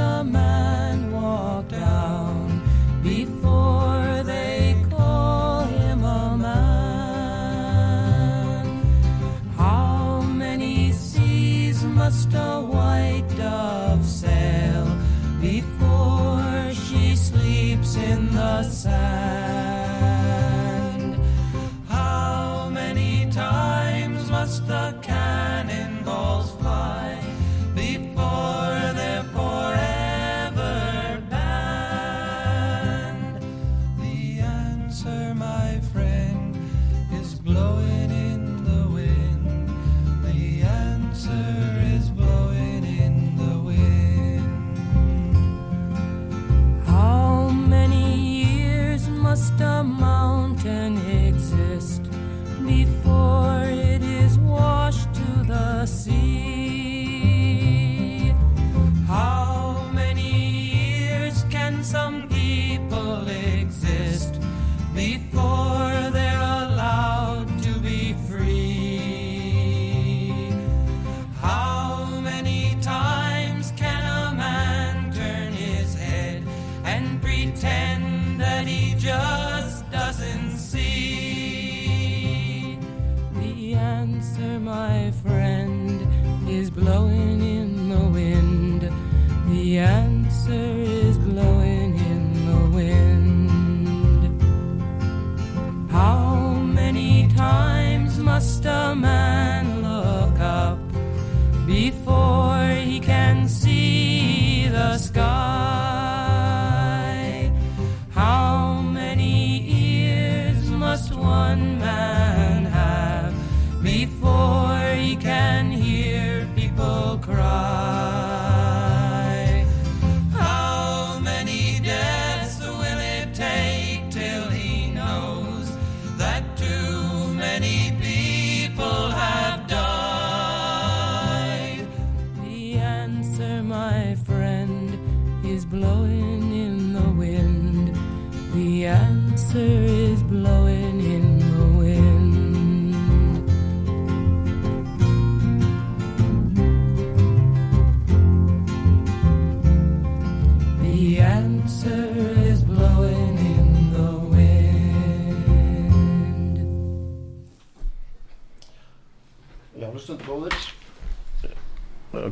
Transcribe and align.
A 0.00 0.24
man 0.24 1.12
walk 1.12 1.68
down 1.68 2.62
before 3.02 4.22
they 4.24 4.74
call 4.90 5.64
him 5.64 6.02
a 6.04 6.36
man? 6.36 7.46
How 9.56 10.22
many 10.22 10.92
seas 10.92 11.84
must 11.84 12.32
a 12.34 12.60
white 12.60 13.28
dove 13.36 14.04
sail 14.04 14.86
before 15.40 16.72
she 16.72 17.14
sleeps 17.14 17.96
in 17.96 18.32
the 18.32 18.62
sand? 18.62 19.39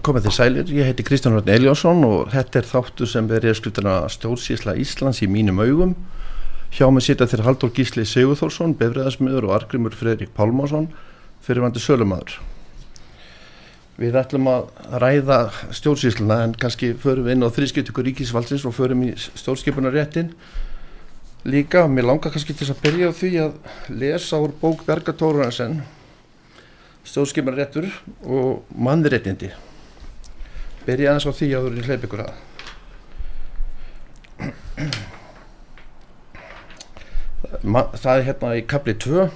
Komið 0.09 0.25
þið 0.25 0.33
sælir, 0.33 0.71
ég 0.73 0.87
heiti 0.89 1.05
Kristján 1.05 1.35
Rörn 1.37 1.51
Eljónsson 1.53 1.99
og 2.07 2.31
þetta 2.33 2.63
er 2.63 2.67
þáttu 2.71 3.07
sem 3.09 3.27
verið 3.29 3.59
skriftina 3.59 3.97
stjórnsísla 4.09 4.73
Íslands 4.81 5.21
í 5.21 5.29
mínum 5.29 5.61
augum. 5.61 5.93
Hjá 6.73 6.89
mig 6.93 7.05
sitja 7.05 7.27
þér 7.29 7.43
Haldur 7.45 7.73
Gísli 7.77 8.07
Sigurþórsson 8.09 8.73
befriðasmiður 8.81 9.49
og 9.49 9.55
Argrimur 9.59 9.93
Fredrik 9.97 10.33
Pálmásson 10.37 10.89
fyrirvandi 11.45 11.83
sölumadur 11.85 12.39
Við 13.99 14.17
ætlum 14.21 14.49
að 14.49 14.67
ræða 15.05 15.39
stjórnsísluna 15.77 16.41
en 16.47 16.57
kannski 16.57 16.95
förum 17.03 17.29
við 17.29 17.37
inn 17.37 17.45
á 17.45 17.53
þrískiptöku 17.53 18.05
ríkisvaldsins 18.09 18.65
og 18.69 18.77
förum 18.77 19.05
í 19.09 19.13
stjórnskipunaréttin 19.19 20.33
líka, 21.49 21.85
mér 21.85 22.09
langar 22.15 22.33
kannski 22.33 22.57
til 22.57 22.69
að 22.73 22.85
byrja 22.85 23.13
á 23.13 23.19
því 23.21 23.33
að 23.45 23.57
lesa 23.93 24.41
úr 24.41 24.57
bók 24.61 24.89
Berga 24.89 25.13
Tóruðansen 25.13 25.81
stjórnskipunaréttur 27.09 27.89
og 28.25 28.69
mannréttindi 28.73 29.53
byrja 30.89 31.13
aðeins 31.13 31.29
á 31.29 31.33
því 31.37 31.49
að 31.53 31.67
þú 31.67 31.69
eru 31.71 31.87
hleyp 31.89 32.07
ykkur 32.09 32.25
að. 32.25 32.33
Það 37.99 38.15
er 38.15 38.27
hérna 38.29 38.55
í 38.57 38.65
kapli 38.69 38.95
2 39.05 39.29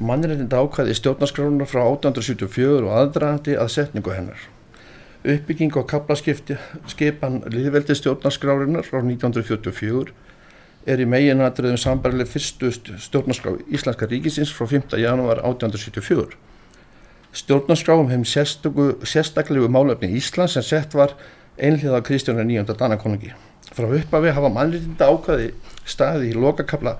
mannréttinda 0.00 0.62
ákvæði 0.64 0.96
stjórnarskránunar 0.96 1.68
frá 1.68 1.82
1874 1.84 2.86
og 2.86 2.96
aðdraðandi 2.96 3.56
að 3.60 3.72
setningu 3.74 4.14
hennar. 4.16 4.40
Uppbygging 5.20 5.76
og 5.76 5.88
kaplaskipti 5.90 6.56
skipan 6.88 7.42
liðveldi 7.52 7.96
stjórnarskrárunar 7.98 8.86
frá 8.86 9.02
1944 9.02 10.14
er 10.88 11.02
í 11.02 11.08
meginatriðum 11.08 11.80
sambarileg 11.80 12.30
fyrstu 12.30 12.70
stjórnarskrá 12.72 13.58
Íslenska 13.68 14.08
ríkisins 14.08 14.52
frá 14.56 14.64
5. 14.70 14.96
janúar 14.96 15.42
1874 15.44 16.49
stjórnarskráum 17.32 18.10
hefum 18.10 18.24
sérstaklega 19.06 19.68
málefni 19.70 20.10
Íslands 20.18 20.56
sem 20.56 20.62
sett 20.66 20.94
var 20.94 21.14
einhliða 21.58 22.02
Kristjánar 22.02 22.46
nýjönda 22.48 22.74
Danakonungi. 22.74 23.32
Frá 23.70 23.86
uppafi 23.86 24.32
hafa 24.34 24.50
mannlýtinda 24.50 25.06
ákvæði 25.06 25.52
staði 25.86 26.32
í 26.32 26.34
lokakabla 26.34 26.96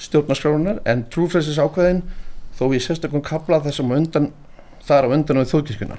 stjórnarskrárunar 0.00 0.82
en 0.84 1.06
trúfræsins 1.12 1.60
ákvæðin 1.60 2.02
þó 2.58 2.64
í 2.76 2.80
sérstakum 2.82 3.24
kabla 3.24 3.62
þessum 3.64 3.92
undan, 3.96 4.30
þar 4.84 5.08
á 5.08 5.12
undan 5.16 5.40
á 5.40 5.48
þjóðkirkuna. 5.48 5.96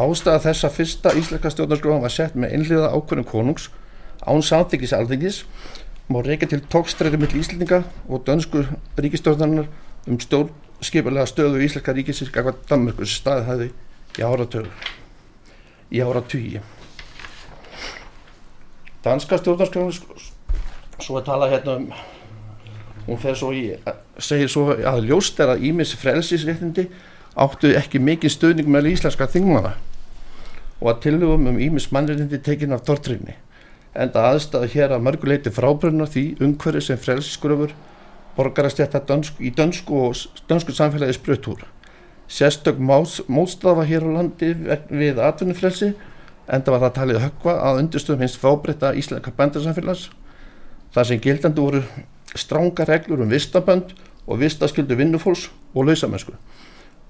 Ástæða 0.00 0.40
þessa 0.48 0.70
fyrsta 0.72 1.14
íslenska 1.18 1.52
stjórnarskráðan 1.52 2.04
var 2.06 2.14
sett 2.14 2.36
með 2.38 2.56
einhliða 2.56 2.92
ákvæðin 2.94 3.28
konungs 3.28 3.68
án 4.24 4.40
samþyggis 4.40 4.96
alþingis 4.96 5.42
má 6.08 6.22
reyka 6.24 6.48
til 6.48 6.62
tókstræði 6.72 7.20
mill 7.20 7.36
Íslandinga 7.36 7.82
og 8.08 8.24
dönsku 8.24 8.64
ríkistjórnarinnar 8.96 9.68
um 10.08 10.20
stjórnskipulega 10.84 11.24
stöðu 11.26 11.62
Íslenska 11.64 11.92
ríkisins 11.96 12.32
gafað 12.32 12.60
Danmarkus 12.68 13.14
staðhæði 13.16 13.70
í 14.18 14.24
áratögu 14.24 14.68
í 15.94 16.02
áratugi. 16.04 16.60
Danska 19.04 19.38
stjórnarskráðan 19.40 19.94
svo 21.00 21.18
að 21.18 21.24
tala 21.26 21.48
hérna 21.52 21.76
um 21.78 21.86
hún 23.06 23.20
fer 23.20 23.36
svo 23.36 23.52
í, 23.52 23.74
segir 24.18 24.48
svo 24.48 24.74
að 24.76 25.08
ljóst 25.08 25.40
er 25.40 25.54
að 25.54 25.64
ímis 25.70 25.94
frelsisréttindi 26.00 26.86
áttu 27.34 27.72
ekki 27.76 28.00
mikið 28.00 28.32
stöðning 28.32 28.68
með 28.68 28.92
íslenska 28.94 29.28
þingmana 29.28 29.74
og 30.80 30.92
að 30.92 31.00
tillögum 31.08 31.48
um 31.50 31.60
ímis 31.60 31.90
mannréttindi 31.92 32.40
tekin 32.44 32.76
af 32.76 32.84
dortrinni 32.86 33.36
en 33.94 34.12
það 34.14 34.30
aðstæða 34.30 34.70
hér 34.72 34.94
að 34.94 35.04
mörguleiti 35.08 35.52
frábrunna 35.54 36.08
því 36.10 36.24
umhverju 36.44 36.86
sem 36.88 37.00
frelsisgröfur 37.00 37.74
borgarastjætta 38.36 39.00
dönsk, 39.08 39.38
í 39.40 39.50
dönsku 39.54 40.00
og 40.08 40.18
dönsku 40.48 40.74
samfélagi 40.74 41.16
sprutúr. 41.18 41.64
Sérstök 42.28 42.78
mótstafa 43.28 43.84
hér 43.84 44.06
á 44.08 44.10
landi 44.16 44.54
við 44.88 45.20
atvinnufrelsi 45.20 45.92
en 46.48 46.62
það 46.62 46.72
var 46.74 46.82
það 46.84 46.96
talið 46.98 47.22
höggva 47.24 47.54
að 47.68 47.80
undirstöðum 47.82 48.24
hins 48.24 48.36
fábreytta 48.40 48.94
íslenska 48.96 49.32
bændarsamfélags 49.36 50.08
þar 50.94 51.08
sem 51.08 51.20
gildandi 51.20 51.60
voru 51.60 51.82
stránga 52.34 52.86
reglur 52.88 53.22
um 53.24 53.30
vistabönd 53.30 53.94
og 54.26 54.40
vistaskildu 54.40 54.96
vinnufólks 54.98 55.50
og 55.74 55.88
lausamennsku 55.88 56.34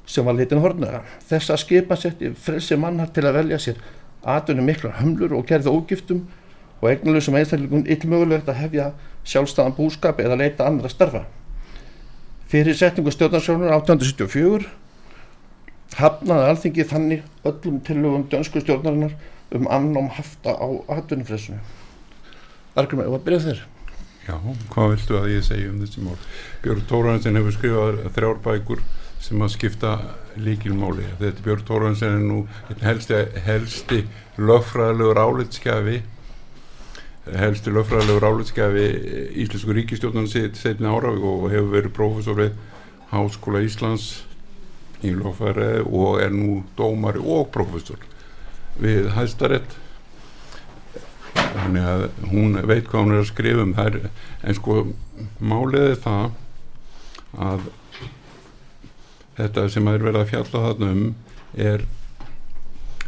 sem 0.07 0.25
var 0.27 0.37
litin 0.37 0.61
hornaða. 0.61 1.01
Þess 1.29 1.53
að 1.55 1.63
skipa 1.63 1.97
setti 1.97 2.33
frelsi 2.37 2.77
mannar 2.77 3.13
til 3.15 3.25
að 3.25 3.39
velja 3.39 3.61
sér 3.63 3.79
atvinnum 4.21 4.67
miklar 4.69 4.99
hömlur 4.99 5.33
og 5.39 5.47
gerði 5.49 5.73
ógiftum 5.73 6.25
og 6.81 6.91
eignalösum 6.91 7.37
einstæðingum 7.39 7.85
illmögulegt 7.87 8.49
að 8.51 8.61
hefja 8.63 8.87
sjálfstæðan 9.25 9.77
búskap 9.77 10.21
eða 10.21 10.39
leita 10.41 10.67
andra 10.69 10.91
starfa. 10.93 11.25
Fyrir 12.51 12.77
setningu 12.77 13.13
stjórnarsjónur 13.15 13.73
1874 13.73 14.69
hafnaði 15.99 16.49
alþingi 16.51 16.89
þannig 16.91 17.23
öllum 17.47 17.79
tillögum 17.87 18.27
dönsku 18.31 18.61
stjórnarinnar 18.63 19.15
um 19.55 19.69
annám 19.71 20.11
hafta 20.17 20.57
á 20.57 20.69
atvinnufressinu. 20.99 21.61
Argrymur, 22.75 23.07
hvað 23.13 23.25
byrjað 23.29 23.49
þér? 23.49 23.63
Já, 24.25 24.37
hvað 24.73 24.93
viltu 24.95 25.17
að 25.19 25.31
ég 25.35 25.45
segja 25.47 25.71
um 25.71 25.81
þessi 25.83 26.03
mál? 26.03 26.17
Björn 26.65 26.87
Tóransin 26.91 27.39
hefur 27.39 27.55
skrifað 27.55 28.01
þrjár 28.17 28.41
bækur 28.45 28.81
sem 29.25 29.45
að 29.45 29.53
skipta 29.55 29.93
líkilmáli. 30.41 31.05
Þetta 31.21 31.45
Björn 31.45 31.67
Tóransin 31.69 32.17
er 32.17 32.25
nú 32.25 32.39
helsti, 32.83 33.21
helsti 33.47 34.01
löffræðilegur 34.41 35.21
álitskjafi 35.21 36.01
helstu 37.33 37.73
lögfræðilegur 37.73 38.27
álitskafi 38.29 38.87
Íslensku 39.41 39.73
ríkistjórnan 39.73 40.29
setna 40.29 40.93
ára 40.93 41.13
og 41.15 41.49
hefur 41.53 41.71
verið 41.73 41.95
prófessor 41.97 42.37
við 42.37 42.59
Háskóla 43.13 43.63
Íslands 43.65 44.25
í 45.05 45.15
lögfræði 45.17 45.87
og 45.87 46.21
er 46.21 46.35
nú 46.35 46.59
dómari 46.77 47.23
og 47.23 47.49
prófessor 47.55 48.03
við 48.81 49.09
hæstarett 49.15 49.79
þannig 51.35 51.89
að 51.89 52.05
hún 52.29 52.59
veit 52.67 52.89
hvað 52.91 53.01
hún 53.01 53.15
er 53.15 53.23
að 53.23 53.31
skrifa 53.31 53.65
um 53.65 53.75
þær. 53.79 53.99
En 54.45 54.59
sko 54.59 54.77
máliði 55.41 55.97
það 56.05 56.25
að 57.45 57.67
þetta 59.39 59.67
sem 59.73 59.91
er 59.91 60.05
verið 60.05 60.21
að 60.21 60.31
fjalla 60.35 60.65
þarna 60.69 60.93
um 60.93 61.05
er 61.55 61.87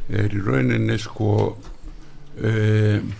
er 0.06 0.34
í 0.34 0.40
rauninni 0.40 0.96
sko 1.02 1.30
eða 2.38 2.98
um, 3.02 3.14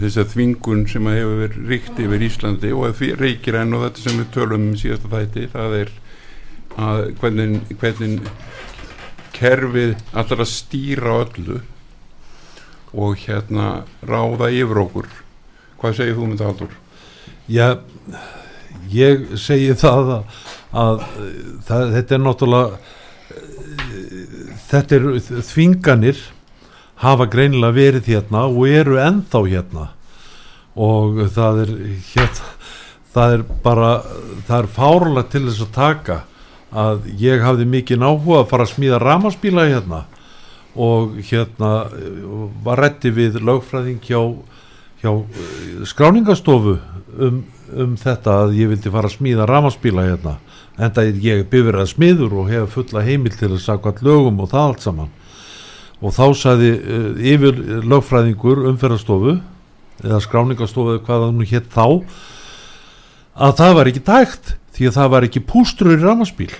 þess 0.00 0.20
að 0.22 0.30
þvingun 0.32 0.86
sem 0.88 1.08
að 1.08 1.18
hefur 1.18 1.40
verið 1.42 1.68
ríkt 1.72 1.98
yfir 2.00 2.24
Íslandi 2.28 2.70
og 2.72 2.86
að 2.88 3.02
reykir 3.20 3.58
enn 3.60 3.76
og 3.76 3.84
þetta 3.86 4.04
sem 4.04 4.20
við 4.20 4.30
tölum 4.36 4.68
um 4.70 4.78
síðasta 4.80 5.10
þætti 5.12 5.48
það 5.52 5.76
er 5.80 5.92
að 6.80 7.00
hvernig, 7.20 7.58
hvernig 7.80 8.30
kerfið 9.36 9.92
allar 10.12 10.44
að 10.44 10.52
stýra 10.52 11.18
öllu 11.26 11.58
og 12.92 13.20
hérna 13.26 13.68
ráða 14.04 14.48
yfir 14.52 14.82
okkur 14.86 15.10
hvað 15.80 15.98
segir 15.98 16.16
þú 16.16 16.30
með 16.30 16.40
það 16.40 16.50
Haldur? 16.52 16.74
Já, 17.50 17.68
ég 18.92 19.24
segi 19.40 19.72
það 19.82 20.12
að, 20.16 20.42
að 20.72 21.06
það, 21.66 21.82
þetta 21.96 22.16
er 22.16 22.22
náttúrulega 22.26 22.70
þetta 24.70 24.98
er 24.98 25.02
þvinganir 25.50 26.22
hafa 27.02 27.26
greinilega 27.26 27.74
verið 27.74 28.10
hérna 28.12 28.46
og 28.46 28.66
eru 28.70 28.98
ennþá 29.02 29.42
hérna. 29.48 29.88
Og 30.78 31.18
það 31.34 31.62
er 31.64 31.72
hérna, 32.12 32.50
það 33.12 33.34
er 33.36 33.46
bara 33.64 33.90
það 34.46 34.58
er 34.58 34.70
fárlega 34.76 35.24
til 35.32 35.44
þess 35.48 35.64
að 35.66 35.74
taka 35.76 36.18
að 36.72 37.08
ég 37.20 37.42
hafði 37.44 37.68
mikið 37.68 38.00
náhuga 38.00 38.40
að 38.40 38.50
fara 38.52 38.66
að 38.66 38.74
smíða 38.76 39.00
ramaspíla 39.02 39.68
hérna. 39.68 40.04
Og 40.72 41.18
hérna 41.28 41.72
var 42.64 42.80
rétti 42.80 43.12
við 43.12 43.42
lögfræðing 43.44 44.00
hjá, 44.06 44.22
hjá 45.02 45.10
eh, 45.12 45.82
skráningastofu 45.90 46.78
um, 47.18 47.42
um 47.76 47.98
þetta 48.00 48.38
að 48.46 48.54
ég 48.62 48.70
vildi 48.70 48.92
fara 48.94 49.10
að 49.10 49.18
smíða 49.18 49.48
ramaspíla 49.50 50.06
hérna. 50.06 50.38
En 50.78 50.94
það 50.94 51.10
er 51.10 51.26
ég 51.26 51.42
byrður 51.50 51.82
að 51.82 51.90
smiður 51.90 52.38
og 52.40 52.48
hefa 52.48 52.70
fulla 52.78 53.02
heimil 53.04 53.34
til 53.36 53.50
að 53.50 53.60
sagja 53.66 53.92
lögum 54.00 54.40
og 54.40 54.48
það 54.54 54.70
allt 54.70 54.86
saman 54.86 55.12
og 56.02 56.14
þá 56.16 56.24
sagði 56.34 56.72
uh, 56.76 57.08
yfir 57.32 57.62
lögfræðingur 57.86 58.66
umferðarstofu 58.72 59.38
eða 60.02 60.20
skráningarstofu 60.24 60.96
eða 60.96 61.04
hvað 61.06 61.24
það 61.24 61.38
nú 61.38 61.48
hétt 61.52 61.70
þá 61.72 61.86
að 63.32 63.56
það 63.60 63.78
var 63.78 63.90
ekki 63.92 64.04
tækt 64.08 64.52
því 64.76 64.88
að 64.88 64.98
það 64.98 65.14
var 65.14 65.26
ekki 65.28 65.46
pústrur 65.52 65.94
í 65.96 66.02
ramaspíl 66.02 66.52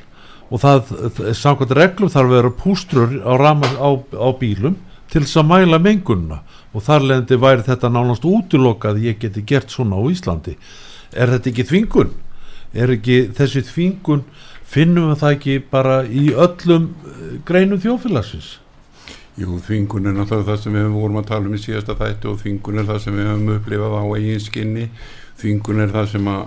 og 0.53 0.61
það, 0.61 0.94
samkvæmt 1.37 1.77
reglum 1.77 2.12
þarf 2.12 2.29
að 2.29 2.37
vera 2.37 2.55
pústrur 2.62 3.15
á, 3.25 3.33
rama, 3.41 3.69
á, 3.81 3.91
á 3.97 4.29
bílum 4.37 4.77
til 5.12 5.25
þess 5.25 5.41
að 5.41 5.49
mæla 5.49 5.81
mengununa 5.81 6.41
og 6.73 6.85
þar 6.85 7.06
leðandi 7.09 7.39
væri 7.41 7.67
þetta 7.67 7.91
nánast 7.93 8.25
útilokað 8.29 9.00
ég 9.05 9.21
geti 9.21 9.44
gert 9.49 9.73
svona 9.73 10.00
á 10.00 10.03
Íslandi 10.12 10.56
er 11.12 11.33
þetta 11.33 11.53
ekki 11.53 11.69
þvingun? 11.69 12.12
er 12.73 12.93
ekki 12.94 13.19
þessi 13.37 13.65
þvingun 13.69 14.25
finnum 14.73 15.11
við 15.11 15.21
það 15.21 15.37
ekki 15.37 15.56
bara 15.73 15.97
í 16.09 16.31
öllum 16.33 16.89
eh, 17.05 17.39
greinum 17.49 17.81
þjófélagsins? 17.81 18.56
Jú, 19.32 19.55
þvingun 19.64 20.11
er 20.11 20.12
náttúrulega 20.12 20.50
það 20.50 20.58
sem 20.61 20.75
við 20.76 20.90
vorum 20.93 21.19
að 21.23 21.29
tala 21.31 21.49
um 21.49 21.55
í 21.56 21.61
síðasta 21.62 21.94
þættu 21.96 22.29
og 22.29 22.40
þvingun 22.43 22.82
er 22.82 22.88
það 22.90 22.99
sem 23.00 23.14
við 23.17 23.31
höfum 23.31 23.55
upplifað 23.55 23.94
á 23.96 24.05
eigin 24.19 24.43
skinni. 24.44 24.84
Þvingun 25.40 25.81
er 25.81 25.94
það 25.94 26.11
sem 26.11 26.29
að, 26.29 26.43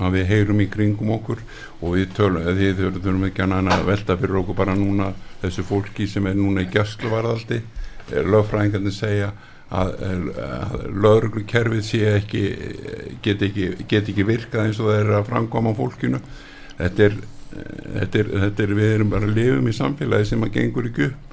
að 0.00 0.16
við 0.16 0.24
heyrum 0.30 0.62
í 0.64 0.68
kringum 0.72 1.12
okkur 1.18 1.44
og 1.82 1.98
við 1.98 2.16
tölum, 2.16 2.48
því 2.48 2.70
þurfum 2.80 3.28
ekki 3.28 3.44
að 3.44 3.84
velta 3.90 4.18
fyrir 4.22 4.40
okkur 4.40 4.58
bara 4.62 4.78
núna 4.78 5.12
þessu 5.44 5.66
fólki 5.68 6.08
sem 6.08 6.32
er 6.32 6.40
núna 6.40 6.64
í 6.64 6.72
gæsluvarðaldi 6.72 7.60
lögfræðingarnir 8.32 8.96
segja 8.96 9.30
að, 9.68 9.92
að 10.40 10.76
lögurkerfið 10.96 11.86
sé 11.86 12.04
ekki 12.16 12.44
get 13.20 13.44
ekki, 13.50 13.72
get 13.84 14.08
ekki 14.08 14.24
virkað 14.24 14.70
eins 14.70 14.80
og 14.80 14.88
það 14.88 15.02
er 15.04 15.16
að 15.18 15.28
framkoma 15.28 15.76
fólkinu. 15.76 16.24
Þetta 16.80 17.10
er, 17.10 17.24
þetta 17.52 18.24
er, 18.24 18.36
þetta 18.46 18.64
er 18.64 18.78
við 18.80 18.94
erum 18.94 19.12
bara 19.12 19.28
að 19.28 19.36
lifum 19.36 19.68
í 19.68 19.76
samfélagi 19.76 20.32
sem 20.32 20.48
að 20.48 20.56
gengur 20.56 20.88
ekki 20.88 21.12
upp 21.12 21.29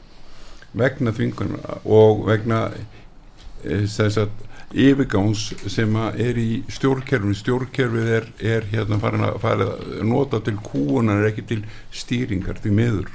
vegna 0.73 1.13
þvingunar 1.15 1.85
og 1.85 2.25
vegna 2.27 2.67
eh, 2.73 3.85
þess 3.85 4.19
að 4.23 4.35
yfirgáns 4.75 5.53
sem 5.71 5.93
er 5.95 6.39
í 6.39 6.63
stjórnkerfin 6.75 7.37
stjórnkerfið 7.39 8.09
er, 8.17 8.25
er 8.43 8.67
hérna 8.73 8.99
farin 8.99 9.23
að, 9.23 9.37
farin 9.43 9.69
að 9.71 10.01
nota 10.09 10.41
til 10.43 10.57
kúunar 10.59 11.23
ekki 11.29 11.45
til 11.47 11.61
stýringar, 11.95 12.59
því 12.63 12.75
meður 12.75 13.13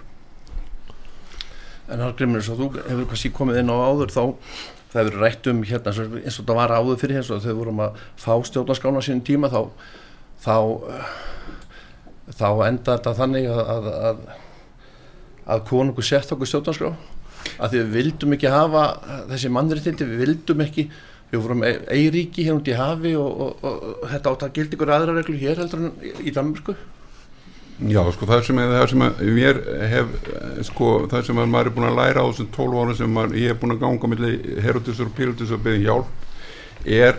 En 1.92 2.00
Hallgrimur, 2.00 2.40
svo 2.40 2.54
þú 2.56 2.68
hefur 2.78 3.08
kannski 3.10 3.32
komið 3.36 3.58
inn 3.60 3.72
á 3.72 3.76
áður 3.76 4.14
þá 4.14 4.22
það 4.92 4.98
hefur 5.02 5.18
rætt 5.20 5.48
um 5.50 5.60
hérna 5.66 5.92
eins 6.22 6.38
og 6.40 6.46
það 6.46 6.58
var 6.58 6.72
áður 6.76 7.00
fyrir 7.00 7.20
að 7.20 7.44
þau 7.46 7.58
vorum 7.58 7.82
að 7.84 8.00
fá 8.20 8.32
stjórnarskána 8.48 9.02
sínum 9.04 9.24
tíma 9.24 9.50
þá 9.52 9.60
þá, 10.42 10.56
þá 12.32 12.48
enda 12.66 12.96
þetta 12.96 13.14
þannig 13.20 13.48
að 13.52 13.88
að, 13.92 14.22
að, 15.46 15.64
konungu 15.68 16.04
sett 16.06 16.32
okkur 16.34 16.50
stjórnarskrá 16.50 16.92
að 17.58 17.78
við 17.78 17.90
vildum 17.96 18.36
ekki 18.36 18.52
hafa 18.52 18.84
þessi 19.30 19.52
mannréttindi, 19.52 20.08
við 20.12 20.24
vildum 20.26 20.64
ekki. 20.66 20.88
Við 21.32 21.40
vorum 21.40 21.62
eiríki 21.64 22.44
hér 22.44 22.58
út 22.58 22.66
í 22.68 22.74
hafi 22.76 23.14
og, 23.16 23.38
og, 23.40 23.62
og, 23.64 23.84
þetta 24.10 24.32
átt 24.34 24.42
að 24.44 24.58
gildi 24.58 24.76
ykkur 24.76 24.90
aðra 24.92 25.14
reglu 25.16 25.38
hér 25.40 25.62
heldur 25.62 25.86
en 25.86 25.94
í 26.20 26.32
Danmarku 26.36 26.74
Já, 27.88 28.02
sko, 28.14 28.26
það 28.28 28.42
sem, 28.46 28.58
það 28.70 28.84
sem 28.92 29.04
mér 29.34 29.60
hef, 29.90 30.10
sko, 30.68 30.90
það 31.10 31.24
sem 31.26 31.40
maður 31.40 31.70
er 31.70 31.74
búin 31.74 31.88
að 31.88 31.96
læra 31.98 32.22
á 32.22 32.28
þessum 32.28 32.50
12 32.54 32.82
ára 32.82 32.96
sem 32.98 33.16
maður, 33.16 33.38
ég 33.40 33.50
hef 33.50 33.62
búin 33.62 33.74
að 33.74 33.80
ganga 33.80 34.10
millir 34.12 34.60
Herodes 34.62 35.00
og 35.02 35.14
Pilatus 35.16 35.54
og 35.56 35.64
beðin 35.64 35.86
hjálp 35.86 36.84
er, 36.84 37.18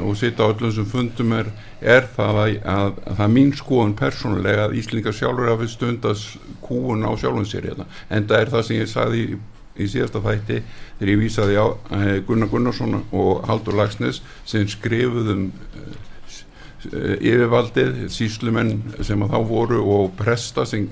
og 0.00 0.16
sita 0.18 0.46
á 0.46 0.50
öllum 0.50 0.72
sem 0.74 0.86
fundum 0.88 1.32
er, 1.36 1.50
er 1.80 2.06
það 2.16 2.38
að, 2.42 2.54
að, 2.64 2.86
að 3.04 3.16
það 3.18 3.24
er 3.26 3.34
mín 3.34 3.52
skoðun 3.56 3.96
persónulega 3.98 4.68
að 4.68 4.76
Íslingar 4.80 5.16
sjálfur 5.16 5.50
hafi 5.52 5.68
stundast 5.70 6.38
kúun 6.64 7.04
á 7.06 7.12
sjálfum 7.20 7.46
sér 7.48 7.68
hérna. 7.70 7.86
en 8.08 8.26
það 8.28 8.40
er 8.40 8.54
það 8.54 8.64
sem 8.66 8.80
ég 8.80 8.90
saði 8.90 9.20
í, 9.24 9.38
í 9.76 9.90
síðasta 9.90 10.22
þætti 10.24 10.58
þegar 10.98 11.12
ég 11.12 11.20
vísaði 11.20 11.60
á 11.60 11.66
eh, 11.68 12.16
Gunnar 12.26 12.50
Gunnarsson 12.50 12.98
og 13.12 13.44
Haldur 13.48 13.78
Lagsnes 13.78 14.22
sem 14.48 14.66
skrifuðum 14.70 15.46
eh, 15.52 17.16
yfirvaldið, 17.20 18.06
síslumenn 18.12 18.74
sem 19.00 19.22
að 19.24 19.36
þá 19.36 19.38
voru 19.48 19.80
og 19.94 20.14
presta 20.18 20.66
sem 20.68 20.88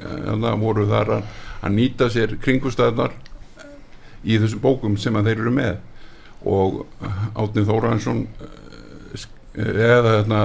voru 0.61 0.87
þar 0.89 1.19
að, 1.19 1.33
að 1.61 1.75
nýta 1.77 2.09
sér 2.13 2.39
kringustæðnar 2.41 3.17
í 4.23 4.39
þessum 4.39 4.63
bókum 4.63 4.97
sem 5.01 5.17
að 5.19 5.33
þeir 5.33 5.43
eru 5.43 5.57
með 5.57 5.81
og 6.49 6.83
Átnið 7.39 7.71
Þóransson 7.71 8.27
eða 9.53 10.17
hérna, 10.17 10.43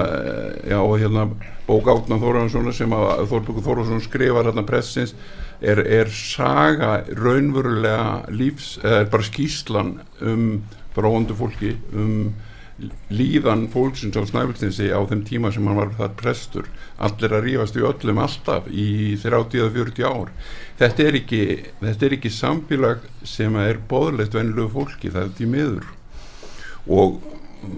já, 0.68 0.80
hérna 1.00 1.28
bók 1.68 1.88
Átna 1.88 2.18
Þóraðarssonar 2.20 2.76
sem 2.76 2.92
að 2.96 3.22
Þórbjörgur 3.30 3.64
Þóraðarsson 3.64 4.04
skrifar 4.04 4.48
hérna 4.50 4.64
pressins 4.68 5.14
er, 5.60 5.80
er 5.80 6.10
saga 6.12 7.02
raunverulega 7.16 8.28
lífs, 8.32 8.76
eða 8.82 9.02
er 9.02 9.10
bara 9.12 9.28
skýslan 9.28 9.94
um 10.20 10.44
vondu 10.98 11.36
fólki 11.38 11.76
um 11.94 12.32
líðan 13.10 13.66
fólksins 13.72 14.14
á 14.14 14.22
Snæfellsnesi 14.22 14.90
á 14.94 15.00
þeim 15.10 15.24
tíma 15.26 15.50
sem 15.54 15.66
hann 15.66 15.78
var 15.80 15.90
þar 15.98 16.14
prestur. 16.20 16.68
Allir 17.02 17.34
að 17.34 17.44
rífast 17.46 17.78
í 17.78 17.84
öllum 17.86 18.20
alltaf 18.22 18.68
í 18.70 19.16
30-40 19.18 20.06
ár. 20.06 20.30
Þetta 20.78 21.06
er 21.08 21.18
ekki, 21.18 21.42
þetta 21.82 22.06
er 22.06 22.16
ekki 22.18 22.32
samfélag 22.34 23.04
sem 23.26 23.58
er 23.58 23.82
boðlegt 23.90 24.38
venilegu 24.38 24.70
fólki 24.76 25.10
það 25.10 25.26
er 25.26 25.34
til 25.40 25.50
miður. 25.50 25.90
Og 26.86 27.18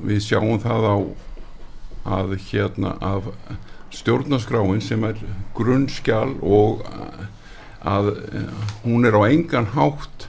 við 0.04 0.22
sjáum 0.26 0.60
það 0.60 0.88
á 0.90 0.96
að 2.20 2.36
hérna 2.50 2.94
af 3.04 3.32
stjórnaskráin 3.94 4.82
sem 4.84 5.02
er 5.08 5.18
grunnskjál 5.56 6.36
og 6.40 6.84
að 7.80 8.12
hún 8.84 9.08
er 9.08 9.16
á 9.16 9.22
engan 9.24 9.70
hátt 9.74 10.28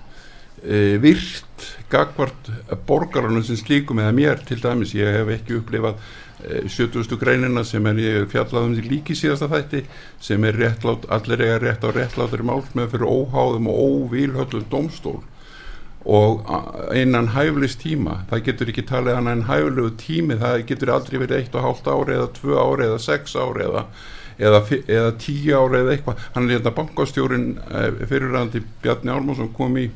e, 0.63 0.98
virt 1.04 1.50
gagvart 1.91 2.51
borgarunum 2.88 3.43
sem 3.45 3.60
slíkum 3.60 4.01
eða 4.01 4.15
mér 4.15 4.43
til 4.48 4.62
dæmis, 4.63 4.95
ég 4.98 5.12
hef 5.19 5.31
ekki 5.36 5.57
upplifað 5.60 6.00
e, 6.43 6.62
70. 6.67 7.17
greinina 7.21 7.63
sem 7.67 7.86
er 7.91 8.00
ég 8.01 8.29
fjallaðum 8.31 8.77
líki 8.88 9.17
síðasta 9.17 9.50
þætti 9.51 9.83
sem 10.24 10.48
er 10.48 10.60
réttlátt, 10.62 11.10
allir 11.12 11.43
eiga 11.43 11.60
rétt 11.65 11.86
á 11.86 11.89
réttláttur 11.91 12.45
málsmeð 12.48 12.95
fyrir 12.95 13.10
óháðum 13.12 13.69
og 13.71 13.83
óvílhöllum 13.88 14.65
domstól 14.71 15.21
og 16.05 16.48
einan 16.95 17.29
hæflist 17.36 17.83
tíma 17.83 18.24
það 18.31 18.45
getur 18.48 18.71
ekki 18.71 18.88
talið 18.89 19.19
hann 19.19 19.29
en 19.29 19.43
hæflegu 19.45 19.91
tími 20.01 20.39
það 20.41 20.63
getur 20.71 20.95
aldrei 20.95 21.19
verið 21.21 21.38
eitt 21.38 21.55
og 21.55 21.67
hálft 21.67 21.91
ári 21.91 22.15
eða 22.17 22.31
tvö 22.39 22.57
ári 22.57 22.88
eða 22.88 23.03
sex 23.03 23.36
ári 23.38 23.67
eða 23.67 23.86
eða, 24.41 24.62
eða 24.88 25.12
tíu 25.21 25.57
ári 25.60 25.81
eða 25.83 25.93
eitthvað 25.95 26.24
hann 26.33 26.48
er 26.48 26.55
hérna 26.55 26.74
bankastjórin 26.79 27.45
eh, 27.69 28.01
fyrirræðandi 28.10 28.63
Bjarni 28.81 29.13
Álmarsson 29.13 29.53
kom 29.53 29.77
í 29.77 29.91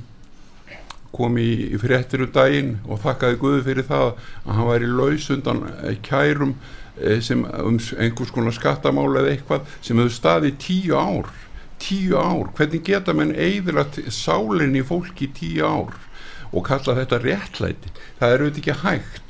kom 1.16 1.40
í, 1.40 1.50
í 1.72 1.80
fréttir 1.82 2.26
um 2.26 2.34
daginn 2.36 2.76
og 2.86 3.02
þakkaði 3.06 3.40
Guði 3.42 3.64
fyrir 3.70 3.88
það 3.88 4.10
að 4.12 4.52
hann 4.58 4.70
væri 4.72 4.92
laus 4.92 5.30
undan 5.34 5.64
eh, 5.80 5.96
kærum 6.04 6.54
eh, 7.00 7.22
sem 7.24 7.42
um 7.46 7.80
einhvers 7.80 8.36
konar 8.36 8.56
skattamála 8.56 9.24
eða 9.24 9.34
eitthvað 9.36 9.76
sem 9.80 9.98
hefur 9.98 10.16
staðið 10.20 10.62
tíu 10.66 11.00
ár 11.00 11.34
tíu 11.80 12.18
ár, 12.18 12.50
hvernig 12.56 12.84
geta 12.86 13.14
menn 13.14 13.34
eðilat 13.36 14.00
sálinni 14.14 14.84
fólki 14.86 15.28
tíu 15.36 15.66
ár 15.66 15.96
og 16.56 16.66
kalla 16.68 16.96
þetta 17.02 17.20
réttlæti? 17.22 17.92
Það 18.20 18.34
er 18.34 18.44
auðvitað 18.44 18.62
ekki 18.62 18.76
hægt. 18.86 19.22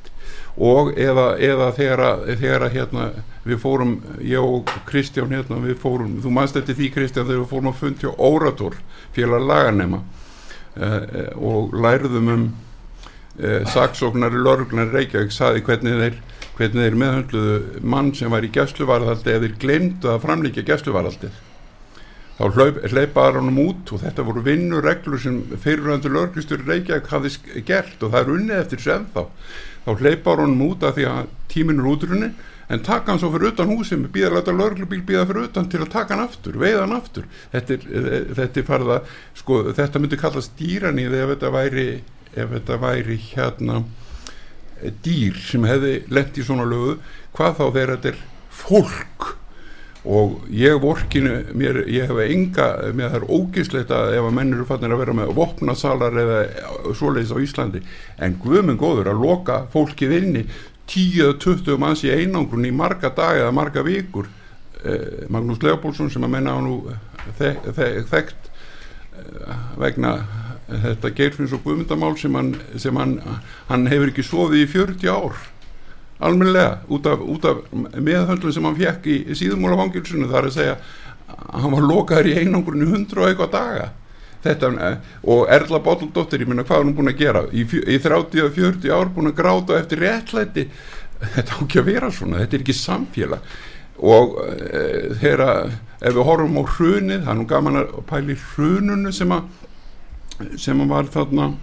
Og 0.56 0.92
eða, 1.01 1.25
eða 1.44 1.72
þegar, 1.75 2.04
þegar 2.39 2.68
hérna, 2.72 3.08
við 3.44 3.58
fórum, 3.60 3.96
ég 4.24 4.39
og 4.39 4.70
Kristján 4.88 5.34
hérna, 5.36 5.58
við 5.63 5.80
fórum, 5.82 6.20
þú 6.24 6.32
mannst 6.38 6.60
eftir 6.60 6.77
því 6.77 6.92
Kristján 6.94 7.27
þegar 7.27 7.42
við 7.42 7.50
fórum 7.51 7.72
að 7.74 7.82
fundi 7.82 8.08
á 8.08 8.13
Órator 8.15 8.77
félag 9.18 9.50
laganema 9.50 10.00
uh, 10.00 10.25
og 10.75 11.75
lærðum 11.86 12.32
um 12.34 12.46
uh, 13.39 13.65
saksóknari 13.72 14.41
lörgnar 14.44 14.91
Reykjavík 14.94 15.34
saði 15.34 15.63
hvernig 15.65 16.00
þeir, 16.01 16.22
hvernig 16.58 16.88
þeir 16.88 16.98
meðhundluðu 17.01 17.84
mann 17.96 18.13
sem 18.17 18.32
var 18.32 18.46
í 18.46 18.51
gæsluvarðaldi 18.55 19.34
eða 19.34 19.46
þeir 19.46 19.60
glemdu 19.62 20.12
að 20.12 20.24
framlíkja 20.25 20.65
gæsluvarðaldi 20.67 21.32
þá 22.36 22.44
hleypaði 22.91 23.39
hann 23.39 23.62
út 23.63 23.94
og 23.96 24.01
þetta 24.03 24.25
voru 24.27 24.41
vinnureglur 24.44 25.22
sem 25.24 25.38
fyrirhundu 25.63 26.12
lörglistur 26.12 26.65
Reykjavík 26.67 27.08
hafði 27.13 27.62
gert 27.67 28.03
og 28.03 28.12
það 28.12 28.20
er 28.22 28.34
unnið 28.34 28.60
eftir 28.60 28.84
sem 28.84 29.05
þá 29.13 29.22
þá 29.86 30.01
hleypaði 30.01 30.44
hann 30.44 30.65
út 30.65 30.84
af 30.84 30.98
því 30.98 31.08
að 31.13 31.32
tíminn 31.53 31.79
er 31.79 31.89
útrunni 31.94 32.32
en 32.69 32.81
taka 32.86 33.12
hann 33.12 33.22
svo 33.22 33.29
fyrir 33.34 33.53
utan 33.53 33.69
húsum 33.69 34.07
býða 34.13 34.31
að 34.31 34.38
láta 34.39 34.55
lörglubíl 34.55 35.03
býða 35.05 35.27
fyrir 35.29 35.50
utan 35.50 35.69
til 35.69 35.84
að 35.84 35.93
taka 35.93 36.15
hann 36.15 36.25
aftur 36.25 36.57
veið 36.62 36.81
hann 36.81 36.98
aftur. 36.98 37.29
Þetta 37.53 37.77
er, 37.77 37.86
þetta 38.39 38.62
er 38.62 38.67
farða, 38.69 39.00
sko 39.38 39.62
þetta 39.72 40.01
myndi 40.01 40.19
kallast 40.22 40.57
dýranýð 40.60 41.19
ef 41.22 41.31
þetta 41.36 41.53
væri 41.53 41.88
ef 42.36 42.51
þetta 42.51 42.81
væri 42.81 43.19
hérna 43.31 43.84
dýr 45.05 45.39
sem 45.39 45.65
hefði 45.67 45.95
lent 46.13 46.38
í 46.38 46.45
svona 46.45 46.67
lögu. 46.67 47.00
Hvað 47.36 47.57
þá 47.60 47.65
þegar 47.65 47.95
þetta 47.95 48.13
er 48.13 48.22
fólk? 48.65 49.31
Og 50.05 50.43
ég 50.53 50.75
vorkinu 50.84 51.39
mér, 51.57 51.79
ég 51.89 52.12
hef 52.12 52.19
enga, 52.27 52.67
mér 52.93 53.10
það 53.10 53.24
er 53.24 53.31
ógislegt 53.34 53.93
að 53.95 54.12
ef 54.19 54.27
að 54.27 54.36
menn 54.38 54.53
eru 54.53 54.67
fannir 54.69 54.93
að 54.93 55.01
vera 55.01 55.15
með 55.17 55.31
vopnasalar 55.39 56.19
eða 56.22 56.41
svoleiðis 56.93 57.34
á 57.34 57.41
Íslandi. 57.41 57.81
En 58.22 58.38
guðminn 58.43 58.77
góður 58.77 59.10
að 59.10 59.24
loka 59.25 59.63
fólkið 59.74 60.13
inni 60.19 60.43
10-20 60.92 61.80
manns 61.82 62.04
í 62.06 62.12
einangrun 62.13 62.68
í 62.68 62.74
marga 62.75 63.12
dag 63.15 63.39
eða 63.42 63.54
marga 63.56 63.84
vikur. 63.86 64.30
Eh, 64.86 65.25
Magnús 65.34 65.63
Leopoldsson 65.63 66.12
sem 66.13 66.24
að 66.25 66.36
menna 66.36 66.56
á 66.56 66.60
nú 66.62 66.77
þek, 67.39 67.72
þek, 67.77 68.00
þekkt 68.12 68.50
eh, 69.18 69.65
vegna 69.82 70.15
þetta 70.65 71.12
geirfinns 71.13 71.54
og 71.54 71.65
guðmyndamál 71.65 72.15
sem, 72.18 72.34
hann, 72.38 72.56
sem 72.82 72.96
hann, 72.98 73.20
hann 73.70 73.89
hefur 73.89 74.12
ekki 74.12 74.25
sofið 74.25 74.63
í 74.63 74.70
40 74.72 75.12
ár. 75.13 75.44
Almenlega 76.25 76.80
út 76.89 77.10
af, 77.10 77.22
af 77.22 78.00
meðhöndlun 78.00 78.56
sem 78.56 78.65
hann 78.65 78.77
fekk 78.80 79.10
í 79.12 79.18
síðumólafangilsunu 79.36 80.30
þar 80.32 80.50
að 80.50 80.58
segja 80.58 80.77
að 81.36 81.65
hann 81.65 81.75
var 81.75 81.88
lokaður 81.89 82.32
í 82.32 82.36
einangrunni 82.39 82.88
hundru 82.89 83.24
og 83.24 83.32
eitthvað 83.32 83.56
daga 83.58 83.88
þetta, 84.46 84.72
eh, 84.88 85.14
og 85.34 85.50
Erla 85.52 85.82
Bóttaldóttir 85.84 86.46
ég 86.46 86.52
minna 86.52 86.66
hvað 86.68 86.82
er 86.82 86.88
hún 86.88 86.98
búin 86.98 87.12
að 87.12 87.22
gera? 87.24 87.46
Í, 87.52 87.66
í 87.66 88.00
30-40 88.02 88.94
ár 88.94 89.12
búin 89.14 89.32
að 89.32 89.40
gráta 89.42 89.80
eftir 89.80 90.04
réttlæti. 90.06 90.68
Þetta 91.36 91.58
á 91.58 91.60
ekki 91.64 91.82
að 91.82 91.90
vera 91.90 92.12
svona 92.14 92.42
þetta 92.44 92.58
er 92.58 92.66
ekki 92.66 92.78
samfélag. 92.78 93.54
Og 94.06 94.34
e, 94.44 94.82
þegar 95.22 95.46
ef 96.02 96.18
við 96.18 96.25
horfum 96.28 96.60
á 96.60 96.64
hrunið, 96.75 97.22
það 97.24 97.32
er 97.32 97.40
nú 97.40 97.46
gaman 97.50 97.80
að 97.80 97.94
pæli 98.10 98.36
hrununu 98.52 99.14
sem 99.16 99.32
að 99.32 99.54
sem 100.60 100.82
að 100.84 100.92
var 100.92 101.08
þarna 101.14 101.54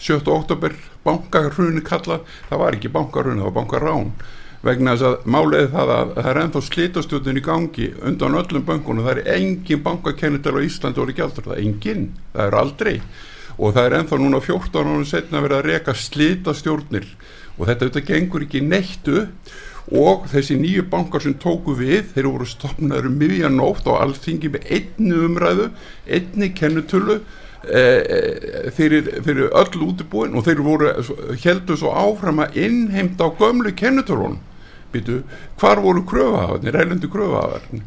7. 0.00 0.22
oktober 0.32 0.74
bankarhruni 1.04 1.82
kallað, 1.84 2.24
það 2.48 2.62
var 2.62 2.76
ekki 2.76 2.92
bankarhruni, 2.94 3.42
það 3.42 3.50
var 3.50 3.56
bankarrán 3.58 4.12
vegna 4.64 4.94
þess 4.96 5.06
að 5.06 5.26
málega 5.30 5.70
það 5.72 5.92
að 5.94 6.12
það 6.16 6.28
er 6.30 6.40
ennþá 6.42 6.62
slítastjóðin 6.66 7.40
í 7.40 7.44
gangi 7.46 7.88
undan 8.10 8.38
öllum 8.40 8.64
bankunum, 8.66 9.06
það 9.06 9.20
er 9.20 9.32
engin 9.36 9.82
bankakennital 9.84 10.56
á 10.58 10.66
Íslandi 10.66 11.02
orði 11.02 11.16
gældur, 11.20 11.46
það 11.46 11.56
er 11.56 11.62
engin. 11.62 12.04
Það 12.34 12.46
er 12.46 12.58
aldrei. 12.58 12.94
Og 13.58 13.74
það 13.74 13.86
er 13.86 13.96
ennþá 14.00 14.18
núna 14.22 14.42
14 14.42 14.82
árum 14.82 15.06
setna 15.06 15.42
vera 15.44 15.60
að 15.60 15.70
reka 15.72 15.94
slítastjórnir 15.94 17.08
og 17.58 17.66
þetta 17.66 17.86
auðvitað 17.86 18.10
gengur 18.12 18.44
ekki 18.46 18.62
neittu 18.62 19.24
og 19.98 20.26
þessi 20.30 20.58
nýju 20.60 20.84
bankar 20.90 21.24
sem 21.24 21.34
tóku 21.40 21.74
við, 21.78 22.12
þeir 22.12 22.28
voru 22.28 22.46
stopnaður 22.46 23.08
um 23.08 23.18
miðjanótt 23.18 23.88
og 23.88 24.02
alls 24.02 24.20
þingi 24.22 24.50
með 24.52 24.66
einni 24.76 25.20
umræðu, 25.26 25.70
einni 26.06 26.50
kennutölu 26.54 27.22
E, 27.58 28.70
fyrir, 28.70 29.08
fyrir 29.26 29.48
öll 29.50 29.80
útibúin 29.88 30.36
og 30.38 30.44
þeir 30.46 30.60
voru 30.62 30.92
heldur 31.42 31.80
svo 31.80 31.90
áfram 31.90 32.38
að 32.44 32.60
innheimta 32.62 33.26
á 33.26 33.34
gömlu 33.34 33.72
kennutörunum 33.74 34.38
býtu, 34.92 35.24
hvar 35.58 35.82
voru 35.82 36.04
kröfahafarnir, 36.06 36.76
reylandu 36.78 37.10
kröfahafarnir 37.10 37.82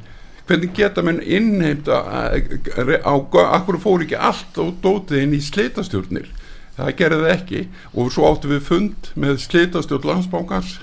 hvernig 0.51 0.73
geta 0.75 1.03
menn 1.05 1.21
innheimta 1.23 2.01
á, 2.03 3.13
akkur 3.55 3.79
fór 3.79 4.03
ekki 4.03 4.19
allt 4.19 4.57
og 4.59 4.75
dótið 4.83 5.23
inn 5.23 5.35
í 5.37 5.41
slitastjórnir? 5.43 6.27
Það 6.75 6.95
gerði 6.99 7.19
það 7.21 7.33
ekki. 7.35 7.61
Og 7.95 8.11
svo 8.13 8.27
áttu 8.27 8.51
við 8.51 8.65
fund 8.67 9.11
með 9.19 9.39
slitastjórn 9.45 10.09
landsbánkans 10.09 10.79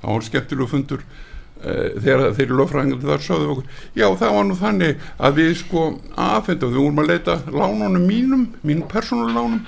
það 0.00 0.10
voru 0.10 0.28
skemmtilegu 0.28 0.70
fundur. 0.70 1.04
Eh, 1.04 1.33
þegar 1.64 2.34
þeir 2.36 2.44
eru 2.44 2.58
lögfræðingar 2.58 3.04
þar 3.04 3.22
sáðu 3.24 3.50
okkur, 3.54 3.68
já 3.96 4.06
það 4.20 4.34
var 4.36 4.48
nú 4.48 4.56
þannig 4.58 5.04
að 5.16 5.38
við 5.40 5.52
sko 5.60 5.84
aðfenda, 6.20 6.70
við 6.70 6.80
vorum 6.82 7.02
að 7.02 7.12
leita 7.12 7.36
lánunum 7.48 8.08
mínum, 8.08 8.42
mínum 8.62 8.88
persónulánum 8.90 9.62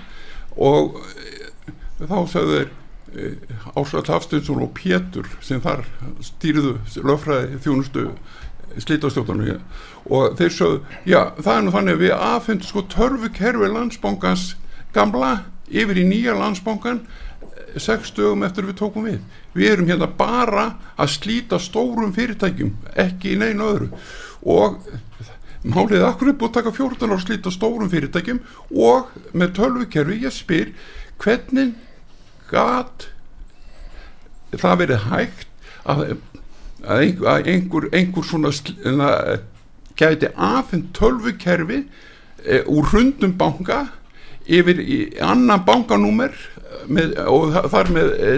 og 0.57 0.99
e, 1.17 1.75
þá 2.03 2.19
sagðu 2.33 2.59
þeir 2.59 2.73
e, 3.17 3.31
Ásvall 3.73 4.05
Hafstinsson 4.11 4.65
og 4.67 4.75
Pétur 4.77 5.31
sem 5.45 5.63
þar 5.65 5.87
stýrðu 6.25 6.77
lögfræði 7.01 7.63
þjónustu 7.65 8.09
slítastjóttanum 8.77 9.63
og 10.13 10.37
þeir 10.39 10.53
sagðu, 10.53 10.81
já 11.09 11.21
það 11.41 11.55
er 11.55 11.65
nú 11.65 11.77
þannig 11.79 11.97
að 11.97 12.05
við 12.05 12.17
aðfendum 12.17 12.71
sko 12.71 12.85
törfukerfi 12.93 13.73
landsbóngans 13.73 14.51
gamla 14.97 15.33
yfir 15.73 16.03
í 16.03 16.07
nýja 16.09 16.37
landsbóngan 16.37 17.07
sex 17.81 18.13
dögum 18.17 18.45
eftir 18.47 18.69
við 18.69 18.79
tókum 18.81 19.09
við 19.09 19.21
við 19.57 19.73
erum 19.73 19.91
hérna 19.91 20.09
bara 20.19 20.67
að 21.01 21.13
slíta 21.17 21.59
stórum 21.63 22.13
fyrirtækjum 22.17 22.73
ekki 23.07 23.35
í 23.35 23.41
neina 23.41 23.67
öðru. 23.73 23.89
Og 24.47 24.79
málið 25.67 25.99
er 26.01 26.07
akkur 26.11 26.31
upp 26.35 26.45
og 26.47 26.55
taka 26.55 26.73
14 26.77 27.09
ár 27.11 27.17
að 27.19 27.25
slíta 27.27 27.53
stórum 27.55 27.91
fyrirtækjum? 27.93 28.41
Og 28.71 29.11
með 29.35 29.55
tölvukerfi 29.59 30.21
ég 30.27 30.35
spyr 30.37 30.73
hvernig 31.23 31.75
gat 32.51 33.09
það 34.57 34.79
verið 34.85 35.07
hægt 35.11 35.49
að, 35.87 36.03
að 36.87 37.01
einhver, 37.03 37.31
að 37.89 37.97
einhver, 37.99 38.27
svona 38.29 38.53
gæti 39.99 40.31
aðfinn 40.37 40.87
tölvukerfi 40.97 41.81
e, 42.45 42.61
úr 42.69 42.91
hrundum 42.93 43.35
banka 43.41 43.87
yfir 44.47 44.79
í 44.81 44.99
annan 45.25 45.65
bankanúmer 45.67 46.35
og 47.27 47.51
þa- 47.55 47.65
þar 47.73 47.91
með 47.97 48.11
eh, 48.21 48.37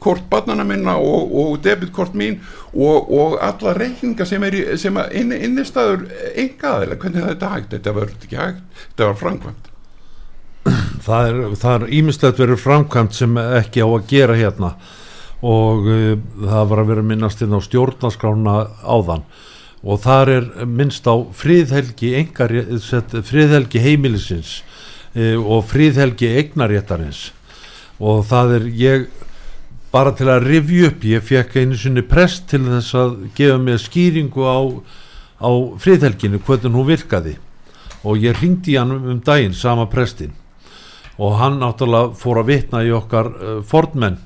debitkort 0.00 0.30
barnana 0.30 0.64
minna 0.64 0.96
og, 0.96 1.32
og 1.32 1.62
debitkort 1.62 2.14
mín 2.14 2.40
og, 2.72 3.10
og 3.10 3.38
alla 3.40 3.74
reikninga 3.74 4.24
sem 4.24 4.42
er 4.42 4.54
í, 4.54 4.62
sem 4.78 4.96
inn, 5.12 5.32
innistæður 5.32 6.06
engaðilega, 6.36 7.00
hvernig 7.00 7.20
er 7.22 7.34
þetta 7.34 7.50
hægt? 7.52 7.74
Þetta 7.74 7.92
var 7.92 8.08
ekki 8.08 8.36
hægt, 8.36 8.62
þetta 8.86 9.10
var 9.10 9.18
framkvæmt. 9.20 9.68
Það 11.06 11.26
er, 11.26 11.36
það 11.56 11.74
er 11.74 11.92
ímislegt 11.96 12.38
verið 12.38 12.58
framkvæmt 12.60 13.14
sem 13.16 13.36
ekki 13.40 13.80
á 13.80 13.88
að 13.88 14.08
gera 14.10 14.34
hérna. 14.36 14.74
Og 15.40 15.86
uh, 15.88 16.18
það 16.44 16.66
var 16.68 16.82
að 16.82 16.90
vera 16.90 17.04
minnast 17.08 17.40
inn 17.40 17.56
á 17.56 17.60
stjórnaskrána 17.64 18.56
áðan. 18.84 19.24
Og 19.80 20.02
þar 20.02 20.32
er 20.34 20.48
minnst 20.68 21.08
á 21.08 21.16
friðhelgi 21.32 22.12
engar, 22.18 22.52
sett, 22.84 23.16
friðhelgi 23.24 23.80
heimilisins 23.80 24.58
uh, 25.16 25.40
og 25.40 25.64
friðhelgi 25.72 26.28
eignaréttarins 26.36 27.30
og 28.00 28.22
það 28.28 28.54
er 28.56 28.68
ég 28.80 29.08
bara 29.90 30.12
til 30.14 30.28
að 30.30 30.46
rifja 30.46 30.90
upp 30.90 31.04
ég 31.06 31.24
fekk 31.26 31.56
einu 31.60 31.78
sinni 31.78 32.02
prest 32.06 32.46
til 32.50 32.62
þess 32.68 32.94
að 32.98 33.16
gefa 33.36 33.58
mig 33.58 33.80
skýringu 33.82 34.46
á, 34.46 34.58
á 35.42 35.50
friðhelginu 35.82 36.42
hvernig 36.46 36.76
hún 36.76 36.90
virkaði. 36.90 37.36
Og 38.06 38.22
ég 38.22 38.38
ringdi 38.40 38.78
hann 38.78 38.94
um 38.96 39.18
daginn 39.24 39.56
sama 39.56 39.88
prestin 39.90 40.32
og 41.20 41.36
hann 41.36 41.58
náttúrulega 41.60 42.14
fór 42.16 42.40
að 42.40 42.48
vitna 42.48 42.80
í 42.86 42.92
okkar 42.96 43.28
uh, 43.28 43.56
fornmenn 43.66 44.16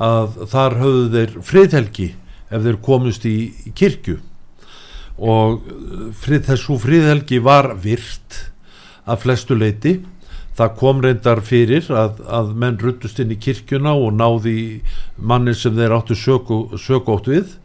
að 0.00 0.38
þar 0.48 0.76
höfðu 0.80 1.08
þeir 1.12 1.34
friðhelgi 1.44 2.06
ef 2.50 2.62
þeir 2.64 2.78
komust 2.80 3.26
í, 3.28 3.36
kirkju. 3.76 4.16
Og 5.20 5.58
uh, 5.60 6.06
frið, 6.16 6.46
þessu 6.48 6.78
friðhelgi 6.80 7.42
var 7.44 7.74
virt 7.82 8.38
að 9.04 9.20
flestu 9.26 9.58
leiti 9.58 9.98
það 10.60 10.76
kom 10.76 11.00
reyndar 11.04 11.40
fyrir 11.44 11.88
að, 11.94 12.20
að 12.28 12.52
menn 12.60 12.78
ruttust 12.80 13.20
inn 13.22 13.32
í 13.32 13.40
kirkjuna 13.40 13.94
og 13.96 14.12
náði 14.16 14.52
í 14.52 14.68
manni 15.16 15.54
sem 15.56 15.76
þeir 15.76 15.96
áttu 15.96 16.16
sökótt 16.18 17.30
við. 17.30 17.56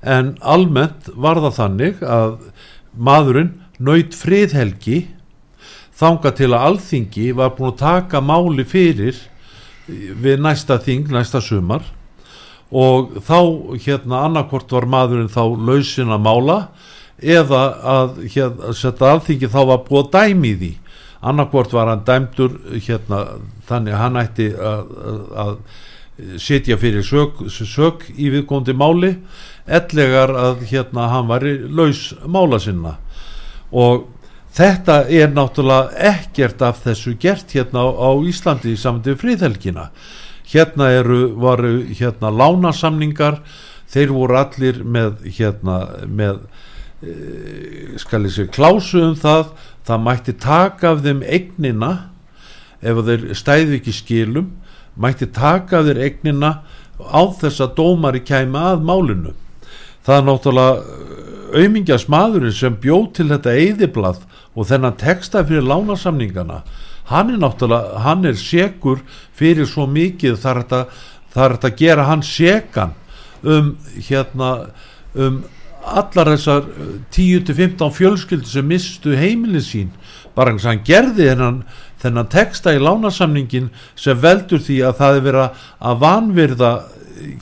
En 0.00 0.34
almennt 0.40 1.10
var 1.12 1.42
það 1.44 1.56
þannig 1.58 2.04
að 2.04 2.36
maðurinn 2.96 3.52
naut 3.80 4.16
friðhelgi 4.16 5.02
þanga 6.00 6.32
til 6.36 6.50
að 6.54 6.66
alþingi 6.70 7.26
var 7.36 7.52
búin 7.56 7.74
að 7.74 7.82
taka 7.82 8.22
máli 8.24 8.64
fyrir 8.64 9.18
við 9.90 10.40
næsta 10.40 10.78
þing, 10.80 11.10
næsta 11.12 11.42
sumar. 11.44 11.84
Og 12.70 13.18
þá 13.26 13.40
hérna 13.82 14.24
annarkvort 14.28 14.72
var 14.72 14.86
maðurinn 14.88 15.32
þá 15.32 15.42
lausin 15.58 16.12
að 16.14 16.24
mála 16.24 16.58
eða 17.20 17.64
að 17.84 18.20
hérna, 18.32 19.10
alþingi 19.10 19.50
þá 19.50 19.60
var 19.74 19.82
búið 19.84 20.06
að 20.06 20.14
dæmi 20.14 20.54
því 20.56 20.70
annarkvort 21.20 21.72
var 21.72 21.90
hann 21.92 22.04
dæmdur 22.06 22.56
hérna 22.86 23.24
þannig 23.68 23.94
að 23.94 24.02
hann 24.04 24.20
ætti 24.20 24.48
að, 24.56 24.94
að, 25.44 25.54
setja 26.40 26.76
fyrir 26.76 27.04
sök, 27.06 27.38
sök 27.48 28.02
í 28.12 28.28
viðgóndi 28.32 28.74
máli 28.76 29.14
ellegar 29.64 30.32
að 30.36 30.64
hérna 30.68 31.06
hann 31.12 31.28
var 31.30 31.46
laus 31.72 32.10
mála 32.28 32.58
sinna. 32.60 32.96
Og 33.72 34.08
þetta 34.56 35.04
er 35.08 35.30
náttúrulega 35.32 35.94
ekkert 36.10 36.62
af 36.66 36.82
þessu 36.84 37.14
gert 37.20 37.54
hérna 37.54 37.86
á, 37.88 38.10
Íslandi 38.26 38.74
í 38.74 38.80
samandi 38.80 39.14
fríðhelgina 39.16 39.90
hérna 40.50 40.90
eru, 40.98 41.20
varu 41.38 41.84
hérna 41.94 42.32
lánasamningar 42.34 43.40
þeir 43.90 44.14
voru 44.14 44.38
allir 44.40 44.82
með 44.82 45.22
hérna 45.38 45.78
með 46.06 46.42
skal 47.00 48.26
ég 48.28 48.34
segja 48.34 48.52
klásu 48.52 49.00
um 49.00 49.14
það 49.16 49.52
það 49.88 50.02
mætti 50.04 50.34
taka 50.36 50.90
af 50.94 51.04
þeim 51.04 51.22
eignina 51.24 51.92
ef 52.80 53.00
þeir 53.06 53.24
stæðu 53.36 53.78
ekki 53.78 53.94
skilum 53.96 54.50
mætti 55.00 55.30
taka 55.32 55.80
af 55.80 55.88
þeir 55.88 56.02
eignina 56.08 56.50
á 57.00 57.22
þess 57.40 57.62
að 57.64 57.76
dómari 57.78 58.20
kæma 58.20 58.74
að 58.74 58.84
málinu. 58.84 59.32
Það 60.04 60.16
er 60.18 60.26
náttúrulega 60.26 60.98
auðmingjast 61.50 62.10
maðurinn 62.12 62.54
sem 62.54 62.76
bjóð 62.78 63.06
til 63.16 63.28
þetta 63.32 63.56
eyðiblað 63.56 64.20
og 64.54 64.68
þennan 64.68 64.98
texta 65.00 65.42
fyrir 65.46 65.66
lánasamningana 65.66 66.62
hann 67.10 67.32
er 67.32 67.40
náttúrulega, 67.42 67.98
hann 68.04 68.24
er 68.28 68.36
segur 68.38 69.00
fyrir 69.36 69.66
svo 69.66 69.86
mikið 69.90 70.38
þar 70.40 70.62
er 70.62 71.56
þetta 71.56 71.70
að 71.70 71.78
gera 71.80 72.06
hann 72.10 72.22
segan 72.26 72.94
um 73.42 73.72
hérna 73.96 74.50
um 75.14 75.40
allar 75.80 76.32
þessar 76.34 76.66
10-15 77.14 77.94
fjölskyldur 77.96 78.50
sem 78.50 78.66
mistu 78.66 79.14
heimilin 79.16 79.64
sín. 79.64 79.94
Bara 80.36 80.52
eins 80.52 80.66
og 80.66 80.72
hann 80.72 80.84
gerði 80.86 81.30
þennan, 81.30 81.62
þennan 82.02 82.30
texta 82.32 82.74
í 82.76 82.82
lánasamningin 82.82 83.70
sem 83.98 84.20
veldur 84.20 84.62
því 84.62 84.80
að 84.86 85.00
það 85.00 85.16
er 85.16 85.26
verið 85.28 85.64
að 85.90 86.04
vanvirða 86.04 86.72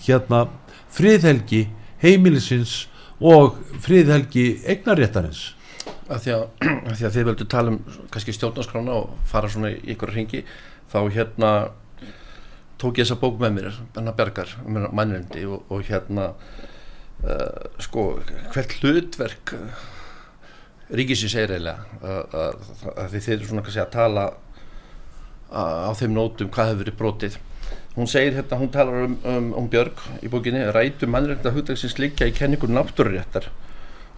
hérna 0.07 0.46
friðhelgi 0.94 1.66
heimilisins 2.03 2.87
og 3.18 3.59
friðhelgi 3.83 4.48
eignaréttarins 4.66 5.53
að 6.09 6.24
því 6.24 6.35
að, 6.35 6.44
að 6.88 6.94
því 6.94 7.07
að 7.07 7.14
þið 7.16 7.29
völdu 7.29 7.46
tala 7.51 7.74
um 7.74 7.79
kannski 8.12 8.35
stjórnarskrána 8.37 8.96
og 8.96 9.12
fara 9.29 9.51
svona 9.53 9.72
í 9.74 9.92
ykkur 9.94 10.12
ringi 10.14 10.42
þá 10.92 10.98
hérna 11.14 11.53
tók 12.81 13.01
ég 13.01 13.05
þessa 13.05 13.18
bók 13.20 13.38
með 13.42 13.55
mér 13.59 13.79
hennar 13.96 14.16
Bergar, 14.16 14.55
mannrendi 14.66 15.44
og, 15.48 15.66
og 15.68 15.85
hérna 15.88 16.31
uh, 17.24 17.68
sko 17.83 18.04
hvert 18.54 18.76
hlutverk 18.81 19.54
uh, 19.57 19.87
ríkisins 20.94 21.37
er 21.37 21.52
eiginlega 21.52 21.85
að, 22.02 22.38
að, 22.94 23.09
þið 23.12 23.24
þið 23.24 23.35
eru 23.35 23.50
svona 23.50 23.64
kannski 23.66 23.83
að 23.85 23.94
tala 23.96 24.28
á 25.48 25.90
þeim 25.96 26.12
nótum 26.16 26.50
hvað 26.52 26.70
hefur 26.70 26.83
verið 26.83 26.98
brotið 26.98 27.38
hún 27.96 28.09
segir 28.09 28.37
hérna, 28.37 28.59
hún 28.61 28.70
talar 28.72 29.07
um, 29.07 29.16
um, 29.26 29.48
um 29.59 29.68
Björg 29.72 30.00
í 30.22 30.31
bókinni, 30.33 30.61
rætu 30.72 31.09
mannreynda 31.11 31.52
hugdagsins 31.54 31.96
liggja 31.98 32.28
í 32.28 32.35
kenningur 32.37 32.70
náttúruréttar 32.72 33.48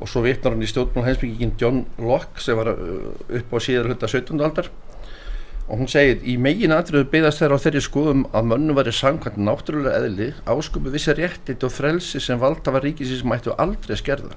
og 0.00 0.08
svo 0.08 0.22
vitnar 0.24 0.54
hann 0.54 0.64
í 0.64 0.68
stjórnmál 0.68 1.06
heimsbyggingin 1.06 1.56
John 1.60 1.84
Locke 2.00 2.42
sem 2.42 2.58
var 2.58 2.72
upp 2.74 3.54
á 3.54 3.58
síðar 3.62 3.90
hluta 3.90 4.10
17. 4.10 4.40
aldar 4.40 4.70
og 5.70 5.78
hún 5.78 5.88
segir 5.90 6.18
í 6.26 6.35
megin 6.42 6.74
atriðu 6.74 7.06
beðast 7.12 7.38
þeirra 7.38 7.56
á 7.56 7.62
þeirri 7.62 7.83
skoðum 7.85 8.24
að 8.35 8.48
mönnum 8.50 8.78
væri 8.78 8.94
samkvæmt 8.96 9.38
náttúrulega 9.38 10.00
eðli 10.02 10.26
ásköpu 10.50 10.90
vissi 10.90 11.14
réttindi 11.14 11.68
og 11.68 11.70
frelsi 11.70 12.20
sem 12.20 12.40
valda 12.42 12.74
var 12.74 12.83
ríkisins 12.83 13.22
mættu 13.22 13.54
aldrei 13.54 13.94
skerða. 14.00 14.35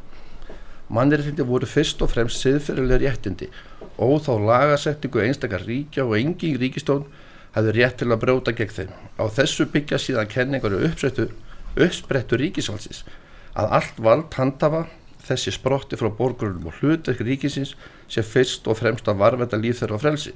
Mannréttindi 0.93 1.47
voru 1.49 1.65
fyrst 1.65 2.03
og 2.05 2.11
fremst 2.13 2.43
siðferðilega 2.43 3.01
réttindi. 3.07 3.49
Og 3.97 4.21
þá 4.21 4.33
lagasetningu 4.45 5.23
einstakar 5.25 5.65
ríkja 5.65 6.05
og 6.05 6.19
engin 6.19 6.59
ríkistón 6.61 7.07
hefði 7.57 7.77
rétt 7.79 7.97
til 8.03 8.11
að 8.13 8.21
bróta 8.21 8.53
gegn 8.53 8.77
þeim. 8.77 8.93
Á 9.17 9.25
þessu 9.33 9.65
byggja 9.73 10.01
síðan 10.01 10.29
kenningar 10.29 10.77
uppsprettu 11.73 12.37
ríkisvalsis 12.37 13.01
að 13.57 13.71
allt 13.79 13.97
vald 14.05 14.35
handhafa 14.37 14.85
þessi 15.23 15.53
sprotti 15.55 15.97
frá 15.97 16.09
borgurunum 16.13 16.67
og 16.69 16.77
hlutverk 16.81 17.21
ríkisins 17.25 17.73
sem 18.11 18.25
fyrst 18.25 18.67
og 18.67 18.77
fremst 18.77 19.07
að 19.07 19.21
varvenda 19.21 19.57
líf 19.57 19.79
þeirra 19.79 20.01
frelsi. 20.01 20.33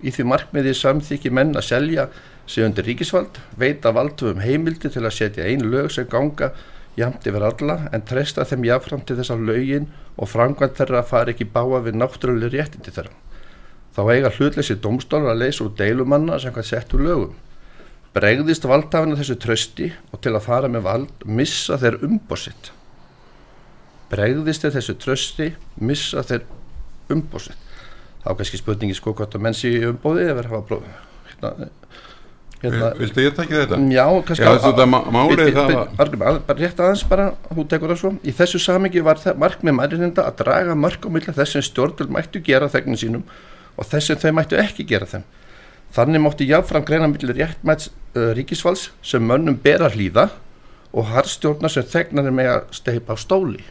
Í 0.00 0.12
því 0.14 0.26
markmiði 0.32 0.74
samþykji 0.76 1.32
menn 1.36 1.56
að 1.58 1.66
selja 1.68 2.06
sig 2.50 2.64
undir 2.66 2.86
ríkisvald, 2.88 3.38
veita 3.60 3.92
valdum 3.94 4.40
heimildi 4.42 4.90
til 4.90 5.04
að 5.04 5.16
setja 5.16 5.46
einu 5.46 5.70
lög 5.70 5.90
sem 5.94 6.08
ganga 6.10 6.50
jamt 6.98 7.26
yfir 7.28 7.44
alla 7.46 7.76
en 7.94 8.06
treysta 8.06 8.46
þeim 8.48 8.66
jáfram 8.66 9.04
til 9.06 9.18
þess 9.20 9.34
að 9.34 9.44
lögin 9.50 9.86
og 10.16 10.32
framkvæmt 10.32 10.80
þeirra 10.80 11.04
fari 11.06 11.36
ekki 11.36 11.46
báa 11.52 11.82
við 11.84 12.00
náttúrulega 12.00 12.56
réttindi 12.56 12.96
þeirra. 12.96 13.14
Þá 13.94 14.02
eiga 14.14 14.34
hlutleysi 14.34 14.80
domstólar 14.82 15.34
að 15.34 15.44
leysa 15.44 15.64
úr 15.66 15.76
deilumanna 15.78 16.40
sem 16.40 16.54
hvað 16.54 16.68
sett 16.70 16.92
úr 16.96 17.06
lögum. 17.06 17.38
Bregðist 18.14 18.66
valdhafina 18.66 19.18
þessu 19.20 19.38
trösti 19.38 19.92
og 20.10 20.20
til 20.24 20.34
að 20.34 20.46
fara 20.48 20.70
með 20.70 20.86
vald 20.88 21.26
missa 21.38 21.78
þeir 21.78 22.00
umbósitt 22.06 22.72
bregðist 24.10 24.66
þessu 24.66 24.96
trösti 24.98 25.50
missa 25.78 26.22
þeir 26.26 26.46
umbóðsitt 27.14 27.68
þá 28.24 28.32
kannski 28.38 28.60
spurningi 28.60 28.96
sko 28.96 29.14
hvort 29.16 29.36
að 29.36 29.44
menn 29.46 29.56
sé 29.56 29.72
umbóði 29.88 30.26
eða 30.26 30.36
verður 30.40 30.56
hafa 30.56 30.66
próf 30.68 30.88
hérna, 31.30 31.68
hérna, 32.62 32.90
Viltu 33.00 33.24
ég 33.24 33.36
takja 33.36 33.62
þetta? 33.62 33.78
Já, 33.94 34.04
kannski 34.28 34.44
Já, 34.44 34.58
þetta 34.66 34.86
málið 34.90 35.52
það 35.56 35.72
var 36.20 36.42
bara 36.48 36.58
rétt 36.58 36.82
aðeins 36.84 37.04
bara, 37.08 37.30
þú 37.48 37.64
tekur 37.72 37.94
það 37.94 38.00
svo. 38.02 38.12
Í 38.20 38.34
þessu 38.36 38.60
samingi 38.60 39.04
var 39.06 39.22
það 39.22 39.40
markmið 39.44 39.76
mærinenda 39.78 40.26
að 40.28 40.42
draga 40.42 40.76
mark 40.76 41.08
á 41.08 41.08
milla 41.12 41.36
þess 41.36 41.56
sem 41.56 41.64
stjórnvöld 41.70 42.12
mættu 42.12 42.44
gera 42.44 42.68
þegnum 42.68 43.00
sínum 43.00 43.24
og 43.80 43.88
þess 43.88 44.12
sem 44.12 44.20
þau 44.20 44.34
mættu 44.36 44.60
ekki 44.60 44.84
gera 44.92 45.08
þeim. 45.08 45.24
Þannig 45.96 46.22
mátti 46.22 46.46
jáfnfram 46.46 46.84
greina 46.86 47.08
millir 47.10 47.34
réttmæts 47.40 47.88
uh, 47.88 48.30
ríkisfalls 48.36 48.90
sem 49.02 49.24
mönnum 49.24 49.56
ber 49.64 49.82
að 49.88 49.96
hlýða 49.96 50.28
og 50.92 51.08
harðstjórna 51.14 51.70
sem 51.72 51.86
þegnarnir 51.88 52.34
með 52.36 52.52
að 52.52 52.64
steipa 52.76 53.16
á 53.16 53.18
stóli 53.18 53.64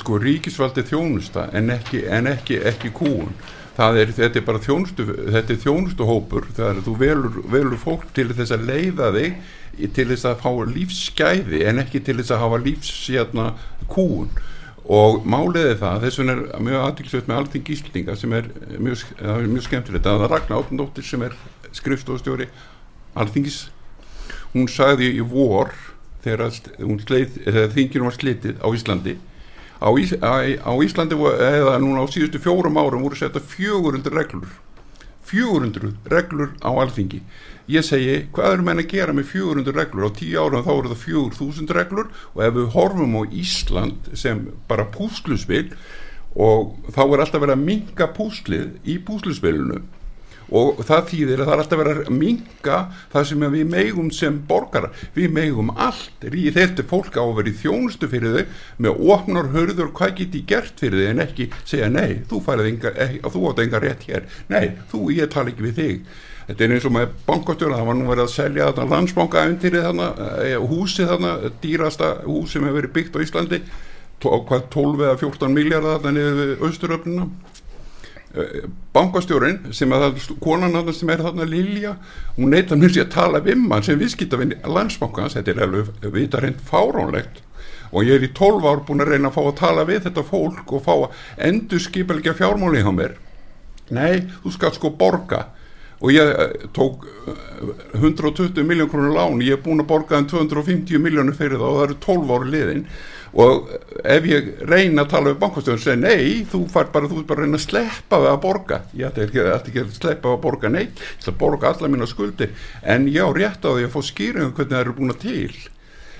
sko 0.00 0.18
ríkisvaldi 0.22 0.84
þjónusta 0.86 1.50
en 1.56 1.70
ekki, 1.74 2.02
en 2.10 2.30
ekki, 2.30 2.58
ekki 2.72 2.92
kúun 2.96 3.32
er, 3.76 4.10
þetta 4.16 4.40
er 4.40 4.46
bara 4.46 4.62
þjónustu 4.64 5.06
þetta 5.06 5.52
er 5.52 5.62
þjónustuhópur 5.62 6.50
að 6.56 6.82
þú 6.86 6.96
velur, 7.00 7.40
velur 7.52 7.80
fólk 7.80 8.08
til 8.16 8.30
þess 8.32 8.54
að 8.56 8.68
leiða 8.70 9.12
þig 9.16 9.40
til 9.96 10.08
þess 10.12 10.28
að 10.30 10.42
fá 10.44 10.52
lífsgæði 10.72 11.64
en 11.68 11.82
ekki 11.84 12.00
til 12.04 12.16
þess 12.20 12.32
að 12.32 12.44
hafa 12.46 12.60
lífs 12.64 12.92
hérna, 13.12 13.50
kúun 13.92 14.30
og 14.86 15.24
málið 15.26 15.72
er 15.72 15.78
það, 15.80 16.04
þess 16.04 16.20
vegna 16.20 16.34
er 16.36 16.62
mjög 16.62 16.84
aðtilsveit 16.84 17.28
með 17.28 17.40
alþing 17.40 17.70
Íslinga 17.74 18.16
sem 18.18 18.34
er 18.38 18.48
mjög, 18.78 19.02
er 19.18 19.48
mjög 19.50 19.64
skemmtilegt. 19.66 20.06
Að 20.06 20.26
Ragnar 20.30 20.62
Átnóttir 20.62 21.06
sem 21.06 21.24
er 21.26 21.34
skrifstofstjóri 21.74 22.46
alþingis. 23.18 23.64
Hún 24.54 24.70
sagði 24.70 25.10
í 25.18 25.24
vor 25.26 25.74
þegar 26.22 26.54
þinginum 27.74 28.08
var 28.08 28.16
slitið 28.16 28.62
á 28.62 28.68
Íslandi 28.70 29.16
á, 29.86 29.90
Ís, 29.94 30.12
á, 30.18 30.42
á 30.42 30.72
Íslandi 30.82 31.14
eða 31.14 31.78
núna 31.78 32.02
á 32.02 32.06
síðustu 32.10 32.42
fjórum 32.42 32.78
árum 32.80 33.06
voru 33.06 33.18
setta 33.18 33.38
400 33.38 34.10
reglur. 34.10 34.48
400 35.26 35.92
reglur 36.10 36.54
á 36.62 36.70
alþingi. 36.74 37.22
Ég 37.70 37.82
segi 37.86 38.26
hvað 38.34 38.56
eru 38.56 38.66
menn 38.66 38.82
að 38.82 38.90
gera 38.92 39.14
með 39.14 39.30
400 39.30 39.74
reglur? 39.74 40.06
Á 40.06 40.10
10 40.18 40.36
ára 40.42 40.64
þá 40.66 40.72
eru 40.74 40.92
það 40.92 41.04
4000 41.06 41.72
reglur 41.78 42.10
og 42.34 42.42
ef 42.46 42.58
við 42.58 42.68
horfum 42.74 43.18
á 43.18 43.22
Ísland 43.30 44.10
sem 44.14 44.44
bara 44.70 44.86
púsluspil 44.90 45.70
og 46.36 46.76
þá 46.94 47.02
er 47.06 47.22
alltaf 47.24 47.42
verið 47.42 47.56
að 47.56 47.66
minka 47.66 48.10
púslið 48.14 48.76
í 48.84 48.98
púsluspilinu 49.02 49.80
og 50.50 50.82
það 50.86 51.08
þýðir 51.10 51.42
að 51.42 51.48
það 51.48 51.54
er 51.54 51.62
alltaf 51.64 51.80
verið 51.82 52.02
að 52.04 52.18
minka 52.20 52.80
það 53.14 53.28
sem 53.30 53.46
við 53.56 53.64
megum 53.72 54.10
sem 54.14 54.38
borgara 54.46 54.92
við 55.16 55.34
megum 55.34 55.72
allt 55.74 56.26
í 56.30 56.46
þetta 56.54 56.86
fólk 56.86 57.18
á 57.18 57.24
að 57.24 57.34
vera 57.40 57.50
í 57.50 57.56
þjónustu 57.62 58.10
fyrir 58.12 58.36
þau 58.36 58.62
með 58.86 59.02
ofnar 59.16 59.50
hörður 59.56 59.90
hvað 59.96 60.14
geti 60.20 60.44
gert 60.46 60.78
fyrir 60.78 61.02
þau 61.02 61.10
en 61.10 61.24
ekki 61.26 61.48
segja 61.64 61.90
nei, 61.90 62.22
þú 62.30 62.40
færið 62.46 62.70
enga, 62.70 62.92
ekki, 63.06 63.20
þú 63.34 63.42
átt 63.50 63.64
enga 63.64 63.82
rétt 63.82 64.06
hér. 64.08 64.30
Nei, 64.52 64.64
þú, 64.90 65.02
ég 65.16 65.32
tala 65.32 65.52
ekki 65.52 65.66
við 65.66 65.80
þig. 65.80 66.14
Þetta 66.46 66.62
er 66.62 66.76
eins 66.76 66.86
og 66.86 66.94
með 66.94 67.16
bankastjóra 67.26 67.80
það 67.80 67.88
var 67.88 67.98
nú 67.98 68.06
verið 68.06 68.24
að 68.26 68.34
selja 68.36 68.70
þarna 68.70 69.00
landsbankaæventýrið 69.00 69.86
þarna 69.88 70.08
eh, 70.44 70.54
húsið 70.70 71.10
þarna, 71.10 71.34
dýrasta 71.64 72.12
hús 72.26 72.54
sem 72.54 72.66
hefur 72.66 72.78
verið 72.80 72.94
byggt 72.94 73.18
á 73.18 73.24
Íslandi. 73.24 73.62
Hvað 74.22 74.70
12 74.72 75.02
eða 75.02 75.18
14 75.20 75.56
miljardar 75.56 75.98
þarna 75.98 76.14
niður 76.14 76.54
bankastjórin 78.96 79.72
sem 79.76 79.92
að 79.96 80.20
konan 80.42 80.76
hann 80.76 80.92
sem 80.94 81.10
er 81.12 81.22
þarna 81.24 81.46
Lilja 81.48 81.96
hún 82.36 82.52
neytar 82.52 82.80
mér 82.80 82.92
sér 82.94 83.06
að 83.06 83.14
tala 83.16 83.42
við 83.44 83.60
mann 83.62 83.84
sem 83.86 83.98
viðskiptavinn 84.00 84.56
landsbankans, 84.64 85.36
þetta 85.38 85.54
er 85.54 85.62
alveg 85.66 86.08
vita 86.14 86.42
reynd 86.42 86.62
fáránlegt. 86.64 87.42
Og 87.94 88.04
ég 88.04 88.18
er 88.18 88.26
í 88.26 88.32
12 88.34 88.66
ár 88.66 88.82
búin 88.86 89.04
að 89.04 89.14
reyna 89.14 89.30
að 89.30 89.36
fá 89.36 89.42
að 89.44 89.58
tala 89.60 89.86
við 89.88 90.02
þetta 90.08 90.26
fólk 90.26 90.72
og 90.74 90.84
fá 90.84 90.94
að 90.96 91.20
endur 91.48 91.82
skipelgja 91.82 92.34
fjármáli 92.36 92.82
hjá 92.82 92.90
mér. 92.92 93.14
Nei, 93.94 94.26
þú 94.42 94.52
skal 94.56 94.74
sko 94.74 94.90
borga. 94.98 95.46
Og 96.02 96.12
ég 96.12 96.28
eh, 96.28 96.66
tók 96.76 97.06
120 97.94 98.58
eh, 98.58 98.64
miljón 98.66 98.90
krónur 98.92 99.14
lán. 99.16 99.40
Ég 99.40 99.56
er 99.56 99.62
búin 99.64 99.80
að 99.80 99.88
borga 99.94 100.18
en 100.18 100.28
250 100.28 101.00
miljónur 101.00 101.36
fyrir 101.38 101.56
það 101.56 101.70
og 101.70 101.78
það 101.78 101.86
eru 101.86 102.00
12 102.04 102.34
ári 102.36 102.52
liðin 102.52 102.82
og 103.36 103.70
ef 104.08 104.26
ég 104.30 104.50
reyna 104.64 105.04
að 105.04 105.12
tala 105.12 105.32
við 105.32 105.40
bankastjóðun 105.42 105.80
og 105.80 105.84
segja 105.84 106.00
nei, 106.00 106.42
þú 106.48 106.62
fær 106.72 106.90
bara, 106.94 107.10
þú 107.10 107.20
er 107.20 107.28
bara 107.28 107.42
að 107.42 107.46
reyna 107.46 107.60
að 107.60 107.64
sleppa 107.66 108.20
við 108.22 108.32
að 108.32 108.42
borga. 108.46 108.80
Ég 108.96 109.08
ætti 109.10 109.24
ekki, 109.26 109.46
ekki 109.52 109.82
að 109.82 109.94
sleppa 109.98 110.30
við 110.30 110.36
að 110.38 110.44
borga 110.46 110.72
nei, 110.72 110.84
ég 110.86 111.06
ætti 111.18 111.32
að 111.32 111.40
borga 111.44 111.72
alla 111.72 111.90
mína 111.92 112.08
skuldi 112.08 112.50
en 112.82 113.08
ég 113.12 113.28
á 113.28 113.30
rétt 113.36 113.66
á 113.68 113.70
því 113.70 113.88
að 113.88 113.96
fá 113.96 114.00
skýringum 114.10 114.54
hvernig 114.56 114.76
það 114.76 114.84
eru 114.84 114.96
búin 114.96 115.18
til. 115.20 115.56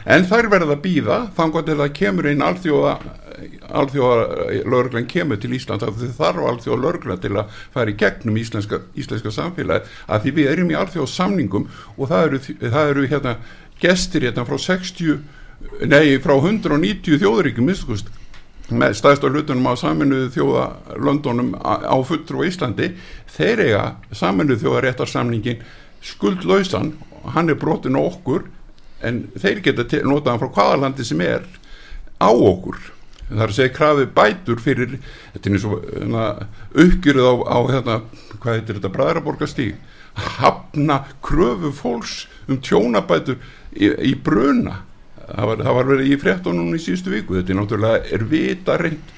En 0.07 0.22
þær 0.29 0.46
verða 0.52 0.76
að 0.76 0.83
býða 0.85 1.16
þannig 1.35 1.57
að 1.72 1.81
það 1.81 1.94
kemur 1.98 2.29
inn 2.31 2.44
alþjóða 2.46 2.92
alþjóða 3.81 4.61
lögurglenn 4.64 5.09
kemur 5.11 5.40
til 5.40 5.52
Ísland 5.57 5.83
þá 5.83 6.05
þarf 6.16 6.44
alþjóða 6.52 6.83
lögurglenn 6.85 7.22
til 7.24 7.33
að 7.35 7.57
fara 7.74 7.92
í 7.92 7.96
gegnum 8.00 8.38
íslenska, 8.40 8.81
íslenska 8.96 9.33
samfélagi 9.35 9.90
að 10.07 10.22
því 10.24 10.35
við 10.38 10.50
erum 10.52 10.70
í 10.72 10.79
alþjóða 10.79 11.12
samningum 11.12 11.66
og 11.96 12.12
það 12.12 12.29
eru, 12.29 12.40
það 12.62 12.92
eru 12.92 13.09
hérna 13.11 13.35
gestir 13.83 14.29
hérna 14.29 14.46
frá 14.48 14.57
60 14.62 15.18
nei 15.87 16.16
frá 16.22 16.37
190 16.37 17.20
þjóðuríkjum 17.20 17.68
miskust 17.68 18.09
með 18.66 18.96
staðstar 18.98 19.35
hlutunum 19.35 19.68
á 19.70 19.74
saminuðu 19.79 20.31
þjóða 20.35 20.64
Londonum 20.98 21.52
á 21.62 21.96
fulltrú 22.07 22.42
á 22.42 22.48
Íslandi. 22.48 22.90
Þeir 23.31 23.62
eiga 23.62 23.85
saminuðu 24.11 24.64
þjóðaréttarsamningin 24.64 25.62
skuldlausan. 26.02 26.94
Hann 27.35 27.50
er 27.50 27.59
brotin 27.61 27.98
á 27.98 28.02
okkur 28.02 28.48
en 29.07 29.26
þeir 29.38 29.62
geta 29.62 29.87
notaðan 30.02 30.42
frá 30.42 30.52
hvaða 30.59 30.83
landi 30.83 31.07
sem 31.07 31.22
er 31.22 31.46
á 32.18 32.31
okkur. 32.31 32.79
Það 33.26 33.42
er 33.42 33.50
að 33.50 33.57
segja 33.59 33.74
krafi 33.74 34.07
bætur 34.14 34.61
fyrir 34.62 34.98
þetta 35.35 35.48
er 35.48 35.55
eins 35.57 35.66
og 35.66 35.87
hérna, 35.87 36.26
uppgjörið 36.79 37.26
á, 37.26 37.35
á 37.42 37.59
hérna, 37.70 37.96
hvað 38.38 38.59
heitir 38.59 38.79
þetta 38.79 38.92
bræðraborgastíg 38.94 39.79
hafna 40.16 41.00
kröfu 41.22 41.72
fólks 41.74 42.14
um 42.46 42.61
tjónabætur 42.62 43.40
í, 43.74 43.90
í 43.90 44.14
bruna 44.14 44.86
það 45.26 45.50
var, 45.50 45.62
það 45.66 45.76
var 45.78 45.90
verið 45.90 46.12
í 46.12 46.20
fréttunum 46.22 46.74
í 46.76 46.80
síðustu 46.82 47.12
viku. 47.12 47.36
Þetta 47.38 47.52
er 47.52 47.60
náttúrulega 47.60 48.14
er 48.16 48.24
vita 48.30 48.78
reynd 48.80 49.12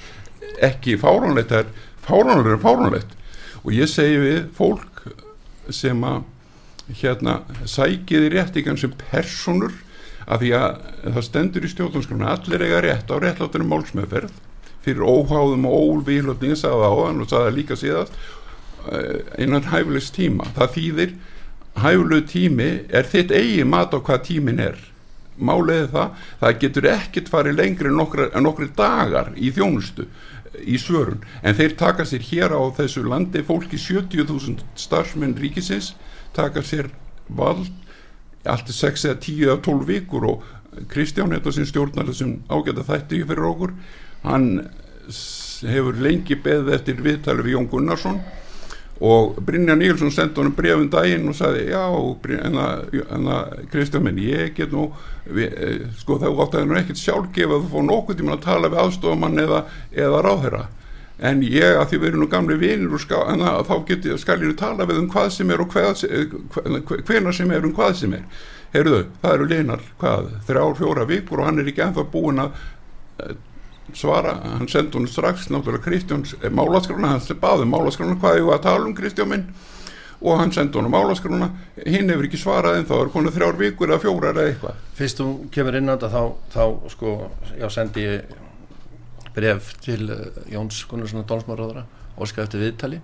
ekki 0.68 0.96
fáránlegt 1.00 1.52
það 1.52 1.62
er 1.64 1.70
fáránlegt 2.06 2.52
er 2.54 2.62
fáránlegt. 2.64 3.14
Og 3.64 3.70
ég 3.76 3.90
segi 3.90 4.18
við 4.22 4.40
fólk 4.56 5.04
sem 5.74 6.04
að 6.06 6.24
hérna 7.02 7.42
sækiði 7.68 8.32
réttingan 8.32 8.80
sem 8.80 8.94
personur 9.10 9.74
að 10.28 10.44
því 10.44 10.52
að 10.56 10.82
það 11.04 11.24
stendur 11.26 11.64
í 11.64 11.70
stjórnarskrona 11.72 12.34
allir 12.34 12.64
eiga 12.64 12.82
rétt 12.84 13.12
á 13.12 13.16
réttláttunum 13.20 13.70
málsmeðferð 13.72 14.32
fyrir 14.84 15.04
óháðum 15.04 15.66
og 15.68 15.86
ólvíðlöfning 15.92 16.54
að 16.54 16.60
sagða 16.62 16.88
á 16.88 16.94
hann 17.00 17.22
og 17.24 17.30
sagða 17.30 17.54
líka 17.56 17.76
síðast 17.76 18.14
eh, 18.92 19.24
innan 19.44 19.68
hæfulegs 19.68 20.12
tíma. 20.14 20.48
Það 20.56 20.74
þýðir 20.76 21.14
hæfulegu 21.82 22.28
tími 22.32 22.70
er 22.88 23.08
þitt 23.08 23.34
eigi 23.36 23.66
mat 23.68 23.92
á 23.92 23.98
hvað 24.00 24.24
tímin 24.28 24.62
er 24.62 24.78
máliði 25.38 25.88
það, 25.92 26.26
það 26.40 26.58
getur 26.64 26.88
ekkert 26.92 27.30
farið 27.32 27.58
lengri 27.58 27.90
en 27.90 27.98
nokkri, 28.00 28.28
nokkri 28.42 28.68
dagar 28.76 29.32
í 29.36 29.52
þjónustu 29.54 30.08
í 30.58 30.78
svörun. 30.80 31.22
En 31.42 31.54
þeir 31.54 31.76
taka 31.78 32.06
sér 32.08 32.24
hér 32.30 32.54
á 32.56 32.62
þessu 32.76 33.04
landi 33.06 33.44
fólki 33.46 33.78
70.000 33.78 34.64
starfsmenn 34.78 35.36
ríkisins 35.38 35.92
taka 36.36 36.62
sér 36.62 36.90
vald 37.28 37.70
allt 38.48 38.70
er 38.70 38.76
6 38.76 39.06
eða 39.08 39.20
10 39.20 39.46
eða 39.48 39.60
12 39.66 39.88
vikur 39.88 40.26
og 40.28 40.44
Kristján 40.88 41.32
þetta 41.34 41.52
sem 41.54 41.66
stjórnar 41.68 42.08
þessum 42.08 42.36
ágæta 42.48 42.84
þætti 42.86 43.22
fyrir 43.26 43.48
okkur 43.48 43.72
hann 44.24 44.48
hefur 45.68 45.98
lengi 46.04 46.36
beðið 46.44 46.74
eftir 46.76 47.02
viðtali 47.04 47.44
við 47.44 47.56
Jón 47.56 47.70
Gunnarsson 47.72 48.20
og 49.00 49.36
Brynja 49.46 49.76
Nílsson 49.78 50.10
sendi 50.10 50.40
honum 50.40 50.54
brefum 50.56 50.88
daginn 50.90 51.28
og 51.30 51.36
sagði 51.38 51.68
já, 51.70 51.82
en 52.42 53.28
að 53.30 53.52
Kristján 53.70 54.02
minn, 54.02 54.18
ég 54.18 54.56
get 54.56 54.74
nú 54.74 54.88
við, 55.24 55.52
eh, 55.54 55.84
sko 56.00 56.18
er 56.18 56.34
gott 56.34 56.54
að 56.54 56.66
það 56.66 56.74
er 56.74 56.80
ekkert 56.82 57.02
sjálfgefa 57.02 57.54
að 57.54 57.62
þú 57.62 57.70
fór 57.74 57.86
nokkuð 57.86 58.18
tíma 58.18 58.34
að 58.34 58.44
tala 58.48 58.72
við 58.72 58.82
aðstofamann 58.82 59.44
eða, 59.44 59.62
eða 59.94 60.22
ráðherra. 60.26 60.66
En 61.18 61.42
ég 61.42 61.78
að 61.78 61.88
því 61.90 61.98
við 61.98 62.08
erum 62.08 62.20
nú 62.24 62.28
gamli 62.30 62.58
vinir 62.58 62.94
og 62.94 63.02
ska, 63.02 63.22
að, 63.34 63.64
þá 63.66 63.74
get, 63.86 64.08
skal 64.22 64.38
ég 64.42 64.58
tala 64.58 64.86
við 64.86 65.02
um 65.02 65.10
hvað 65.10 65.30
sem 65.34 65.50
er 65.50 65.62
og 65.62 65.72
hvað, 65.72 66.04
hvena 67.06 67.34
sem 67.34 67.50
er 67.50 67.66
um 67.66 67.74
hvað 67.74 67.94
sem 68.02 68.14
er. 68.18 68.26
Heyrðu, 68.74 69.04
það 69.22 69.34
eru 69.34 69.46
linar 69.48 69.84
hvað, 69.98 70.32
þrjár, 70.46 70.74
fjóra 70.78 71.06
vikur 71.08 71.40
og 71.40 71.48
hann 71.48 71.62
er 71.62 71.70
ekki 71.70 71.86
ennþá 71.86 72.04
búin 72.12 72.42
að 72.42 72.58
svara, 73.96 74.34
hann 74.58 74.68
sendi 74.68 74.98
hún 74.98 75.08
strax 75.08 75.48
náttúrulega 75.52 75.84
Kristjáns 75.84 76.34
eh, 76.42 76.50
málaskrona 76.50 77.14
hann 77.14 77.40
baði 77.40 77.64
um 77.64 77.74
málaskrona 77.74 78.16
hvað 78.20 78.38
ég 78.40 78.48
var 78.48 78.60
að 78.60 78.66
tala 78.68 78.86
um 78.86 78.94
Kristján 78.96 79.30
minn? 79.30 79.44
Og 80.20 80.38
hann 80.40 80.52
sendi 80.52 80.78
hún 80.78 80.90
málaskrona 80.92 81.50
hinn 81.86 82.10
hefur 82.10 82.28
ekki 82.28 82.40
svarað 82.40 82.80
en 82.80 82.88
þá 82.88 82.94
er 82.98 83.12
konið 83.14 83.36
þrjár 83.38 83.60
vikur 83.60 83.92
eða 83.92 84.02
fjórar 84.02 84.34
eða 84.34 84.52
eitthvað. 84.52 84.80
Fyrst 84.98 85.20
þú 85.22 85.28
kemur 85.54 85.78
inn 85.78 85.88
á 85.88 85.94
þetta 85.94 86.10
þá, 86.14 86.22
þá 86.54 86.64
sko, 86.94 87.14
já 87.60 87.68
sendi 87.72 88.06
ég 88.06 88.34
bref 89.36 89.70
til 89.84 90.08
uh, 90.10 90.24
Jóns 90.50 90.80
Gunnarsson 90.90 91.22
og 91.22 91.28
Dónsmáraðara 91.30 91.84
og 92.18 92.28
skæði 92.28 92.44
eftir 92.48 92.64
viðtali. 92.64 92.98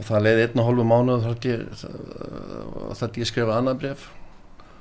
Og 0.00 0.08
það 0.08 0.24
leiði 0.24 0.46
einn 0.46 0.62
og 0.62 0.70
hálfu 0.70 0.86
mánu 0.88 1.18
og 1.18 2.96
þetta 2.96 3.20
ég 3.20 3.28
skrifa 3.28 3.58
annað 3.60 3.82
bref 3.84 4.08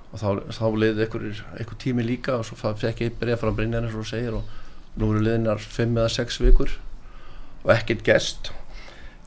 og 0.09 0.21
þá, 0.21 0.29
þá 0.55 0.65
leiði 0.79 1.05
einhver 1.05 1.77
tími 1.81 2.05
líka 2.05 2.39
og 2.39 2.47
svo 2.47 2.57
fekk 2.57 3.03
ég 3.05 3.19
bref 3.19 3.43
frá 3.43 3.51
Brynjarnes 3.53 3.97
og 3.99 4.07
segir 4.07 4.39
og 4.39 4.47
nú 4.97 5.11
eru 5.11 5.25
liðinar 5.25 5.61
5 5.61 5.99
eða 5.99 6.13
6 6.15 6.39
vikur 6.45 6.73
og 7.63 7.73
ekkert 7.75 8.03
gest 8.07 8.51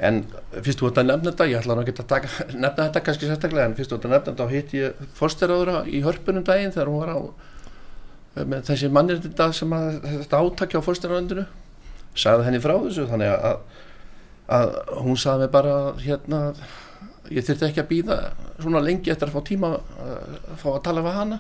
en 0.03 0.23
fyrst 0.57 0.81
þú 0.81 0.89
ert 0.89 1.01
að 1.03 1.09
nefna 1.11 1.31
þetta 1.31 1.49
ég 1.51 1.61
ætla 1.61 1.77
að 1.79 1.89
geta 1.91 2.05
að 2.19 2.29
nefna 2.65 2.87
þetta 2.89 3.03
kannski 3.07 3.29
sérstaklega 3.31 3.69
en 3.69 3.77
fyrst 3.79 3.93
þú 3.93 3.99
ert 3.99 4.07
að 4.09 4.15
nefna 4.17 4.33
þetta 4.33 4.47
þá 4.47 4.57
hitt 4.57 4.77
ég 4.77 5.03
fórstæraðura 5.19 5.83
í 5.87 6.03
hörpunum 6.07 6.47
daginn 6.49 6.75
þegar 6.75 6.93
hún 6.93 7.03
var 7.03 7.15
á 7.15 7.19
með 8.49 8.63
þessi 8.71 8.89
mannir 8.93 9.21
þetta 9.23 9.51
sem 9.55 9.75
að 9.77 9.89
þetta 10.07 10.41
átakja 10.41 10.81
á 10.81 10.87
fórstæraðundinu 10.87 11.45
sagði 12.17 12.47
henni 12.49 12.63
frá 12.65 12.75
þessu 12.79 13.05
þannig 13.11 13.35
að, 13.35 13.59
að 14.59 14.73
hún 15.05 15.21
sagði 15.21 15.45
mig 15.45 15.53
bara 15.53 15.77
hérna 16.01 16.41
ég 17.33 17.45
þurfti 17.47 17.69
ekki 17.69 17.83
að 17.83 17.91
býða 17.91 18.17
svona 18.59 18.83
lengi 18.85 19.13
eftir 19.13 19.29
að 19.29 19.37
fá 19.37 19.47
tíma 19.49 19.75
að 19.77 20.57
fá 20.63 20.67
að 20.73 20.83
tala 20.89 21.05
við 21.05 21.19
hana 21.21 21.39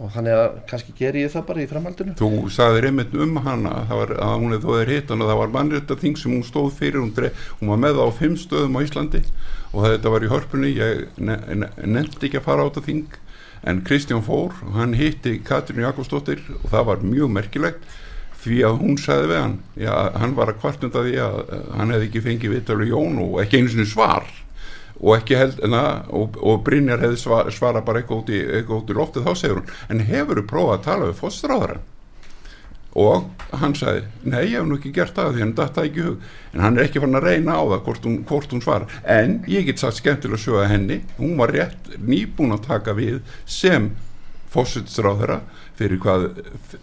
og 0.00 0.12
þannig 0.14 0.36
að 0.36 0.58
kannski 0.70 0.94
ger 0.96 1.16
ég 1.20 1.32
það 1.32 1.46
bara 1.50 1.62
í 1.62 1.68
framhaldinu? 1.70 2.14
Þú 2.16 2.30
sagði 2.54 2.84
reynd 2.86 3.16
um 3.20 3.40
hana 3.44 3.72
var, 3.90 4.14
að 4.16 4.36
hún 4.40 4.54
hefði 4.54 4.66
þóðið 4.66 4.92
hittan 4.94 5.24
og 5.24 5.30
það 5.30 5.40
var 5.42 5.54
mannrétta 5.56 5.96
þing 6.00 6.20
sem 6.20 6.34
hún 6.34 6.46
stóð 6.46 6.70
fyrir, 6.78 7.00
hún, 7.02 7.14
dref, 7.16 7.48
hún 7.60 7.72
var 7.74 7.82
með 7.84 8.00
á 8.00 8.06
fimm 8.16 8.36
stöðum 8.40 8.78
á 8.80 8.84
Íslandi 8.86 9.22
og 9.70 9.86
þetta 9.86 10.14
var 10.14 10.24
í 10.24 10.30
hörpunni, 10.32 10.70
ég 10.78 11.02
ne, 11.20 11.36
ne, 11.52 11.68
nefndi 11.84 12.30
ekki 12.30 12.40
að 12.40 12.48
fara 12.48 12.64
á 12.64 12.68
þetta 12.70 12.86
þing 12.88 13.18
en 13.70 13.82
Kristján 13.84 14.24
fór 14.24 14.54
hann 14.74 14.96
hitti 14.96 15.36
Katrín 15.44 15.84
Jakobsdóttir 15.84 16.40
og 16.62 16.70
það 16.72 16.86
var 16.88 17.04
mjög 17.04 17.34
merkilegt 17.36 17.98
því 18.40 18.60
að 18.64 18.78
hún 18.80 18.96
sagði 19.00 19.32
við 19.34 19.42
hann 19.42 19.56
já, 19.76 19.92
hann 20.16 20.36
var 20.38 20.52
að 20.52 20.62
kvartunda 20.62 21.04
því 21.04 21.18
að 21.26 21.40
hann 21.76 21.92
hefði 21.92 22.08
ekki 22.08 22.22
fengið 22.24 22.54
viðtölu 22.56 22.88
Jón 22.88 23.20
og 23.26 23.36
ekki 23.42 23.60
einu 23.60 23.72
sinni 23.74 23.88
svar 23.88 24.24
og 25.00 25.14
ekki 25.16 25.38
held 25.38 25.62
na, 25.72 25.84
og, 26.12 26.36
og 26.44 26.60
Brynjar 26.66 27.00
hefði 27.00 27.20
svar, 27.22 27.48
svara 27.54 27.84
bara 27.84 28.02
eitthvað 28.02 28.24
út 28.24 28.34
í, 28.34 28.40
eitthvað 28.40 28.82
út 28.82 28.92
í 28.92 28.98
loftið 28.98 29.28
þá 29.28 29.32
segir 29.38 29.60
hún 29.60 29.72
en 29.88 30.04
hefur 30.10 30.42
þú 30.42 30.46
prófað 30.50 30.76
að 30.76 30.84
tala 30.88 31.08
við 31.08 31.18
fóstráðara 31.22 31.80
og 33.00 33.26
hann 33.60 33.74
sagði 33.78 34.02
nei 34.26 34.40
ég 34.50 34.58
hef 34.58 34.66
nú 34.66 34.76
ekki 34.76 34.92
gert 34.94 35.14
það 35.14 35.36
því 35.36 35.44
hann 35.44 35.56
datta 35.58 35.84
ekki 35.86 36.04
hug. 36.04 36.28
En 36.50 36.62
hann 36.64 36.78
er 36.78 36.88
ekki 36.88 37.02
fann 37.02 37.18
að 37.18 37.26
reyna 37.28 37.54
á 37.54 37.62
það 37.62 37.82
hvort 37.86 38.06
hún, 38.08 38.16
hvort 38.26 38.54
hún 38.54 38.64
svara 38.64 39.00
en 39.06 39.36
ég 39.50 39.68
get 39.68 39.82
sagt 39.82 40.00
skemmtilega 40.00 40.42
sjöga 40.42 40.66
henni. 40.70 41.00
Hún 41.18 41.36
var 41.38 41.54
rétt 41.54 41.92
nýbúin 42.02 42.56
að 42.56 42.66
taka 42.66 42.96
við 42.98 43.20
sem 43.46 43.92
fósitsráðara 44.50 45.40
fyrir 45.78 46.02
hvað 46.02 46.26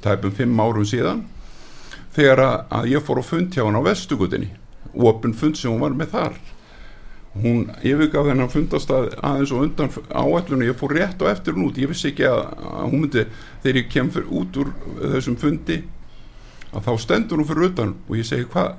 tæpum 0.03 0.31
fimm 0.31 0.59
árum 0.63 0.87
síðan 0.87 1.25
þegar 2.15 2.43
að, 2.47 2.87
ég 2.93 3.03
fór 3.03 3.21
að 3.21 3.31
fund 3.33 3.53
hjá 3.53 3.65
hann 3.65 3.77
á 3.77 3.83
vestugutinni 3.83 4.53
opin 4.95 5.35
fund 5.37 5.59
sem 5.59 5.69
hún 5.69 5.83
var 5.83 5.97
með 5.97 6.13
þar 6.15 6.37
hún 7.43 7.67
yfirgaf 7.81 8.27
þennan 8.29 8.51
fundastað 8.51 9.11
aðeins 9.25 9.53
og 9.53 9.65
undan 9.65 9.93
áætlunum 10.09 10.65
ég 10.67 10.79
fór 10.79 10.95
rétt 10.97 11.21
og 11.21 11.31
eftir 11.31 11.57
hún 11.57 11.67
út. 11.69 11.79
Ég 11.81 11.91
vissi 11.91 12.11
ekki 12.11 12.27
að, 12.29 12.41
að 12.57 12.89
hún 12.91 13.03
myndi 13.05 13.25
þegar 13.63 13.79
ég 13.81 13.91
kem 13.93 14.11
fyrir 14.13 14.33
út 14.41 14.59
úr 14.61 14.73
þessum 15.01 15.37
fundi 15.41 15.81
að 16.73 16.87
þá 16.87 16.91
stendur 17.03 17.41
hún 17.41 17.49
fyrir 17.49 17.69
utan 17.71 17.95
og 18.07 18.15
ég 18.19 18.27
segi 18.27 18.47
hvað 18.53 18.73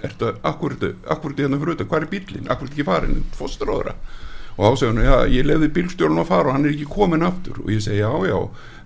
er 0.00 0.12
þetta, 0.12 0.34
akkur 0.50 0.76
er 0.76 0.94
þetta 1.06 1.42
hérna 1.42 1.60
fyrir 1.62 1.76
utan, 1.76 1.90
hvað 1.90 2.02
er 2.02 2.12
bílinn, 2.12 2.48
akkur 2.48 2.66
er 2.66 2.72
þetta 2.72 2.80
ekki 2.80 2.88
farin 2.88 3.24
fósturóðra 3.38 3.94
og 4.54 4.62
þá 4.64 4.78
segir 4.78 4.92
hún, 4.92 5.02
já 5.02 5.16
ég 5.34 5.48
lefði 5.48 5.70
bílstjórn 5.78 6.20
að 6.22 6.28
fara 6.30 6.50
og 6.50 6.54
hann 6.54 6.66
er 6.68 6.74
ekki 6.74 6.86
komin 6.86 7.26
aftur. 7.26 7.56
Og 7.64 7.72
ég 7.74 7.80
segi, 7.82 8.02
já 8.04 8.10
já, 8.28 8.36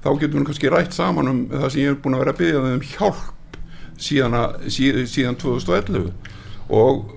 þá 0.05 0.09
getur 0.23 0.39
hún 0.39 0.47
kannski 0.49 0.71
rætt 0.73 0.97
saman 0.97 1.29
um 1.29 1.43
það 1.53 1.69
sem 1.75 1.83
ég 1.83 1.93
er 1.93 1.99
búin 2.01 2.17
að 2.17 2.23
vera 2.25 2.35
að 2.35 2.41
byggja 2.41 2.63
um 2.71 2.87
hjálp 2.95 3.59
síðan, 3.99 4.39
að, 4.39 4.69
síðan 5.13 5.39
2011 5.43 6.09
og 6.79 7.13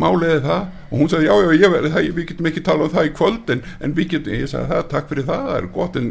máliði 0.00 0.40
það. 0.44 0.62
Og 0.90 1.00
hún 1.00 1.10
sagði 1.10 1.28
já 1.28 1.34
já 1.34 1.58
ég 1.58 1.74
verði 1.74 1.92
það 1.94 2.08
við 2.16 2.26
getum 2.30 2.48
ekki 2.50 2.62
tala 2.66 2.86
um 2.86 2.94
það 2.94 3.08
í 3.08 3.12
kvöld 3.18 3.52
en, 3.54 3.60
en 3.80 3.94
við 3.96 4.08
getum, 4.14 4.38
ég 4.38 4.50
sagði 4.50 4.70
það 4.72 4.88
takk 4.92 5.10
fyrir 5.10 5.28
það 5.28 5.44
það 5.48 5.58
er 5.58 5.68
gott 5.74 5.98
en 6.00 6.08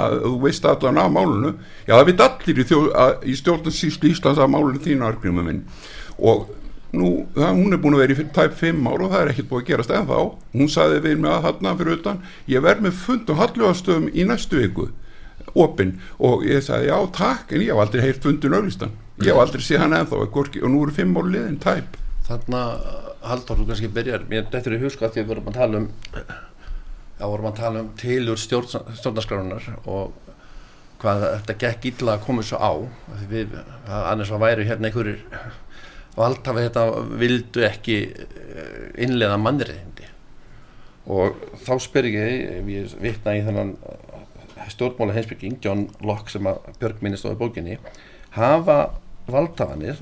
að 0.00 0.16
þú 0.24 0.32
veist 0.46 0.66
allan 0.72 1.02
af 1.02 1.12
málunu 1.16 1.52
já 1.86 1.92
það 1.94 2.08
veit 2.10 2.24
allir 2.26 2.62
í, 2.62 2.66
í 3.32 3.36
stjórnansýslu 3.42 4.12
Íslands 4.12 4.42
af 4.42 4.50
málunu 4.52 4.82
þínu 4.82 5.08
argrymum 5.08 5.48
minn. 5.50 5.62
Og 6.18 6.48
nú 6.92 7.12
það, 7.36 7.52
hún 7.60 7.76
er 7.76 7.82
búin 7.82 7.98
að 7.98 8.04
vera 8.04 8.16
í 8.16 8.26
tæp 8.38 8.58
5 8.62 8.88
ár 8.90 9.06
og 9.06 9.14
það 9.14 9.20
er 9.20 9.34
ekkert 9.34 9.52
búin 9.52 9.62
að 9.62 9.70
gerast 9.70 9.94
en 9.94 10.10
þá 10.10 10.18
hún 10.58 10.72
sagði 10.72 11.04
við 11.06 11.22
mig 11.22 11.32
að 11.34 11.46
þarna 11.46 11.76
fyrir 11.78 12.00
utan. 12.00 12.24
Ég 12.50 12.66
verð 12.66 12.88
með 12.88 12.98
fund 13.04 13.32
og 13.32 13.40
hallugastöðum 13.42 14.10
í 14.12 14.26
næstu 14.28 14.60
viku 14.60 14.90
opinn. 15.58 15.96
Og 16.22 16.44
ég 16.46 16.62
sagði 16.64 16.92
já 16.92 16.98
takk 17.16 17.54
en 17.54 17.64
ég 17.64 17.72
hef 17.72 17.86
aldrei 17.86 18.04
heyrt 18.04 18.26
fundin 18.26 18.58
auðlistan 18.58 18.92
ég 19.20 19.32
hef 19.32 19.40
aldrei 19.42 19.64
séð 19.64 19.84
hann 19.84 19.96
ennþá 19.96 20.20
og 20.22 20.70
nú 20.70 20.84
eru 20.84 20.94
5 20.96 21.18
ár 21.18 21.28
liðin 21.30 21.58
tæp. 21.62 21.98
Þarna 22.26 22.62
Haldur, 23.22 23.60
þú 23.60 23.68
kannski 23.68 23.90
byrjar, 23.94 24.26
mér 24.30 24.48
dettur 24.50 24.74
í 24.76 24.82
huska 24.82 25.06
að 25.06 25.16
því 25.16 25.22
við 25.22 25.30
vorum 25.30 25.50
að 25.50 25.58
tala 25.60 25.82
um 25.82 25.88
þá 27.18 27.24
vorum 27.30 27.48
að 27.52 27.58
tala 27.60 27.82
um 27.84 27.90
tilur 28.00 28.40
stjórnarskrárunar 28.40 29.66
og 29.86 30.16
hvað 31.02 31.26
þetta 31.28 31.58
gekk 31.64 31.88
illa 31.92 32.16
að 32.16 32.24
koma 32.26 32.44
svo 32.46 32.58
á. 32.58 32.72
Því 33.20 33.28
við, 33.30 33.54
annars 33.86 34.32
var 34.34 34.42
væri 34.42 34.66
hérna 34.66 34.90
einhverjir 34.90 35.22
valdhafi 36.16 36.66
þetta 36.66 36.84
vildu 37.22 37.64
ekki 37.66 37.98
eh, 38.10 38.88
innlega 39.06 39.38
mannriðindi 39.40 40.08
og 41.12 41.38
þá 41.64 41.72
spyr 41.82 42.08
ég 42.10 42.66
ég 42.70 42.92
vittna 43.02 43.34
í 43.34 43.40
þennan 43.46 43.72
stjórnmála 44.70 45.16
heimsbygging, 45.16 45.56
John 45.64 45.88
Locke 46.04 46.30
sem 46.30 46.46
að 46.46 46.60
Björg 46.78 47.00
minnist 47.02 47.26
á 47.26 47.34
bókinni 47.34 47.78
hafa 48.36 48.76
valdhafanir 49.26 49.98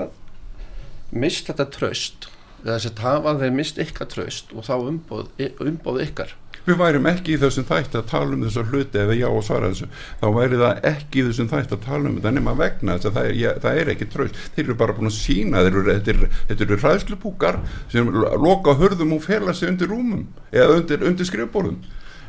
mist 1.11 1.49
þetta 1.49 1.69
tröst 1.73 2.29
þess 2.65 2.91
að 2.91 3.03
hafa 3.07 3.35
þeir 3.41 3.57
mist 3.57 3.81
ykkar 3.81 4.11
tröst 4.11 4.55
og 4.55 4.67
þá 4.67 4.75
umbóð, 4.79 5.29
umbóð 5.65 6.05
ykkar. 6.07 6.37
Við 6.67 6.77
værim 6.77 7.07
ekki 7.09 7.35
í 7.35 7.39
þessum 7.41 7.65
þætti 7.71 7.97
að 7.97 8.09
tala 8.11 8.37
um 8.37 8.43
þessar 8.45 8.67
hluti 8.69 9.01
eða 9.01 9.15
já 9.17 9.27
og 9.31 9.45
svara 9.47 9.71
þessu. 9.71 9.87
Þá 10.21 10.27
væri 10.37 10.59
það 10.61 10.83
ekki 10.91 11.23
í 11.23 11.25
þessum 11.31 11.49
þætti 11.49 11.77
að 11.77 11.87
tala 11.87 12.11
um 12.11 12.19
þetta 12.19 12.33
nema 12.37 12.55
vegna 12.59 12.97
þess 12.99 13.09
að 13.09 13.17
það 13.17 13.29
er, 13.31 13.39
ja, 13.41 13.55
það 13.65 13.81
er 13.81 13.93
ekki 13.95 14.09
tröst 14.13 14.43
þeir 14.57 14.65
eru 14.67 14.77
bara 14.83 14.97
búin 14.99 15.09
að 15.11 15.17
sína 15.17 15.65
þetta 15.65 16.13
eru, 16.13 16.29
eru 16.57 16.79
ræðslupúkar 16.85 17.61
sem 17.93 18.13
loka 18.45 18.77
hörðum 18.77 19.17
og 19.17 19.25
fela 19.25 19.57
sig 19.57 19.73
undir 19.73 19.89
rúmum 19.91 20.29
eða 20.53 20.77
undir, 20.77 21.09
undir 21.09 21.31
skrifbórðum 21.31 21.81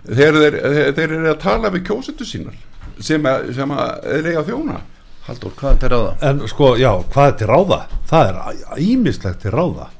þeir, 0.07 0.39
þeir, 0.39 0.59
þeir 0.95 1.07
eru 1.09 1.31
að 1.35 1.39
tala 1.43 1.75
við 1.75 1.85
kjósutu 1.91 2.25
sínar 2.25 2.57
sem 3.03 3.25
að, 3.27 3.51
sem 3.57 3.71
að 3.75 4.11
er 4.15 4.31
eiga 4.31 4.45
þjóna. 4.47 4.81
Haldur, 5.27 5.53
hvað 5.57 5.73
er 5.73 5.81
til 5.81 5.89
ráða? 5.91 6.11
En 6.25 6.45
sko, 6.49 6.75
já, 6.79 6.91
hvað 7.13 7.27
er 7.27 7.35
til 7.37 7.49
ráða? 7.51 7.81
Það 8.09 8.29
er 8.29 8.85
ímislegt 8.87 9.43
til 9.43 9.53
ráða 9.53 9.91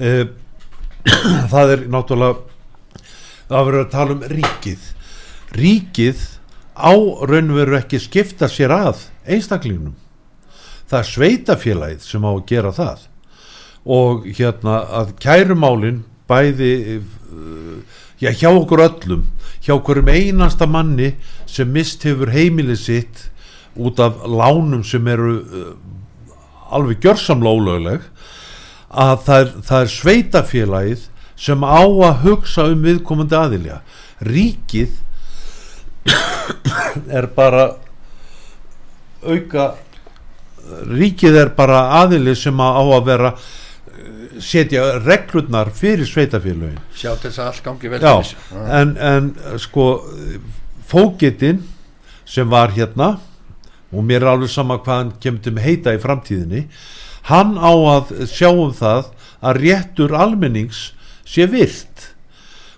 það 1.52 1.74
er 1.74 1.84
náttúrulega 1.92 3.04
það 3.50 3.66
verður 3.68 3.84
að 3.84 3.92
tala 3.94 4.16
um 4.16 4.26
ríkið. 4.34 4.86
Ríkið 5.60 6.26
á 6.78 6.92
raunveru 7.30 7.78
ekki 7.80 8.00
skipta 8.02 8.48
sér 8.48 8.74
að 8.74 9.06
einstaklingnum. 9.26 9.96
Það 10.90 10.98
er 11.00 11.10
sveitafélagið 11.10 12.06
sem 12.06 12.24
á 12.26 12.30
að 12.30 12.46
gera 12.50 12.72
það. 12.74 13.06
Og 13.84 14.26
hérna 14.36 14.80
að 15.00 15.12
kærumálin 15.22 16.04
bæði 16.30 16.72
eh, 16.94 17.04
já, 18.20 18.30
hjá 18.30 18.50
okkur 18.52 18.84
öllum 18.84 19.24
hjá 19.60 19.74
okkur 19.76 20.00
um 20.02 20.08
einasta 20.08 20.66
manni 20.66 21.14
sem 21.48 21.68
mist 21.68 22.04
hefur 22.08 22.32
heimilið 22.32 22.80
sitt 22.80 23.26
út 23.76 24.00
af 24.00 24.22
lánum 24.24 24.82
sem 24.84 25.06
eru 25.08 25.34
uh, 25.40 25.74
alveg 26.72 27.02
gjörsamlega 27.04 27.56
ólögleg 27.56 28.06
að 28.90 29.22
það 29.26 29.42
er, 29.42 29.52
það 29.68 29.84
er 29.84 29.92
sveitafélagið 29.94 31.06
sem 31.40 31.62
á 31.64 31.82
að 31.84 32.24
hugsa 32.24 32.66
um 32.72 32.82
viðkomandi 32.84 33.38
aðilja 33.38 33.78
ríkið 34.26 34.98
er 37.18 37.30
bara 37.36 37.70
auka 39.24 39.70
ríkið 40.90 41.40
er 41.44 41.54
bara 41.56 41.86
aðili 42.02 42.34
sem 42.36 42.60
á 42.60 42.82
að 42.82 43.08
vera 43.08 43.32
setja 44.40 44.98
reglurnar 45.04 45.70
fyrir 45.76 46.08
sveitafélagin 46.08 46.80
sjá 46.96 47.12
til 47.14 47.30
þess 47.30 47.40
að 47.40 47.50
allt 47.50 47.64
gangi 47.66 47.92
vel 47.92 48.00
Já, 48.04 48.14
en, 48.80 48.94
en 48.96 49.32
sko 49.60 49.88
fógetinn 50.90 51.62
sem 52.28 52.48
var 52.50 52.72
hérna 52.74 53.14
og 53.90 54.06
mér 54.06 54.24
er 54.24 54.32
alveg 54.34 54.50
sama 54.52 54.78
hvað 54.82 55.04
hann 55.04 55.12
að 55.50 55.62
heita 55.64 55.94
í 55.94 56.02
framtíðinni 56.02 56.66
hann 57.28 57.56
á 57.60 57.72
að 57.72 58.14
sjá 58.30 58.48
um 58.50 58.72
það 58.74 59.10
að 59.40 59.60
réttur 59.64 60.14
almennings 60.16 60.90
sé 61.28 61.46
virt. 61.50 62.10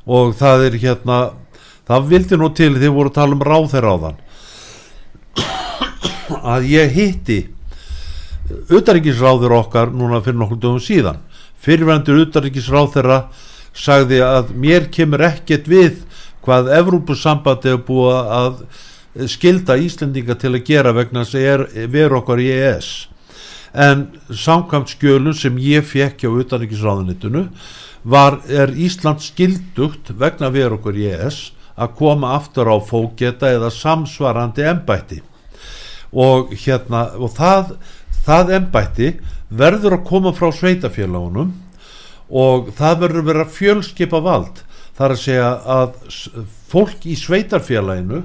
Og 0.07 0.35
það 0.39 0.67
er 0.67 0.79
hérna 0.83 1.19
það 1.87 2.09
vildi 2.11 2.39
nú 2.39 2.51
til 2.57 2.75
þegar 2.77 2.97
voru 2.97 3.13
að 3.13 3.19
tala 3.19 3.37
um 3.37 3.47
ráð 3.47 3.71
þeirra 3.75 3.95
á 3.95 3.99
þann 4.07 4.21
að 6.33 6.69
ég 6.71 6.95
hitti 6.97 7.39
utaríkisráður 8.73 9.55
okkar 9.59 9.93
núna 9.93 10.23
fyrir 10.25 10.39
nokkur 10.41 10.61
dögum 10.61 10.83
síðan. 10.83 11.21
Fyrirvendur 11.63 12.23
utaríkisráð 12.25 12.89
þeirra 12.97 13.19
sagði 13.77 14.21
að 14.25 14.53
mér 14.59 14.89
kemur 14.93 15.25
ekkert 15.29 15.69
við 15.71 16.03
hvað 16.45 16.73
Evrópussambandi 16.79 17.73
hefur 17.73 17.85
búið 17.89 18.33
að 18.39 19.29
skilda 19.31 19.77
Íslendinga 19.81 20.37
til 20.41 20.55
að 20.55 20.65
gera 20.67 20.95
vegna 20.97 21.25
þess 21.29 21.37
að 21.37 21.89
veru 21.93 22.19
okkar 22.19 22.43
í 22.43 22.49
ES 22.53 22.91
en 23.73 24.07
samkvæmt 24.29 24.93
skjölun 24.93 25.37
sem 25.37 25.57
ég 25.57 25.85
fekk 25.87 26.25
hjá 26.25 26.31
utanriksráðunitinu 26.43 27.47
var, 28.05 28.41
er 28.49 28.73
Ísland 28.77 29.23
skildugt 29.25 30.13
vegna 30.19 30.51
veru 30.53 30.77
okkur 30.77 30.99
í 30.99 31.09
ES 31.15 31.53
að 31.81 31.95
koma 31.97 32.35
aftur 32.37 32.69
á 32.69 32.77
fóketa 32.85 33.49
eða 33.55 33.71
samsvarandi 33.73 34.67
ennbætti 34.69 35.23
og 36.13 36.53
hérna 36.53 37.07
og 37.17 37.33
það, 37.33 37.77
það 38.27 38.55
ennbætti 38.59 39.13
verður 39.49 39.97
að 39.97 40.07
koma 40.09 40.33
frá 40.37 40.51
sveitafélagunum 40.53 41.55
og 42.33 42.73
það 42.77 43.01
verður 43.05 43.23
að 43.23 43.29
vera 43.29 43.49
fjölskipa 43.53 44.21
vald. 44.25 44.63
Þar 44.97 45.15
að 45.15 45.21
segja 45.21 45.51
að 45.73 45.95
fólk 46.73 47.05
í 47.09 47.17
sveitarfélaginu 47.17 48.23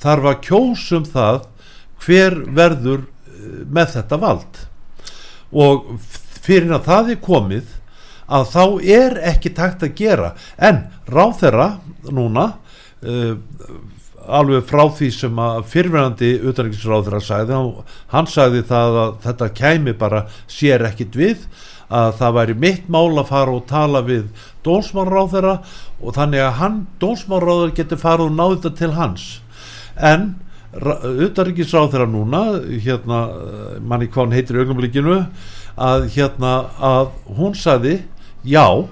þarf 0.00 0.28
að 0.30 0.42
kjósum 0.46 1.06
það 1.08 1.46
hver 2.04 2.36
verður 2.56 3.02
eh, 3.04 3.64
með 3.68 3.96
þetta 3.96 4.20
vald 4.20 4.60
og 5.52 5.94
fyrir 6.40 6.74
að 6.74 6.88
það 6.88 7.12
er 7.14 7.22
komið 7.24 7.76
að 8.30 8.50
þá 8.52 8.64
er 8.96 9.16
ekki 9.32 9.54
takt 9.54 9.82
að 9.82 9.96
gera. 9.98 10.34
En 10.56 10.84
ráð 11.10 11.40
þeirra 11.42 11.70
núna 12.14 12.46
uh, 13.02 13.34
alveg 14.30 14.68
frá 14.68 14.84
því 14.94 15.08
sem 15.14 15.40
að 15.42 15.64
fyrirverandi 15.72 16.30
utanriksráð 16.46 17.08
þeirra 17.08 17.22
sagði 17.24 17.58
hann 18.12 18.30
sagði 18.30 18.62
það 18.68 19.00
að 19.02 19.12
þetta 19.24 19.50
kæmi 19.60 19.96
bara 19.98 20.24
sér 20.50 20.86
ekkit 20.90 21.18
við 21.18 21.44
að 21.90 22.12
það 22.20 22.36
væri 22.36 22.56
mitt 22.64 22.90
mál 22.92 23.18
að 23.18 23.30
fara 23.32 23.56
og 23.56 23.66
tala 23.66 24.02
við 24.06 24.28
dónsmárráð 24.66 25.32
þeirra 25.34 25.56
og 25.98 26.14
þannig 26.14 26.44
að 26.44 26.58
hann, 26.60 26.76
dónsmárráður 27.02 27.74
getur 27.80 28.00
farið 28.00 28.28
og 28.28 28.36
náðu 28.36 28.58
þetta 28.60 28.72
til 28.78 28.92
hans. 28.94 29.24
En 29.96 30.28
utanríkisráð 30.70 31.90
þeirra 31.94 32.06
núna 32.06 32.42
hérna, 32.84 33.20
manni 33.82 34.06
hvað 34.06 34.26
hann 34.26 34.36
heitir 34.36 34.58
í 34.58 34.62
augnumlíkinu 34.62 35.16
að 35.80 36.06
hérna 36.14 36.54
að 36.78 37.10
hún 37.38 37.56
sagði 37.58 37.96
já, 38.46 38.86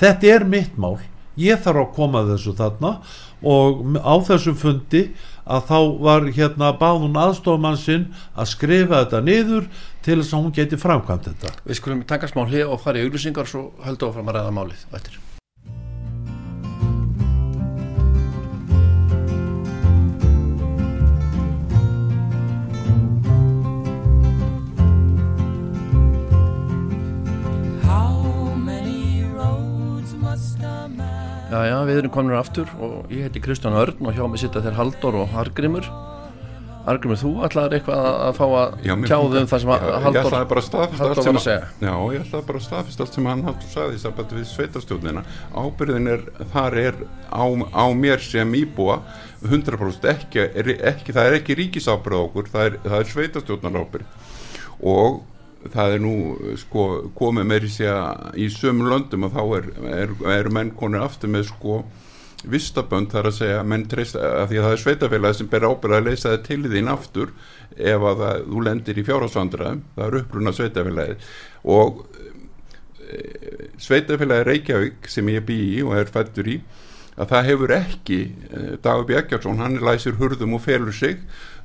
þetta 0.00 0.34
er 0.34 0.46
mitt 0.48 0.74
mál 0.80 0.98
ég 1.40 1.62
þarf 1.62 1.84
að 1.84 1.94
koma 1.96 2.24
að 2.24 2.32
þessu 2.34 2.56
þarna 2.58 2.94
og 3.46 3.84
á 4.02 4.14
þessum 4.26 4.58
fundi 4.58 5.04
að 5.50 5.70
þá 5.70 5.78
var 6.02 6.28
hérna 6.34 6.74
báð 6.80 7.06
hún 7.06 7.16
aðstofmann 7.22 7.78
sinn 7.80 8.10
að 8.34 8.52
skrifa 8.52 9.04
þetta 9.04 9.22
niður 9.24 9.70
til 10.04 10.18
þess 10.20 10.34
að 10.34 10.44
hún 10.44 10.54
geti 10.58 10.80
framkvæmt 10.80 11.30
þetta 11.30 11.56
Við 11.64 11.80
skulum 11.80 12.04
taka 12.10 12.30
smá 12.30 12.44
hlið 12.44 12.74
og 12.74 12.82
fara 12.82 13.00
í 13.00 13.06
auglýsingar 13.06 13.48
svo 13.48 13.70
höldum 13.86 14.10
við 14.10 14.18
fram 14.18 14.32
að 14.32 14.40
ræða 14.40 14.56
málið 14.58 14.86
eftir. 14.98 15.20
Já, 31.50 31.58
já, 31.66 31.76
við 31.88 31.98
erum 32.04 32.12
komin 32.14 32.36
aftur 32.38 32.68
og 32.78 33.10
ég 33.10 33.26
heiti 33.26 33.40
Kristján 33.42 33.74
Örn 33.74 34.06
og 34.06 34.14
hjá 34.14 34.22
mig 34.30 34.38
sitta 34.42 34.62
þeir 34.62 34.76
Halldór 34.78 35.16
og 35.24 35.32
Argrimur. 35.40 35.88
Argrimur, 36.88 37.18
þú 37.20 37.30
ætlaðir 37.44 37.74
eitthvað 37.76 38.04
að- 38.08 38.36
fá 38.38 38.44
að 38.46 38.76
fannst- 39.34 39.40
um 39.42 39.48
það 39.50 39.60
sem 39.60 39.70
Já, 39.70 39.98
Halldór 40.04 40.30
allt 41.10 41.26
var 41.26 41.40
að 41.40 41.44
segja. 41.44 41.66
Já, 41.80 41.94
ég 42.14 42.22
ætlaði 42.24 42.46
bara 42.46 42.58
að 42.58 42.66
staðfesta 42.68 43.00
allt 43.04 43.14
sem 43.18 43.26
hann 43.26 43.42
Halldór 43.48 43.72
sagði 43.74 43.94
í 43.98 44.02
sambandi 44.04 44.38
við 44.38 44.46
sveitarstjórnina 44.54 45.24
Ábyrðin 45.54 46.08
er, 46.14 46.22
þar 46.54 46.78
er 46.84 46.94
á, 47.34 47.44
á 47.74 47.84
mér 47.92 48.18
sem 48.20 48.52
íbúa 48.54 49.00
100% 49.44 50.08
ekki, 50.14 50.38
er, 50.54 50.64
ekki 50.94 51.12
það 51.12 51.26
er 51.26 51.38
ekki 51.40 51.58
ríkisábyrð 51.60 52.22
okkur, 52.30 52.48
það 52.54 52.64
er, 52.70 52.78
er 53.00 53.04
sveitarstjórnar 53.04 53.80
ábyrð 53.82 54.06
og 54.82 55.22
það 55.68 55.94
er 55.94 56.02
nú 56.02 56.14
sko 56.60 56.84
komið 57.16 57.48
meiri 57.50 57.70
sé 57.72 57.88
að 57.92 58.38
í 58.40 58.46
sömum 58.52 58.88
löndum 58.88 59.26
og 59.28 59.34
þá 59.34 59.42
er, 59.58 59.66
er, 59.92 60.14
er 60.38 60.48
menn 60.52 60.72
konur 60.76 61.04
aftur 61.04 61.32
með 61.32 61.50
sko 61.50 61.82
vistabönd 62.48 63.10
þar 63.12 63.28
að 63.28 63.36
segja 63.36 63.64
menn 63.68 63.84
treysta 63.90 64.22
að 64.40 64.46
því 64.50 64.60
að 64.60 64.66
það 64.66 64.74
er 64.74 64.82
sveitafélagi 64.84 65.38
sem 65.40 65.50
ber 65.52 65.66
ábyrð 65.68 65.96
að 65.98 66.06
leysa 66.08 66.30
það 66.30 66.44
til 66.46 66.60
þín 66.72 66.88
aftur 66.88 67.34
ef 67.76 68.06
að 68.10 68.22
það, 68.24 68.44
þú 68.46 68.62
lendir 68.64 69.00
í 69.00 69.06
fjárhásvandræðum 69.10 69.82
það 69.96 70.06
er 70.06 70.18
uppruna 70.22 70.54
sveitafélagi 70.56 71.18
og 71.76 72.00
e, 73.04 73.20
sveitafélagi 73.84 74.48
Reykjavík 74.48 75.10
sem 75.12 75.32
ég 75.34 75.44
bý 75.44 75.58
í 75.76 75.82
og 75.84 75.98
er 76.00 76.12
fættur 76.14 76.48
í 76.48 76.60
að 77.20 77.34
það 77.34 77.48
hefur 77.50 77.74
ekki 77.76 78.20
e, 78.24 78.66
Dagur 78.80 79.08
Bjarkjarsson, 79.10 79.60
hann 79.60 79.80
læsir 79.84 80.16
hurðum 80.16 80.56
og 80.56 80.62
felur 80.64 80.94
sig. 80.96 81.18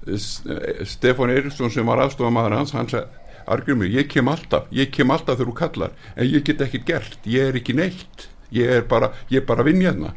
Stefán 0.05 1.31
Eriksson 1.31 1.71
sem 1.71 1.87
var 1.87 2.03
aðstofamaður 2.03 2.59
hans 2.59 2.73
hann 2.75 2.91
sagði 2.91 3.24
Argrymur, 3.47 3.89
ég 3.91 4.07
kem 4.11 4.29
alltaf, 4.31 4.69
ég 4.73 4.89
kem 4.93 5.11
alltaf 5.13 5.37
þegar 5.37 5.51
þú 5.51 5.57
kallar 5.59 5.91
en 6.15 6.29
ég 6.29 6.45
get 6.47 6.63
ekkert 6.65 6.87
gert, 6.87 7.19
ég 7.29 7.51
er 7.51 7.59
ekki 7.59 7.75
neitt. 7.77 8.29
Ég 8.55 8.69
er 8.71 8.83
bara, 8.87 9.09
ég 9.33 9.41
er 9.41 9.45
bara 9.47 9.63
að 9.65 9.71
vinja 9.71 9.89
hérna. 9.89 10.11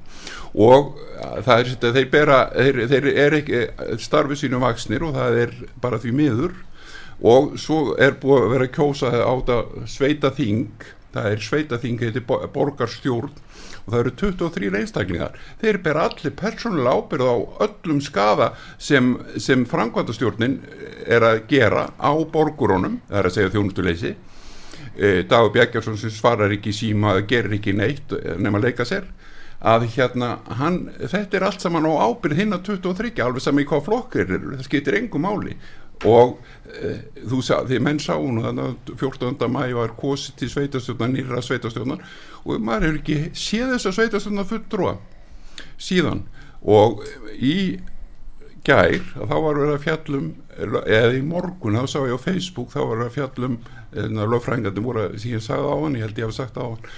Og 0.55 0.93
uh, 1.01 1.39
það 1.43 1.55
er 1.63 1.71
þetta, 1.73 1.93
þeir 1.97 2.09
bera, 2.13 2.37
þeir, 2.55 2.79
þeir 2.93 3.07
er 3.25 3.37
ekki 3.39 3.63
starfið 4.05 4.41
sínum 4.43 4.63
vaksnir 4.63 5.03
og 5.09 5.17
það 5.17 5.39
er 5.47 5.55
bara 5.83 5.99
því 6.03 6.13
miður. 6.21 6.53
Og 7.19 7.57
svo 7.59 7.97
er 7.99 8.15
búið 8.21 8.45
að 8.45 8.53
vera 8.53 8.69
að 8.69 8.75
kjósa 8.77 9.11
á 9.11 9.33
þetta 9.33 9.89
sveita 9.91 10.31
þing 10.37 10.87
það 11.17 11.31
er 11.33 11.43
sveita 11.43 11.79
þing 11.83 12.03
heitir 12.05 12.25
bo- 12.29 12.43
borgarstjórn 12.55 13.33
og 13.89 13.95
það 13.95 14.03
eru 14.03 14.15
23 14.21 14.71
einstaklingar. 14.83 15.37
Þeir 15.63 15.81
bera 15.85 16.07
allir 16.09 16.35
persónulega 16.37 16.97
ábyrð 16.99 17.29
á 17.33 17.37
öllum 17.67 18.01
skaða 18.05 18.51
sem, 18.77 19.15
sem 19.41 19.65
framkvæmdastjórnin 19.69 20.59
er 21.09 21.25
að 21.25 21.45
gera 21.49 21.89
á 21.97 22.13
borgurunum, 22.29 23.01
það 23.09 23.21
er 23.23 23.31
að 23.31 23.37
segja 23.39 23.55
þjónustuleysi. 23.57 24.15
E, 24.99 25.23
Dagur 25.31 25.55
Bjarkjarsson 25.55 25.97
sem 25.97 26.13
svarar 26.13 26.53
ekki 26.53 26.75
síma 26.77 27.17
gerir 27.29 27.57
ekki 27.57 27.73
neitt 27.73 28.13
eh, 28.19 28.37
nema 28.37 28.61
leika 28.61 28.85
sér. 28.89 29.09
Að 29.59 29.89
hérna 29.97 30.37
hann, 30.61 30.85
þetta 31.01 31.35
er 31.35 31.45
allt 31.49 31.65
saman 31.65 31.89
á 31.89 31.93
ábyrð 32.13 32.39
hinn 32.39 32.55
að 32.55 32.69
23 32.69 33.17
alveg 33.25 33.43
saman 33.43 33.65
í 33.65 33.67
hvað 33.67 33.89
flokkir 33.89 34.29
eru, 34.29 34.53
það 34.55 34.69
skiptir 34.69 34.99
engum 35.01 35.25
máli 35.27 35.57
og 36.07 36.39
e, 36.69 36.95
þú 37.27 37.43
sá, 37.43 37.55
því 37.67 37.83
menn 37.83 38.01
sá 38.03 38.15
nú 38.19 38.45
þannig 38.45 38.73
að 38.73 38.95
14. 39.01 39.49
mæ 39.51 39.63
var 39.77 39.95
kosið 39.99 40.41
til 40.43 40.51
sveitastjórnar, 40.55 41.15
nýra 41.15 41.43
sveitastjórnar 41.43 42.03
og 42.45 42.61
maður 42.63 42.89
hefur 42.89 43.01
ekki 43.03 43.19
séð 43.35 43.75
þess 43.75 43.91
að 43.91 43.97
sveitastjórnar 43.99 44.51
fulltrúa 44.53 44.97
síðan 45.79 46.27
og 46.63 47.03
í 47.35 47.79
gær 48.67 49.01
þá 49.15 49.35
var 49.35 49.59
verið 49.59 49.75
að 49.75 49.85
fjallum 49.85 50.31
eða 50.59 51.13
í 51.17 51.25
morgun 51.25 51.79
þá 51.79 51.91
sá 51.91 51.99
ég 52.05 52.19
á 52.19 52.21
Facebook 52.21 52.73
þá 52.73 52.81
var 52.83 52.95
verið 52.95 53.07
að 53.09 53.17
fjallum 53.17 53.59
lögfræðingarnir 53.95 54.85
voru 54.85 55.05
að 55.07 55.19
sem 55.23 55.35
ég 55.37 55.45
sagði 55.45 55.71
á 55.73 55.77
hann, 55.81 55.97
ég 55.97 56.05
held 56.05 56.19
ég 56.21 56.29
hef 56.29 56.37
sagt 56.37 56.59
á 56.61 56.65
hann 56.67 56.89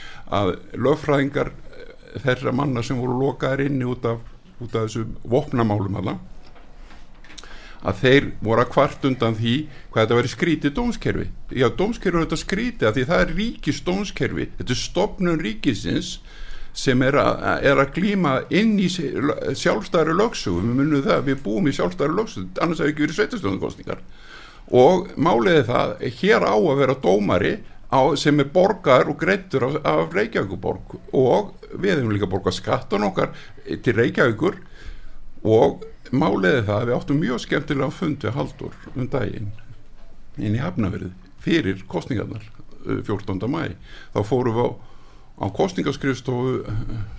að 0.41 0.53
lögfræðingar 0.75 1.53
eh, 1.53 1.93
þeirra 2.25 2.55
manna 2.57 2.83
sem 2.83 2.99
voru 2.99 3.19
lokaðir 3.21 3.69
inni 3.69 3.87
út 3.87 4.07
af, 4.09 4.25
út 4.59 4.75
af 4.75 4.89
þessu 4.89 5.07
vopnamálum 5.23 6.01
alla 6.01 6.17
að 7.81 8.03
þeir 8.03 8.29
voru 8.45 8.65
að 8.65 8.73
kvart 8.75 9.07
undan 9.09 9.39
því 9.39 9.55
hvað 9.91 10.03
þetta 10.03 10.19
verið 10.19 10.35
skrítið 10.35 10.75
dómskerfi. 10.77 11.27
Já, 11.57 11.67
dómskerfi 11.79 12.19
er 12.19 12.27
þetta 12.27 12.41
skrítið 12.43 12.89
að 12.89 12.99
því 12.99 13.07
það 13.11 13.25
er 13.25 13.35
ríkis 13.39 13.83
dómskerfi, 13.87 14.47
þetta 14.59 14.75
er 14.75 14.81
stopnun 14.83 15.41
ríkisins 15.41 16.11
sem 16.77 17.03
er 17.03 17.17
að, 17.19 17.41
er 17.67 17.81
að 17.83 17.95
glíma 17.97 18.35
inn 18.55 18.77
í 18.79 18.87
sjálfstæðari 18.93 20.15
lögsögu, 20.21 20.61
við 20.63 20.77
munum 20.79 21.07
það 21.07 21.25
við 21.27 21.41
búum 21.45 21.67
í 21.67 21.75
sjálfstæðari 21.75 22.19
lögsögu, 22.21 22.51
annars 22.63 22.83
hefur 22.83 22.93
ekki 22.93 23.07
verið 23.07 23.19
sveitastjóðankostningar 23.19 24.05
og 24.71 25.11
málið 25.19 25.61
er 25.61 25.67
það, 25.67 25.95
hér 26.21 26.47
á 26.47 26.55
að 26.55 26.81
vera 26.85 26.99
dómari 27.03 27.53
á, 27.91 28.01
sem 28.15 28.39
er 28.41 28.51
borgar 28.55 29.11
og 29.11 29.19
greittur 29.19 29.67
af, 29.67 29.79
af 29.83 30.15
Reykjavíkuborg 30.15 30.95
og 31.17 31.55
við 31.75 31.97
hefum 31.97 32.13
líka 32.15 32.31
borgað 32.31 32.61
skattan 32.61 33.07
okkar 33.09 33.35
til 33.67 33.97
Reykjavíkur. 33.99 34.61
Og 35.43 35.83
málið 36.11 36.61
er 36.61 36.69
það 36.69 36.77
að 36.77 36.87
við 36.89 36.97
áttum 36.97 37.21
mjög 37.25 37.43
skemmtilega 37.45 37.95
fund 37.95 38.25
við 38.27 38.37
Haldur 38.37 38.79
um 38.95 39.11
daginn 39.11 39.51
inn 40.41 40.57
í 40.57 40.63
Hafnafyrði 40.63 41.11
fyrir 41.41 41.85
kostningarnar 41.91 42.45
uh, 42.87 43.01
14. 43.07 43.47
mæ 43.51 43.77
þá 44.15 44.21
fórum 44.27 44.57
við 44.57 44.67
á, 44.67 44.71
á 45.41 45.47
kostningaskrifstofu 45.57 46.61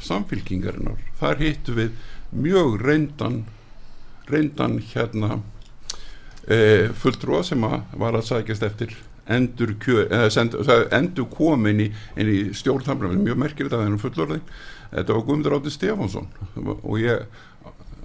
samfylkingarinnar. 0.04 1.00
Þar 1.20 1.42
hittu 1.42 1.78
við 1.78 1.98
mjög 2.32 2.78
reyndan 2.84 3.44
reyndan 4.32 4.80
hérna 4.94 5.40
e, 6.48 6.90
fulltrúa 6.98 7.44
sem 7.46 7.64
að 7.68 7.80
var 8.00 8.18
að 8.18 8.28
sækjast 8.30 8.66
eftir 8.68 8.94
endur, 9.32 9.76
kjö, 9.80 10.06
send, 10.34 10.58
endur 10.92 11.28
komin 11.32 11.86
í, 11.86 11.88
í 12.20 12.42
stjórnþamlega 12.58 13.20
mjög 13.22 13.40
merkilegt 13.40 13.76
að 13.76 13.86
þennum 13.86 14.02
fullorðin. 14.02 14.44
Þetta 14.92 15.16
var 15.16 15.26
Guðmundur 15.28 15.56
Átti 15.56 15.72
Stefánsson. 15.72 16.26
Og 16.60 16.98
ég 17.00 17.22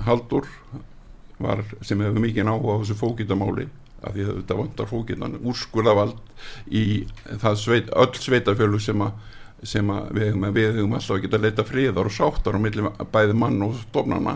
Haldur 0.04 0.48
var 1.42 1.62
sem 1.84 2.00
hefur 2.00 2.22
mikið 2.22 2.50
áhuga 2.50 2.76
á 2.76 2.80
þessu 2.82 2.98
fókitamáli 3.00 3.66
af 4.06 4.14
því 4.14 4.26
að 4.26 4.36
þetta 4.40 4.58
vantar 4.60 4.90
fókitan 4.90 5.38
úrskurðavald 5.40 6.18
í 6.68 6.84
sveit, 7.58 7.88
öll 7.90 8.12
sveitafjölu 8.14 8.80
sem 8.82 9.02
að 9.02 9.16
sem 9.66 9.88
að 9.88 10.10
við 10.20 10.66
hefum, 10.76 10.92
alltaf 10.94 11.14
að 11.16 11.22
geta 11.24 11.40
leita 11.40 11.64
friðar 11.64 12.08
og 12.10 12.12
sáttar 12.12 12.58
á 12.58 12.60
milli 12.60 12.90
bæði 13.12 13.36
mann 13.40 13.62
og 13.64 13.78
stofnana. 13.80 14.34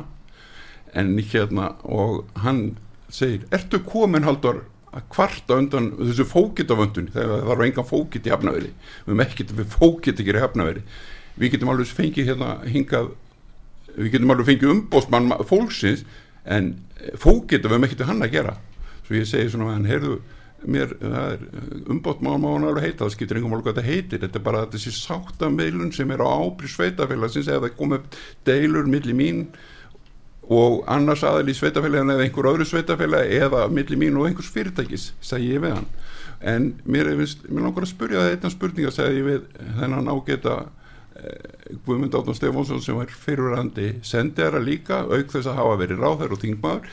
En 0.96 1.12
hérna 1.20 1.74
og 1.84 2.24
hann 2.40 2.78
segir, 3.12 3.44
ertu 3.54 3.82
komin 3.84 4.24
haldur 4.26 4.64
að 4.90 5.06
kvarta 5.12 5.58
undan 5.60 5.92
þessu 5.98 6.26
fókitavöndun 6.26 7.10
þegar 7.14 7.32
það 7.36 7.48
var 7.50 7.64
engan 7.66 7.86
fókit 7.86 8.26
í 8.26 8.32
hafnaveri 8.32 8.70
við 8.72 9.10
hefum 9.12 9.24
ekkert, 9.26 9.52
við 9.54 9.74
fókit 9.76 10.22
ekki 10.22 10.34
í 10.34 10.42
hafnaveri 10.42 10.82
við 11.36 11.52
getum 11.54 11.70
alveg 11.70 11.92
fengið 11.94 12.32
hérna 12.32 12.48
hingað 12.66 13.12
við 14.00 14.12
getum 14.16 14.34
alveg 14.34 14.50
fengið 14.50 14.74
umbóstmann 14.74 15.32
fólksins 15.48 16.04
en 16.44 16.74
fókit 17.20 17.64
við 17.64 17.72
hefum 17.74 17.88
ekkert 17.88 18.04
við 18.04 18.12
hann 18.12 18.26
að 18.26 18.36
gera. 18.36 18.54
Svo 19.06 19.18
ég 19.18 19.28
segi 19.28 19.50
svona 19.52 19.74
hann, 19.74 19.88
heyrðu 19.88 20.20
mér, 20.68 20.94
er 21.00 21.42
umbóstmann 21.90 22.40
má 22.40 22.50
hann 22.52 22.68
alveg 22.68 22.88
heita, 22.88 23.04
það 23.04 23.14
skiptir 23.16 23.40
engum 23.40 23.56
alveg 23.56 23.70
hvað 23.70 23.80
þetta 23.80 23.92
heitir. 23.92 24.22
Þetta 24.24 24.40
er 24.40 24.46
bara 24.46 24.64
þessi 24.72 24.94
sáttameilun 24.96 25.92
sem 25.96 26.10
er 26.12 26.24
á 26.24 26.28
ábyrð 26.28 26.74
sveitafélagsins 26.74 27.50
eða 27.52 27.72
komið 27.76 28.18
deilur 28.48 28.88
millir 28.90 29.16
mín 29.16 29.44
og 30.50 30.82
annars 30.90 31.22
aðal 31.26 31.48
í 31.48 31.54
sveitafélagin 31.54 32.10
eða 32.10 32.26
einhver 32.26 32.50
öðru 32.50 32.66
sveitafélag 32.66 33.30
eða 33.36 33.66
millir 33.70 34.00
mín 34.00 34.18
og 34.18 34.26
einhvers 34.26 34.50
fyrirtækis 34.50 35.12
segi 35.22 35.54
ég 35.54 35.64
við 35.64 35.76
hann. 35.78 35.88
En 36.40 36.72
mér, 36.88 37.12
mér 37.14 37.66
langar 37.66 37.84
að 37.84 37.92
spurja 37.92 38.24
það 38.24 38.34
einna 38.34 38.52
spurninga 38.52 38.92
segi 38.94 39.20
ég 39.20 39.28
við 39.28 39.66
þennan 39.78 40.10
ágeta 40.10 40.56
eh, 40.64 40.79
Guðmund 41.86 42.14
Átun 42.16 42.36
Stefánsson 42.36 42.82
sem 42.84 42.96
var 42.96 43.12
fyrirverandi 43.12 43.88
sendiðara 44.06 44.62
líka 44.64 45.02
auk 45.06 45.32
þess 45.32 45.50
að 45.50 45.58
hafa 45.60 45.78
verið 45.82 46.02
ráðar 46.04 46.34
og 46.34 46.42
þingmaður. 46.42 46.90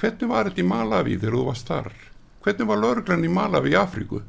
Hvernig 0.00 0.30
var 0.30 0.48
þetta 0.48 0.62
í 0.62 0.68
Malawi 0.68 1.18
þegar 1.18 1.36
þú 1.38 1.44
varst 1.48 1.70
þar? 1.70 1.90
Hvernig 2.44 2.70
var 2.70 2.80
lauruglan 2.82 3.26
í 3.26 3.32
Malawi 3.32 3.74
í 3.74 3.78
Afríku 3.78 4.22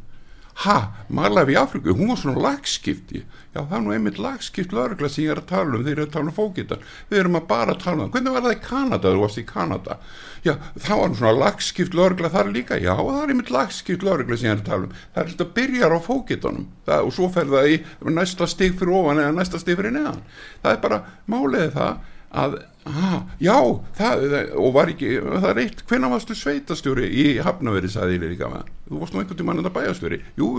ha, 0.63 0.77
Malawi 1.11 1.55
í 1.55 1.57
Afriku, 1.59 1.93
hún 1.97 2.13
var 2.13 2.19
svona 2.21 2.43
lagskipti. 2.45 3.25
Já 3.55 3.61
það 3.61 3.75
er 3.77 3.83
nú 3.83 3.91
einmitt 3.95 4.19
lagskipt 4.19 4.73
lögregla 4.75 5.09
sem 5.11 5.25
ég 5.25 5.33
er 5.33 5.39
að 5.39 5.49
tala 5.51 5.77
um, 5.77 5.83
þeir 5.83 5.93
eru 5.93 6.05
að 6.05 6.13
tala 6.13 6.31
um 6.31 6.35
fókitan 6.35 6.81
við 7.11 7.19
erum 7.21 7.37
að 7.39 7.45
bara 7.47 7.75
tala 7.79 7.95
um 7.95 8.01
það, 8.03 8.09
hvernig 8.15 8.35
var 8.35 8.43
það 8.45 8.55
í 8.55 8.61
Kanada? 8.65 9.11
Þú 9.13 9.21
varst 9.21 9.39
í 9.39 9.45
Kanada, 9.47 9.97
já 10.43 10.53
það 10.75 11.01
var 11.01 11.15
svona 11.19 11.33
lagskipt 11.39 11.95
lögregla 11.95 12.31
þar 12.33 12.51
líka. 12.55 12.79
Já 12.83 12.91
það 12.99 13.21
er 13.21 13.33
einmitt 13.33 13.53
lagskipt 13.55 14.07
lögregla 14.07 14.39
sem 14.39 14.49
ég 14.49 14.55
er 14.55 14.63
að 14.63 14.69
tala 14.71 14.89
um. 14.89 14.97
Það 15.15 15.21
er 15.23 15.31
alltaf 15.31 15.53
byrjar 15.59 15.95
á 15.95 15.99
fókitanum 16.07 16.67
og 16.99 17.15
svo 17.15 17.29
fer 17.35 17.51
það 17.51 17.71
í 17.71 17.79
næsta 18.19 18.49
stig 18.51 18.75
fyrir 18.79 18.99
ofan 18.99 19.23
eða 19.23 19.37
næsta 19.39 19.61
stig 19.63 19.79
fyrir 19.79 19.95
neðan. 19.95 20.23
Það 20.63 20.75
er 20.75 20.83
bara 20.83 21.01
máliðið 21.31 21.75
það 21.79 22.11
að 22.43 22.59
ah, 22.85 23.21
já, 23.41 23.55
það, 23.97 24.23
og 24.61 24.73
var 24.75 24.91
ekki 24.91 25.11
það 25.23 25.47
er 25.49 25.59
eitt, 25.63 25.83
hvenna 25.89 26.09
varstu 26.11 26.35
sveitastjóri 26.37 27.07
í 27.09 27.25
Hafnaveri, 27.45 27.89
sagði 27.91 28.19
ég 28.19 28.35
líka 28.35 28.49
þú 28.85 28.99
varst 29.01 29.15
nú 29.15 29.21
einhvern 29.21 29.39
tímann 29.39 29.59
en 29.61 29.65
það 29.65 29.75
bæjastjóri 29.79 30.19
jú, 30.37 30.49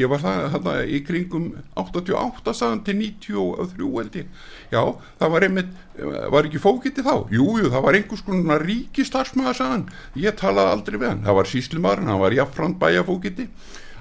ég 0.00 0.08
var 0.08 0.22
það 0.22 0.46
þarna 0.54 0.74
í 0.88 1.00
kringum 1.04 1.50
88 1.80 2.56
sagðan 2.56 2.82
til 2.86 2.96
93 3.02 3.90
held 3.98 4.18
ég, 4.20 4.30
já, 4.72 4.80
það 5.20 5.34
var 5.36 5.48
einmitt 5.48 5.74
var 6.32 6.48
ekki 6.48 6.62
fókiti 6.62 7.04
þá, 7.04 7.14
jú, 7.34 7.48
jú 7.60 7.68
það 7.68 7.86
var 7.86 7.98
einhvers 8.00 8.24
konar 8.24 8.64
ríkistarsmaða 8.64 9.56
sagðan, 9.60 9.88
ég 10.24 10.36
talaði 10.40 10.78
aldrei 10.78 10.98
við 10.98 11.10
hann, 11.12 11.24
það 11.28 11.40
var 11.40 11.52
síslimarinn 11.52 12.12
hann 12.12 12.22
var 12.24 12.38
jafnframt 12.40 12.80
bæjafókiti 12.80 13.50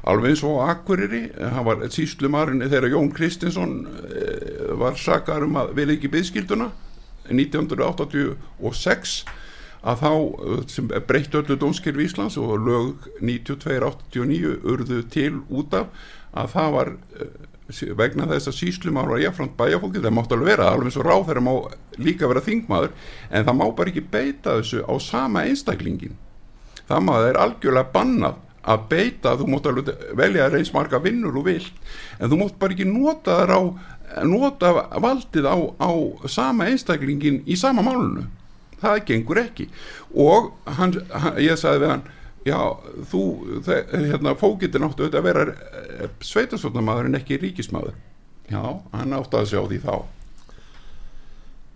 alveg 0.04 0.34
eins 0.34 0.42
og 0.48 0.64
Akureyri, 0.68 1.26
hann 1.40 1.68
var 1.68 1.84
síslimarinn 1.92 2.64
þegar 2.64 2.90
Jón 2.92 3.12
Kristinsson 3.16 3.78
eh, 4.08 4.74
var 4.80 4.98
sakar 5.00 5.46
um 5.46 5.56
að 5.62 5.76
vil 5.78 5.94
ekki 5.96 6.12
byggskilduna 6.12 6.72
1986 7.30 9.15
að 9.84 10.03
þá 10.03 10.11
uh, 10.11 10.99
breytt 11.07 11.36
öllu 11.36 11.57
dómskirfi 11.59 12.07
Íslands 12.07 12.38
og 12.39 12.53
lög 12.63 13.07
92-89 13.19 14.53
urðu 14.63 15.01
til 15.11 15.34
út 15.51 15.76
af 15.76 16.05
að 16.34 16.53
það 16.55 16.78
var 16.78 16.93
uh, 16.93 17.34
vegna 17.97 18.28
þess 18.28 18.51
að 18.51 18.57
síslum 18.57 18.99
ára 18.99 19.19
jáfnframt 19.21 19.55
bæjafólki, 19.57 20.01
það 20.03 20.15
mátt 20.17 20.34
alveg 20.36 20.51
vera 20.51 20.69
alveg 20.71 20.89
eins 20.89 20.99
og 20.99 21.07
ráð 21.07 21.28
þeirra 21.30 21.43
má 21.45 21.53
líka 21.97 22.30
vera 22.30 22.43
þingmaður 22.43 22.95
en 23.30 23.45
það 23.47 23.59
má 23.59 23.65
bara 23.78 23.93
ekki 23.93 24.07
beita 24.13 24.57
þessu 24.59 24.84
á 24.84 24.93
sama 25.03 25.45
einstaklingin 25.47 26.17
það 26.89 27.07
það 27.09 27.30
er 27.30 27.39
algjörlega 27.45 27.93
bannað 27.93 28.41
að 28.63 28.84
beita, 28.91 29.34
þú 29.39 29.47
mátt 29.51 29.65
alveg 29.67 29.89
velja 30.15 30.49
reyns 30.51 30.71
marga 30.76 30.99
vinnur 31.03 31.36
og 31.39 31.47
vilt 31.49 31.95
en 32.19 32.32
þú 32.32 32.39
mátt 32.39 32.59
bara 32.59 32.76
ekki 32.76 32.88
nota 32.88 33.39
þar 33.41 33.55
á 33.59 33.61
nota 34.28 34.72
valdið 35.01 35.49
á, 35.49 35.57
á 35.82 35.91
sama 36.30 36.70
einstaklingin 36.70 37.41
í 37.45 37.57
sama 37.59 37.86
málunu 37.86 38.28
það 38.84 39.03
gengur 39.09 39.41
ekki. 39.43 39.70
Og 40.20 40.51
hann, 40.78 40.97
hann, 41.11 41.38
ég 41.43 41.59
sagði 41.59 41.84
við 41.84 41.93
hann 41.93 42.03
já, 42.47 42.59
þú, 43.11 43.22
hérna 43.93 44.36
fókitin 44.39 44.88
áttu 44.88 45.07
að 45.07 45.22
vera 45.30 45.45
eh, 45.53 46.09
sveitansvotnamaður 46.24 47.11
en 47.11 47.22
ekki 47.22 47.39
ríkismadur 47.39 47.95
já, 48.51 48.64
hann 48.91 49.16
átti 49.16 49.39
að 49.39 49.49
sjá 49.53 49.61
því 49.61 49.80
þá. 49.86 49.95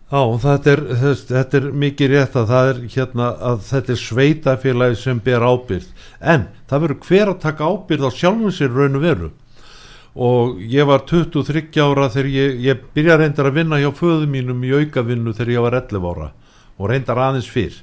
Já, 0.08 0.22
þetta 0.40 0.72
er, 0.72 0.82
þetta 1.28 1.60
er 1.60 1.66
mikið 1.84 2.14
rétt 2.14 2.36
að 2.40 2.52
það 2.52 2.70
er 2.70 2.78
hérna 2.94 3.26
að 3.50 3.66
þetta 3.68 3.92
er 3.92 4.00
sveitafélagi 4.00 5.00
sem 5.02 5.18
ber 5.24 5.44
ábyrð 5.44 5.90
en 6.34 6.46
það 6.70 6.86
verður 6.86 7.02
hver 7.10 7.32
að 7.34 7.42
taka 7.44 7.68
ábyrð 7.68 8.08
á 8.08 8.12
sjálfum 8.16 8.54
sér 8.56 8.72
raun 8.72 8.96
og 8.96 9.04
veru 9.04 9.32
og 10.18 10.62
ég 10.66 10.88
var 10.90 11.04
23 11.06 11.78
ára 11.78 12.08
þegar 12.10 12.30
ég, 12.34 12.62
ég 12.66 12.86
byrja 12.96 13.20
reyndar 13.22 13.52
að 13.52 13.60
vinna 13.60 13.78
hjá 13.78 13.92
föðu 13.94 14.26
mínum 14.32 14.64
í 14.66 14.72
aukavinnu 14.74 15.34
þegar 15.38 15.52
ég 15.54 15.66
var 15.68 15.78
11 15.78 16.08
ára. 16.10 16.30
Og 16.82 16.90
reyndar 16.90 17.22
aðeins 17.22 17.50
fyrr. 17.54 17.76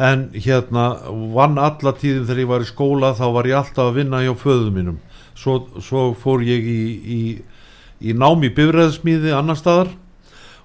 En 0.00 0.30
hérna 0.32 0.86
vann 1.34 1.58
alla 1.60 1.92
tíðin 1.92 2.24
þegar 2.24 2.40
ég 2.40 2.48
var 2.54 2.64
í 2.64 2.68
skóla 2.70 3.10
þá 3.18 3.26
var 3.34 3.48
ég 3.50 3.58
alltaf 3.58 3.90
að 3.90 3.98
vinna 3.98 4.22
hjá 4.24 4.32
föðu 4.40 4.70
mínum. 4.72 4.96
Svo, 5.36 5.58
svo 5.84 6.06
fór 6.16 6.46
ég 6.48 6.64
í, 6.64 6.80
í, 6.96 7.20
í 8.08 8.16
námi 8.16 8.48
bifræðsmíði 8.56 9.36
annar 9.36 9.60
staðar. 9.60 9.92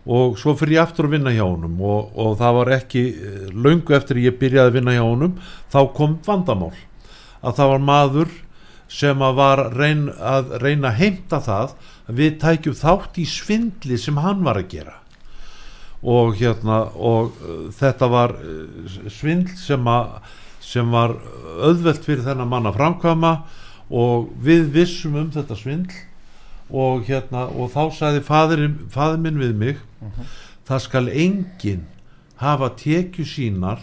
Og 0.05 0.39
svo 0.39 0.53
fyrir 0.55 0.77
ég 0.77 0.85
aftur 0.85 1.09
að 1.09 1.17
vinna 1.17 1.35
hjá 1.35 1.43
honum. 1.43 1.75
Og, 1.83 2.15
og 2.15 2.39
það 2.39 2.57
var 2.61 2.73
ekki 2.77 3.05
eh, 3.11 3.45
laungu 3.51 3.99
eftir 3.99 4.23
ég 4.23 4.39
byrjaði 4.39 4.71
að 4.71 4.79
vinna 4.79 4.95
hjá 4.95 5.03
honum 5.03 5.35
þá 5.73 5.79
kom 5.97 6.17
vandamál. 6.23 6.71
Að 7.43 7.59
það 7.59 7.71
var 7.73 7.87
maður 7.91 8.35
sem 8.95 9.23
að 9.25 9.39
var 9.39 9.61
reyn, 9.75 10.07
að 10.15 10.55
reyna 10.63 10.91
að 10.93 10.99
heimta 11.01 11.41
það 11.43 11.73
að 12.05 12.21
við 12.21 12.37
tækjum 12.43 12.77
þátt 12.79 13.19
í 13.19 13.25
svindli 13.27 13.99
sem 13.99 14.21
hann 14.23 14.45
var 14.45 14.61
að 14.61 14.71
gera 14.75 14.99
og 16.05 16.35
hérna 16.37 16.83
og 16.93 17.37
uh, 17.41 17.67
þetta 17.75 18.09
var 18.11 18.35
uh, 18.37 18.97
svindl 19.11 19.55
sem 19.59 19.87
að 19.89 20.17
sem 20.65 20.89
var 20.89 21.13
auðvelt 21.61 22.05
fyrir 22.05 22.25
þennan 22.25 22.49
mann 22.49 22.67
að 22.69 22.79
framkvama 22.79 23.31
og 23.93 24.31
við 24.41 24.69
vissum 24.73 25.17
um 25.19 25.27
þetta 25.33 25.57
svindl 25.59 25.99
og 26.73 27.05
hérna 27.05 27.45
og 27.53 27.69
þá 27.73 27.81
sagði 27.93 28.23
fadur 28.25 29.19
minn 29.21 29.41
við 29.41 29.53
mig 29.53 29.75
uh 29.75 30.07
mhm. 30.07 30.13
-huh. 30.15 30.31
það 30.65 30.79
skal 30.87 31.09
enginn 31.09 31.85
hafa 32.37 32.69
tekju 32.69 33.25
sínar 33.25 33.79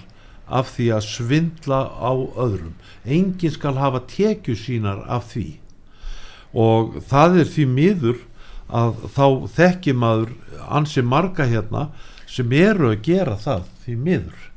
af 0.52 0.74
því 0.76 0.88
að 0.96 1.08
svindla 1.08 1.80
á 1.88 2.12
öðrum. 2.12 2.74
Enginn 3.04 3.54
skal 3.54 3.78
hafa 3.80 4.02
tekju 4.10 4.56
sínar 4.58 5.02
af 5.10 5.32
því. 5.32 5.48
Og 6.52 7.00
það 7.08 7.40
er 7.42 7.50
því 7.54 7.66
miður 7.72 8.22
að 8.72 9.04
þá 9.16 9.26
þekki 9.56 9.94
maður 9.96 10.32
ansi 10.68 11.04
marga 11.04 11.46
hérna 11.48 11.88
sem 12.28 12.52
eru 12.56 12.92
að 12.92 13.04
gera 13.04 13.36
það 13.40 13.68
því 13.84 13.96
miður. 14.06 14.48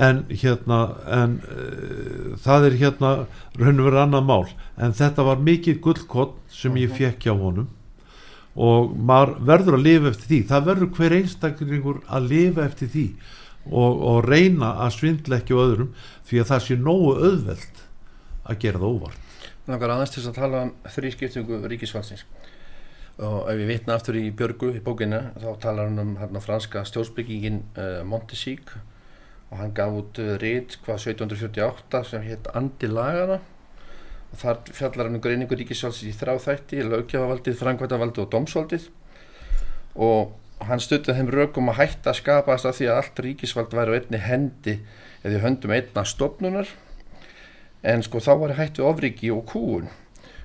En 0.00 0.22
hérna 0.30 0.78
en 1.10 1.36
uh, 1.42 2.38
það 2.40 2.68
er 2.68 2.78
hérna 2.84 3.10
raun 3.58 3.82
og 3.82 3.90
verið 3.90 4.02
annað 4.04 4.30
mál. 4.30 4.46
En 4.78 4.94
þetta 4.96 5.26
var 5.26 5.42
mikið 5.50 5.82
gullkott 5.82 6.38
sem 6.54 6.78
ég 6.78 6.94
fekk 6.94 7.26
hjá 7.26 7.34
honum. 7.34 7.68
Og 8.54 8.94
maður 8.94 9.36
verður 9.46 9.78
að 9.78 9.84
lifa 9.86 10.10
eftir 10.10 10.30
því. 10.30 10.40
Það 10.50 10.66
verður 10.70 10.94
hver 10.96 11.16
einstaklingur 11.18 12.00
að 12.06 12.30
lifa 12.30 12.64
eftir 12.66 12.90
því 12.94 13.06
og, 13.68 14.00
og 14.00 14.20
reyna 14.24 14.72
að 14.84 14.94
svindla 14.96 15.40
ekki 15.40 15.56
á 15.56 15.60
öðrum 15.60 15.90
því 16.28 16.42
að 16.42 16.50
það 16.52 16.64
sé 16.66 16.78
nógu 16.80 17.10
auðveld 17.18 17.82
að 18.50 18.62
gera 18.64 18.80
það 18.80 18.94
óvart. 18.94 19.26
Langar 19.68 19.92
aðeins 19.94 20.14
til 20.14 20.24
að 20.24 20.38
tala 20.38 20.62
um 20.66 20.72
þrískiptingu 20.94 21.60
ríkisfalsins 21.70 22.24
og 23.20 23.50
ef 23.52 23.58
við 23.58 23.68
vitna 23.68 23.96
aftur 23.98 24.16
í 24.16 24.30
Björgu 24.32 24.70
í 24.78 24.82
bókina 24.84 25.20
þá 25.36 25.50
talar 25.60 25.90
hann 25.90 26.00
um 26.00 26.14
hérna, 26.16 26.40
franska 26.40 26.86
stjórnsbyggingin 26.88 27.60
uh, 27.76 28.00
Montesík 28.08 28.72
og 29.50 29.58
hann 29.60 29.74
gaf 29.76 29.96
út 29.98 30.20
uh, 30.22 30.36
rít 30.40 30.78
hvað 30.86 31.10
1748 31.12 32.04
sem 32.08 32.24
hétt 32.24 32.48
Andi 32.56 32.88
lagana 32.88 33.40
og 34.30 34.40
þar 34.40 34.62
fjallar 34.72 35.10
hann 35.10 35.18
um 35.18 35.24
greiningu 35.24 35.58
ríkisfalsins 35.58 36.14
í 36.14 36.16
þrá 36.16 36.38
þætti 36.40 36.80
lögjafavaldið, 36.86 37.58
frangvætavaldið 37.60 38.24
og 38.24 38.32
domsvaldið 38.32 38.88
og 40.00 40.32
hann 40.68 40.82
stuttið 40.82 41.18
þeim 41.18 41.32
rökum 41.32 41.70
að 41.72 41.80
hætta 41.80 42.12
að 42.12 42.20
skapast 42.20 42.68
af 42.68 42.76
því 42.76 42.90
að 42.90 43.00
allt 43.00 43.22
ríkisvald 43.24 43.74
væri 43.76 43.94
á 43.94 43.96
einni 43.98 44.20
hendi 44.24 44.76
eða 45.24 45.42
höndum 45.44 45.74
einna 45.76 46.04
stopnunar 46.04 46.68
en 47.82 48.04
sko 48.04 48.20
þá 48.20 48.32
var 48.42 48.56
hættu 48.58 48.84
ofriki 48.84 49.32
og 49.32 49.46
kúun 49.48 49.88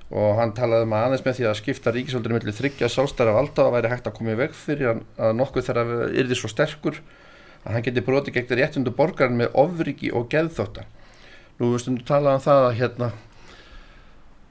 og 0.06 0.38
hann 0.38 0.54
talaði 0.54 0.86
um 0.86 0.94
aðeins 0.96 1.24
með 1.26 1.38
því 1.40 1.46
að 1.50 1.58
skipta 1.60 1.92
ríkisvaldurinn 1.92 2.38
millir 2.38 2.56
þryggja 2.56 2.90
sálstæra 2.92 3.34
valda 3.34 3.66
og 3.66 3.74
væri 3.74 3.90
hægt 3.90 4.06
að 4.06 4.16
koma 4.18 4.36
í 4.36 4.40
veg 4.40 4.54
fyrir 4.56 5.00
að 5.18 5.32
nokkuð 5.40 5.68
þar 5.68 5.80
að 5.82 5.94
yrði 6.22 6.38
svo 6.38 6.50
sterkur 6.52 7.00
að 7.64 7.72
hann 7.74 7.86
geti 7.88 8.04
broti 8.06 8.34
gegn 8.34 8.60
réttundu 8.60 8.94
borgarinn 8.94 9.40
með 9.40 9.56
ofriki 9.58 10.12
og 10.14 10.28
geðþóttan 10.32 10.86
nú 11.58 11.72
veistum 11.72 11.98
við 11.98 12.06
talaði 12.08 12.38
um 12.38 12.46
það 12.46 12.68
að 12.68 12.76
hérna 12.80 13.10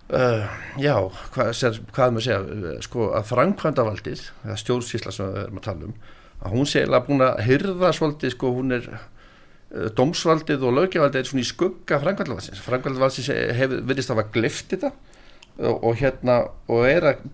Uh, 0.05 0.43
já, 0.77 0.99
hvað, 1.33 1.47
sér, 1.57 1.77
hvað 1.95 2.11
maður 2.13 2.25
segja 2.27 2.41
uh, 2.45 2.65
sko 2.85 3.07
að 3.17 3.23
frangkvæmdavaldið 3.31 4.19
eða 4.45 4.57
stjórnsísla 4.61 5.13
sem 5.15 5.31
við 5.33 5.39
erum 5.41 5.57
að 5.57 5.65
tala 5.65 5.87
um 5.87 5.95
að 6.45 6.53
hún 6.53 6.69
sé 6.69 6.83
eða 6.83 6.99
búin 7.07 7.23
að 7.25 7.39
hyrða 7.47 7.89
svolítið 7.97 8.35
sko 8.35 8.51
hún 8.53 8.75
er 8.77 8.85
uh, 8.91 9.87
dómsvaldið 9.97 10.67
og 10.67 10.77
lögjavaldið 10.77 11.23
er 11.23 11.29
svona 11.31 11.41
í 11.41 11.49
skugga 11.49 11.99
frangkvæmdavaldsins 12.03 13.31
hefur 13.57 13.81
verið 13.89 14.13
að 14.13 14.29
glifta 14.35 14.75
þetta 14.75 14.93
og, 14.93 15.73
og 15.73 15.97
hérna 16.03 16.37
og 16.69 16.85
er 16.85 17.09
að 17.09 17.25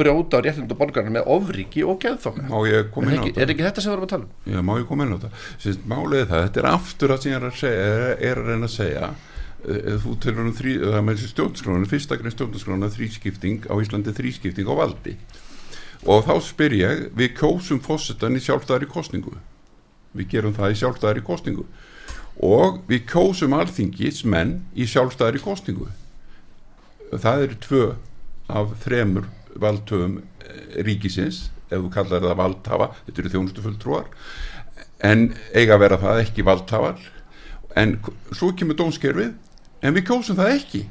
brjóta 0.00 0.40
á 0.40 0.44
réttundu 0.46 0.76
borgarna 0.80 1.12
með 1.18 1.28
ofriki 1.36 1.82
og 1.84 1.98
geðþokka 2.00 2.48
er, 2.48 3.26
er 3.44 3.52
ekki 3.52 3.66
þetta 3.66 3.84
sem 3.84 3.90
við 3.90 3.96
erum 3.98 4.06
að 4.06 4.14
tala 4.14 4.24
um? 4.24 4.30
Já, 4.48 4.62
má 4.64 4.72
ég 4.78 4.88
koma 4.88 5.04
inn 5.04 5.12
á 5.12 5.18
þetta? 5.20 5.74
Málið 5.92 6.24
það, 6.30 6.46
þetta 6.46 6.62
er 6.62 6.70
aftur 6.70 7.12
að 7.12 7.20
sem 7.26 7.34
ég 7.34 7.40
er 7.42 7.50
að, 7.50 7.58
segja, 7.60 7.90
er 8.30 8.40
að 8.40 8.48
reyna 8.54 8.70
að 8.70 8.74
segja 8.78 9.10
Eh, 9.60 9.96
þú 10.00 10.16
telur 10.22 10.46
um 10.46 10.56
þrý, 10.56 10.78
það 10.86 11.04
með 11.04 11.18
þessi 11.18 11.32
stjórnskrána 11.34 11.90
fyrsta 11.90 12.18
grein 12.20 12.34
stjórnskrána 12.34 12.90
þrískipting 12.94 13.68
á 13.68 13.74
Íslandi 13.76 14.14
þrískipting 14.16 14.70
á 14.70 14.74
valdi. 14.78 15.16
Og 16.08 16.24
þá 16.24 16.34
spyr 16.44 16.76
ég, 16.78 17.06
við 17.12 17.34
kjósum 17.36 17.80
fósettan 17.84 18.38
í 18.38 18.44
sjálfstæðari 18.44 18.88
kostningu 18.88 19.36
við 20.16 20.30
gerum 20.32 20.54
það 20.56 20.72
í 20.72 20.78
sjálfstæðari 20.80 21.22
kostningu 21.26 21.66
og 22.42 22.80
við 22.88 23.04
kjósum 23.10 23.54
alþingis 23.54 24.24
menn 24.26 24.56
í 24.74 24.86
sjálfstæðari 24.90 25.42
kostningu 25.44 25.90
það 27.12 27.44
eru 27.44 27.58
tvö 27.66 27.84
af 28.50 28.72
þremur 28.82 29.28
valdtöfum 29.60 30.18
eh, 30.18 30.80
ríkisins 30.86 31.48
ef 31.70 31.78
þú 31.78 31.92
kallar 31.94 32.24
það 32.24 32.40
valdhafa, 32.40 32.88
þetta 33.06 33.22
eru 33.22 33.32
þjónustu 33.34 33.64
fulltrúar 33.66 34.08
en 35.06 35.28
eiga 35.54 35.76
að 35.76 35.82
vera 35.84 35.98
það 36.00 36.22
ekki 36.24 36.44
valdhafar. 36.44 36.98
En 37.78 37.94
svo 38.34 38.50
kemur 38.58 38.76
dónskerfið 38.78 39.36
en 39.82 39.96
við 39.96 40.06
kjósum 40.10 40.38
það 40.38 40.56
ekki. 40.56 40.82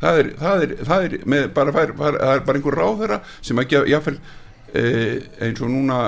Það 0.00 0.20
er, 0.20 0.30
það 0.40 0.64
er, 0.64 0.76
það 0.84 1.06
er, 1.06 1.48
bara, 1.54 1.72
fær, 1.74 1.94
fær, 1.98 2.18
er 2.20 2.44
bara 2.44 2.58
einhver 2.60 2.76
ráðherra 2.76 3.20
sem 3.38 3.60
að 3.60 3.70
gefa 3.70 3.90
jáfnvel 3.92 4.18
eh, 4.74 5.22
eins 5.46 5.62
og 5.64 5.72
núna 5.72 5.98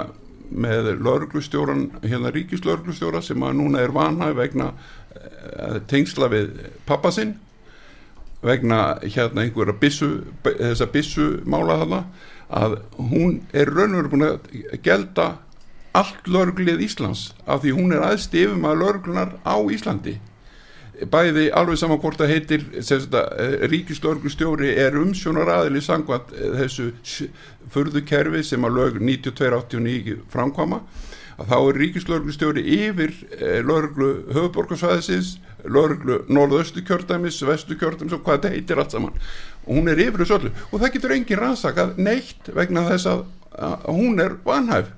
með 0.51 0.93
lauruglustjóran 1.03 1.89
hérna 2.05 2.33
ríkislauruglustjóra 2.35 3.23
sem 3.25 3.43
að 3.43 3.57
núna 3.61 3.83
er 3.83 3.95
vanhæg 3.95 4.37
vegna 4.37 4.69
eh, 5.17 5.81
tengsla 5.91 6.29
við 6.33 6.53
pappa 6.87 7.13
sinn 7.15 7.37
vegna 8.47 8.99
hérna 9.03 9.47
einhverja 9.47 9.75
bissu, 9.81 10.11
þessa 10.45 10.91
bissu 10.93 11.29
mála 11.49 11.81
þarna 11.83 12.03
að 12.47 12.77
hún 13.11 13.41
er 13.57 13.73
raunveru 13.73 14.13
búin 14.13 14.29
að 14.29 14.51
gelda 14.85 15.33
allt 15.97 16.29
lauruglið 16.29 16.85
Íslands 16.85 17.31
af 17.47 17.65
því 17.65 17.75
hún 17.79 17.95
er 17.97 18.05
aðst 18.07 18.35
yfir 18.37 18.59
maður 18.61 18.83
lauruglunar 18.85 19.35
á 19.43 19.57
Íslandi 19.73 20.19
bæði 21.05 21.51
alveg 21.53 21.79
saman 21.81 22.01
hvort 22.01 22.21
það 22.21 22.33
heitir 22.33 22.63
ríkislauruglustjóri 23.71 24.73
er 24.81 24.97
umsjónar 24.97 25.51
aðili 25.53 25.83
sangvat 25.85 26.33
eh, 26.33 26.55
þessu 26.63 26.91
förðukerfi 27.73 28.45
sem 28.47 28.65
að 28.65 28.79
lög 28.79 29.01
9289 29.03 30.23
framkvama 30.33 30.81
að 31.37 31.51
þá 31.51 31.57
er 31.59 31.81
ríkislauruglustjóri 31.83 32.65
yfir 32.79 33.13
eh, 33.37 33.61
lauruglu 33.67 34.11
höfuborgarsvæðisins 34.33 35.37
lauruglu 35.69 36.23
norðaustu 36.33 36.85
kjördæmis 36.87 37.43
vestu 37.45 37.77
kjördæmis 37.77 38.17
og 38.17 38.25
hvað 38.25 38.39
þetta 38.39 38.55
heitir 38.55 38.81
allt 38.81 38.97
saman. 38.97 39.21
Og 39.67 39.81
hún 39.81 39.91
er 39.93 40.01
yfir 40.01 40.23
þessu 40.23 40.39
öllu. 40.39 40.53
Og 40.71 40.81
það 40.81 40.93
getur 40.97 41.17
engin 41.17 41.43
rannsakað 41.43 41.97
neitt 41.99 42.53
vegna 42.55 42.87
þess 42.87 43.11
að, 43.11 43.25
hún 43.91 44.23
er 44.23 44.39
vanhæf. 44.47 44.93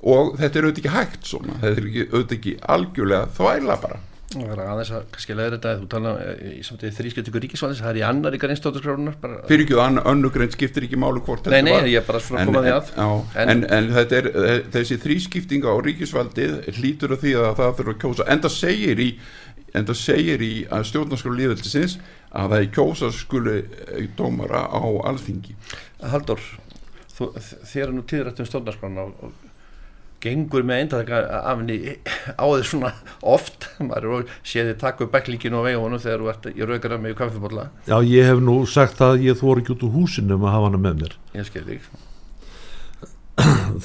Og 0.00 0.36
þetta 0.38 0.58
er 0.58 0.68
auðvitað 0.68 0.84
ekki 0.84 0.94
hægt 0.96 1.28
svona. 1.28 1.58
Þetta 1.62 1.82
er 1.82 1.88
auðvitað 2.14 2.36
ekki 2.38 2.54
algjörlega 2.74 3.34
þvæla 3.36 3.80
bara 3.84 4.00
Það 4.28 4.50
er 4.52 4.60
aðeins 4.60 4.90
að 4.92 5.04
kannski 5.14 5.34
leiður 5.38 5.54
þetta 5.54 5.70
þú 5.78 5.86
tala 5.92 6.10
í 6.44 6.58
samtíði 6.66 6.96
þrískiptingu 6.98 7.40
ríkisvæðis 7.44 7.78
það 7.80 7.90
er 7.94 7.98
í 7.98 8.02
annar 8.04 8.34
ykkar 8.36 8.52
einstótturskrárunar 8.52 9.14
fyrir 9.48 9.62
ekki 9.64 9.78
og 9.78 10.10
önnugrein 10.12 10.52
skiptir 10.52 10.84
ekki 10.84 10.98
málu 11.00 11.22
hvort 11.24 11.48
Nei, 11.48 11.62
nei, 11.64 11.72
ég 11.94 12.02
er 12.02 12.04
bara 12.04 12.20
svona 12.20 12.44
komaði 12.44 12.74
að. 12.74 12.90
á, 13.00 13.08
en, 13.40 13.54
en, 13.54 13.64
en 13.78 13.88
þetta 13.96 14.20
er 14.20 14.28
þessi 14.76 15.00
þrískiptinga 15.06 15.72
á 15.72 15.76
ríkisvaldið 15.88 16.58
hlýtur 16.76 17.16
af 17.16 17.24
því 17.24 17.34
að 17.40 17.48
það 17.62 17.74
þurfa 17.80 17.94
að 17.94 18.00
kjósa. 18.04 18.28
En 18.28 18.44
það 18.44 18.56
segir 18.58 19.00
í, 19.00 19.08
en 19.72 19.90
segir 20.02 20.44
í 20.44 20.52
að 20.68 20.86
stjórnarskráru 20.92 21.40
líðveldisins 21.40 21.98
að 22.28 22.52
það 22.52 22.60
er 22.60 22.70
kjósa 22.76 23.12
skuli 23.16 23.58
dómara 24.20 24.66
á 24.68 24.84
alþingi. 25.08 25.56
Haldur, 26.04 26.44
þú, 27.16 27.32
þér 27.72 27.86
er 27.88 27.96
nú 27.96 28.04
tíðrætt 28.04 28.44
um 28.44 28.52
stjórnarskrána 28.52 29.08
og 29.08 29.47
gengur 30.22 30.64
með 30.66 30.82
eindag 30.82 31.10
af 31.14 31.60
henni 31.60 31.94
á 32.34 32.44
því 32.44 32.64
svona 32.66 32.90
oft 33.22 33.68
maður 33.78 34.26
séði 34.46 34.74
takku 34.80 35.08
bæklíkinu 35.12 35.62
á 35.62 35.66
vegunum 35.68 36.02
þegar 36.02 36.24
þú 36.24 36.30
ert 36.32 36.48
í 36.50 36.66
raugara 36.66 36.98
með 37.02 37.16
kaffibólla. 37.20 37.68
Já, 37.86 37.96
ég 38.02 38.28
hef 38.30 38.42
nú 38.42 38.58
sagt 38.66 39.02
að 39.04 39.24
ég 39.28 39.38
þóri 39.38 39.62
ekki 39.62 39.76
út 39.76 39.86
úr 39.86 39.94
húsinu 39.94 40.38
um 40.38 40.46
að 40.48 40.54
hafa 40.56 40.70
hana 40.70 40.82
með 40.82 41.02
mér. 41.02 41.16
Ég 41.38 41.48
skil 41.48 41.64
þig. 41.68 41.88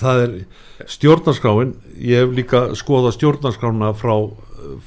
Það 0.02 0.24
er 0.24 0.36
stjórnarskráin. 0.90 1.76
Ég 2.02 2.24
hef 2.24 2.34
líka 2.34 2.66
skoðað 2.80 3.18
stjórnarskrána 3.20 3.94
frá, 3.98 4.16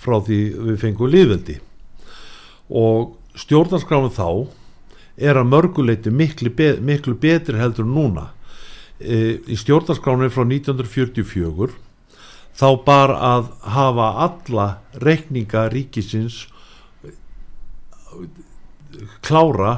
frá 0.03 0.19
því 0.27 0.41
við 0.71 0.81
fengum 0.83 1.13
líðveldi 1.13 1.61
og 2.67 3.15
stjórnarskráin 3.39 4.11
þá 4.11 4.49
er 5.17 5.39
að 5.39 5.51
mörguleiti 5.53 6.11
miklu, 6.13 6.51
be, 6.53 6.75
miklu 6.83 7.15
betri 7.21 7.61
heldur 7.61 7.87
núna 7.89 8.33
í 9.01 9.57
stjórnarskráni 9.61 10.31
frá 10.33 10.45
1944 10.47 11.75
þá 12.57 12.69
bar 12.87 13.13
að 13.13 13.51
hafa 13.77 14.07
alla 14.25 14.69
reikninga 15.03 15.67
ríkisins 15.73 16.47
klára 19.21 19.75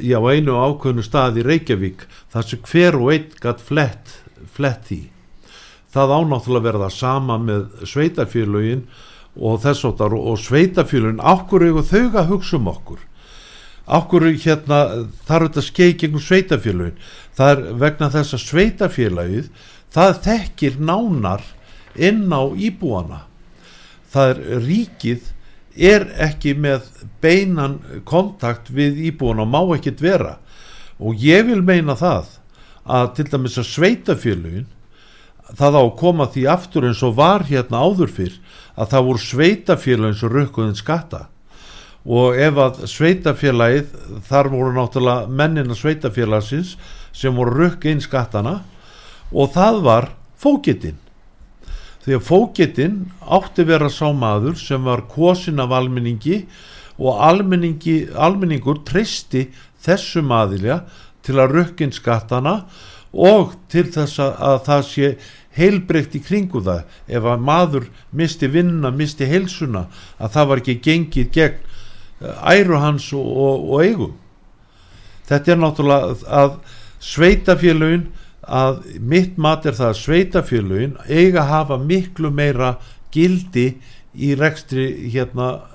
já, 0.00 0.18
einu 0.20 0.56
ákveðnu 0.60 1.04
stað 1.04 1.40
í 1.40 1.46
Reykjavík 1.46 2.06
þar 2.32 2.48
sem 2.48 2.62
hver 2.68 2.98
og 3.00 3.12
einn 3.14 3.28
gætt 3.42 3.64
flett, 3.64 4.14
flett 4.54 4.88
því. 4.90 5.00
Það 5.92 6.14
ánáttúrulega 6.16 6.68
verða 6.68 6.90
sama 6.92 7.38
með 7.40 7.86
sveitarfélögin 7.88 8.86
og 9.36 9.60
þess 9.64 9.86
áttar 9.88 10.16
og 10.16 10.40
sveitarfélögin 10.40 11.22
ákkur 11.24 11.64
eru 11.66 11.84
þau 11.84 12.04
að 12.12 12.32
hugsa 12.34 12.58
um 12.60 12.70
okkur? 12.72 13.00
Ákkur 13.86 14.26
hérna 14.42 14.80
þarf 15.28 15.48
þetta 15.48 15.64
skeið 15.64 15.96
gegnum 16.02 16.24
sveitarfélögin 16.24 17.00
það 17.36 17.52
er 17.52 17.78
vegna 17.82 18.10
þess 18.14 18.36
að 18.36 18.44
sveitafélagið 18.44 19.48
það 19.94 20.20
þekkir 20.26 20.78
nánar 20.80 21.44
inn 21.96 22.28
á 22.32 22.42
íbúana. 22.52 23.24
Það 24.12 24.30
er 24.32 24.62
ríkið 24.64 25.32
er 25.76 26.06
ekki 26.24 26.54
með 26.56 26.88
beinan 27.20 27.78
kontakt 28.08 28.70
við 28.72 29.02
íbúana 29.10 29.44
og 29.44 29.52
má 29.52 29.60
ekkit 29.76 30.00
vera. 30.04 30.36
Og 30.98 31.16
ég 31.20 31.44
vil 31.50 31.60
meina 31.64 31.96
það 31.98 32.32
að 32.86 33.12
til 33.18 33.28
dæmis 33.32 33.58
að 33.60 33.70
sveitafélagin 33.72 34.68
það 35.56 35.78
á 35.78 35.82
að 35.84 35.96
koma 36.00 36.26
því 36.32 36.44
aftur 36.50 36.86
eins 36.88 37.02
og 37.06 37.16
var 37.18 37.44
hérna 37.46 37.82
áður 37.84 38.12
fyrr 38.12 38.36
að 38.76 38.92
það 38.92 39.08
voru 39.08 39.24
sveitafélagin 39.24 40.20
sem 40.20 40.32
rökkuðin 40.32 40.78
skatta. 40.78 41.26
Og 42.06 42.38
ef 42.38 42.60
að 42.62 42.84
sveitafélagið 42.90 43.94
þar 44.28 44.50
voru 44.52 44.74
náttúrulega 44.76 45.26
mennina 45.28 45.76
sveitafélagsins 45.76 46.76
sem 47.16 47.36
voru 47.36 47.56
rukk 47.62 47.88
inn 47.88 48.04
skattana 48.04 48.60
og 49.32 49.52
það 49.56 49.82
var 49.86 50.10
fókitinn 50.40 51.00
því 52.04 52.14
að 52.14 52.26
fókitinn 52.28 52.98
átti 53.34 53.64
vera 53.66 53.88
sá 53.90 54.06
maður 54.14 54.58
sem 54.60 54.84
var 54.86 55.06
kosin 55.10 55.62
af 55.62 55.72
almenningi 55.74 56.44
og 57.02 57.18
almenningur 57.24 58.84
treysti 58.86 59.48
þessu 59.82 60.22
maðilja 60.22 60.84
til 61.26 61.40
að 61.42 61.56
rukkin 61.56 61.90
skattana 61.94 62.60
og 63.10 63.56
til 63.72 63.88
þess 63.90 64.20
að 64.22 64.60
það 64.68 64.86
sé 64.86 65.10
heilbreykt 65.56 66.14
í 66.18 66.22
kringu 66.22 66.60
það. 66.62 66.84
Ef 67.08 67.26
að 67.26 67.44
maður 67.48 67.88
misti 68.14 68.48
vinnuna, 68.52 68.92
misti 68.92 69.28
heilsuna 69.28 69.86
að 70.20 70.34
það 70.36 70.50
var 70.50 70.62
ekki 70.62 70.78
gengið 70.84 71.30
gegn 71.34 71.58
eh, 71.58 72.50
æru 72.54 72.80
hans 72.82 73.08
og, 73.16 73.26
og, 73.26 73.68
og 73.72 73.84
eigum. 73.86 74.16
Þetta 75.26 75.52
er 75.52 75.62
náttúrulega 75.62 76.34
að 76.42 76.58
sveitafélagin 77.02 78.06
að 78.46 78.84
mitt 79.02 79.38
mat 79.42 79.66
er 79.66 79.74
það 79.76 79.90
að 79.90 80.00
sveitafélagin 80.00 80.96
eiga 81.08 81.42
að 81.42 81.52
hafa 81.52 81.78
miklu 81.82 82.30
meira 82.30 82.76
gildi 83.14 83.68
í 84.14 84.34
rekstri 84.38 85.10
hérna 85.12 85.48
uh, 85.60 85.66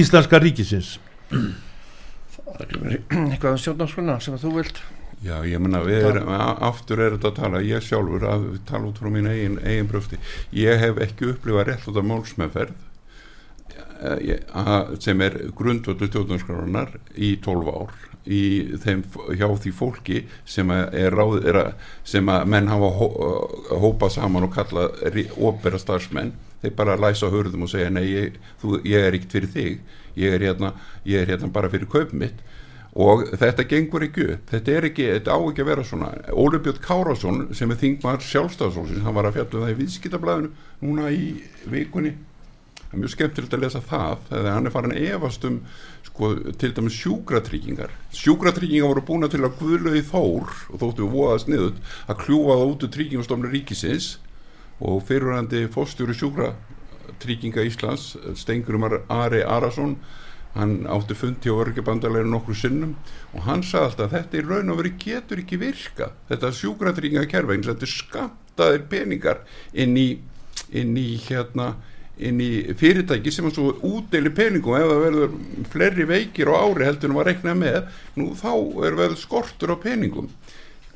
Íslenska 0.00 0.38
ríkisins. 0.42 0.98
Það 1.30 2.64
er 2.64 2.96
eitthvað 3.00 3.52
um 3.54 3.60
stjórnarskona 3.62 4.18
sem 4.22 4.38
þú 4.40 4.56
vilt? 4.60 4.82
Já, 5.20 5.34
ég 5.44 5.60
menna, 5.60 5.82
við 5.84 6.06
erum, 6.08 6.30
aftur 6.64 7.02
er 7.04 7.12
þetta 7.16 7.28
að 7.28 7.40
tala, 7.42 7.60
ég 7.64 7.84
sjálfur 7.84 8.22
að 8.24 8.46
tala 8.68 8.88
út 8.88 9.00
frá 9.00 9.10
mín 9.12 9.28
eigin, 9.28 9.58
eigin 9.60 9.90
bröfti, 9.90 10.16
ég 10.56 10.80
hef 10.80 11.00
ekki 11.04 11.34
upplifað 11.34 11.66
rétt 11.68 11.88
út 11.90 11.98
af 12.00 12.06
málsmeðferð 12.08 12.89
sem 15.02 15.20
er 15.24 15.36
grundvöldu 15.56 16.08
stjórnarskránar 16.08 16.94
í 17.16 17.34
12 17.44 17.74
ár 17.74 17.98
í 18.28 18.42
þeim, 18.82 19.02
hjá 19.38 19.46
því 19.62 19.72
fólki 19.74 20.20
sem 20.48 20.70
er 20.70 21.14
ráð 21.14 21.46
er 21.48 21.58
að, 21.62 21.88
sem 22.04 22.28
að 22.28 22.46
menn 22.52 22.68
hafa 22.70 22.90
hó, 22.98 23.08
hópa 23.80 24.10
saman 24.12 24.46
og 24.46 24.54
kalla 24.54 24.90
óbera 25.40 25.80
starfsmenn. 25.80 26.34
Þeir 26.60 26.76
bara 26.76 26.98
læsa 27.00 27.30
hörðum 27.32 27.64
og 27.64 27.72
segja 27.72 27.90
nei, 27.92 28.04
ég, 28.10 28.38
þú, 28.60 28.80
ég 28.84 29.06
er 29.06 29.16
ekkert 29.16 29.36
fyrir 29.38 29.52
þig. 29.54 29.98
Ég 30.20 30.36
er, 30.36 30.44
hérna, 30.44 30.74
ég 31.08 31.22
er 31.22 31.32
hérna 31.32 31.48
bara 31.52 31.70
fyrir 31.72 31.88
kaup 31.88 32.12
mitt. 32.12 32.42
Og 32.90 33.22
þetta 33.38 33.64
gengur 33.70 34.04
ekki 34.04 34.26
upp. 34.34 34.48
Þetta 34.50 34.72
er 34.74 34.86
ekki, 34.90 35.06
þetta 35.14 35.36
á 35.38 35.38
ekki 35.38 35.64
að 35.64 35.70
vera 35.70 35.84
svona. 35.86 36.10
Óli 36.34 36.60
Björn 36.60 36.82
Kárásson 36.84 37.44
sem 37.56 37.70
er 37.70 37.78
þingmar 37.80 38.20
sjálfstafsólsins, 38.26 39.04
hann 39.06 39.16
var 39.16 39.30
að 39.30 39.38
fjalla 39.38 39.60
um 39.60 39.64
það 39.64 39.72
í 39.72 39.78
viðskiptablaðinu 39.78 40.50
núna 40.82 41.12
í 41.14 41.30
vikunni 41.70 42.16
það 42.90 42.96
er 42.96 43.02
mjög 43.04 43.12
skemmtilegt 43.14 43.52
að 43.54 43.62
lesa 43.62 43.80
það 43.86 44.22
þegar 44.28 44.56
hann 44.56 44.66
er 44.66 44.72
farin 44.74 44.94
efast 44.98 45.44
um 45.46 45.58
sko, 46.08 46.30
til 46.58 46.72
dæmis 46.74 46.96
sjúkratryggingar. 46.98 47.92
Sjúkratryggingar 48.18 48.90
voru 48.90 49.04
búin 49.06 49.28
til 49.30 49.44
að 49.44 49.60
guðlaði 49.60 50.02
þór 50.08 50.50
og 50.50 50.80
þóttu 50.80 51.04
við 51.04 51.14
voðast 51.14 51.50
niður 51.52 51.76
að 52.10 52.24
kljúa 52.24 52.56
það 52.56 52.72
út 52.72 52.86
úr 52.86 52.92
tryggingastofnir 52.96 53.54
ríkisins. 53.54 54.08
Og 54.80 55.04
fyrirhandi 55.06 55.66
fórstjóri 55.70 56.16
sjúkratrygginga 56.16 57.62
Íslands 57.68 58.14
Stengurumar 58.40 59.02
Ari 59.12 59.44
Arason 59.44 59.98
hann 60.56 60.88
átti 60.90 61.14
fundi 61.14 61.52
á 61.52 61.54
örgjabandaleginu 61.62 62.32
nokkru 62.32 62.56
sinnum. 62.58 62.96
Og 63.36 63.46
hann 63.46 63.62
sagði 63.62 63.86
alltaf 63.86 64.08
að 64.08 64.16
þetta 64.16 64.40
í 64.40 64.46
raun 64.48 64.74
og 64.74 64.80
veri 64.80 64.96
getur 64.98 65.44
ekki 65.44 65.60
virka 65.60 66.10
þetta 66.32 66.50
sjúkratrygginga 66.58 67.30
kerfegin 67.30 67.68
þetta 67.68 67.86
er 67.86 67.94
skamtaðir 67.94 68.88
peningar 68.90 69.44
inn 69.78 69.94
í, 69.94 70.08
inn 70.74 70.98
í 70.98 71.06
hérna 71.28 71.76
inn 72.28 72.40
í 72.44 72.50
fyrirtæki 72.78 73.32
sem 73.32 73.48
er 73.48 73.54
svo 73.56 73.74
útdeili 73.86 74.32
peningum. 74.34 74.76
Ef 74.76 74.88
það 74.90 75.04
verður 75.06 75.36
fleiri 75.72 76.08
veikir 76.08 76.52
á 76.52 76.54
ári 76.60 76.88
heldur 76.88 77.10
en 77.10 77.18
var 77.18 77.30
reiknað 77.30 77.60
með 77.62 77.78
nú 78.20 78.32
þá 78.38 78.52
er 78.86 78.98
verður 78.98 79.20
skortur 79.20 79.74
á 79.74 79.76
peningum. 79.80 80.30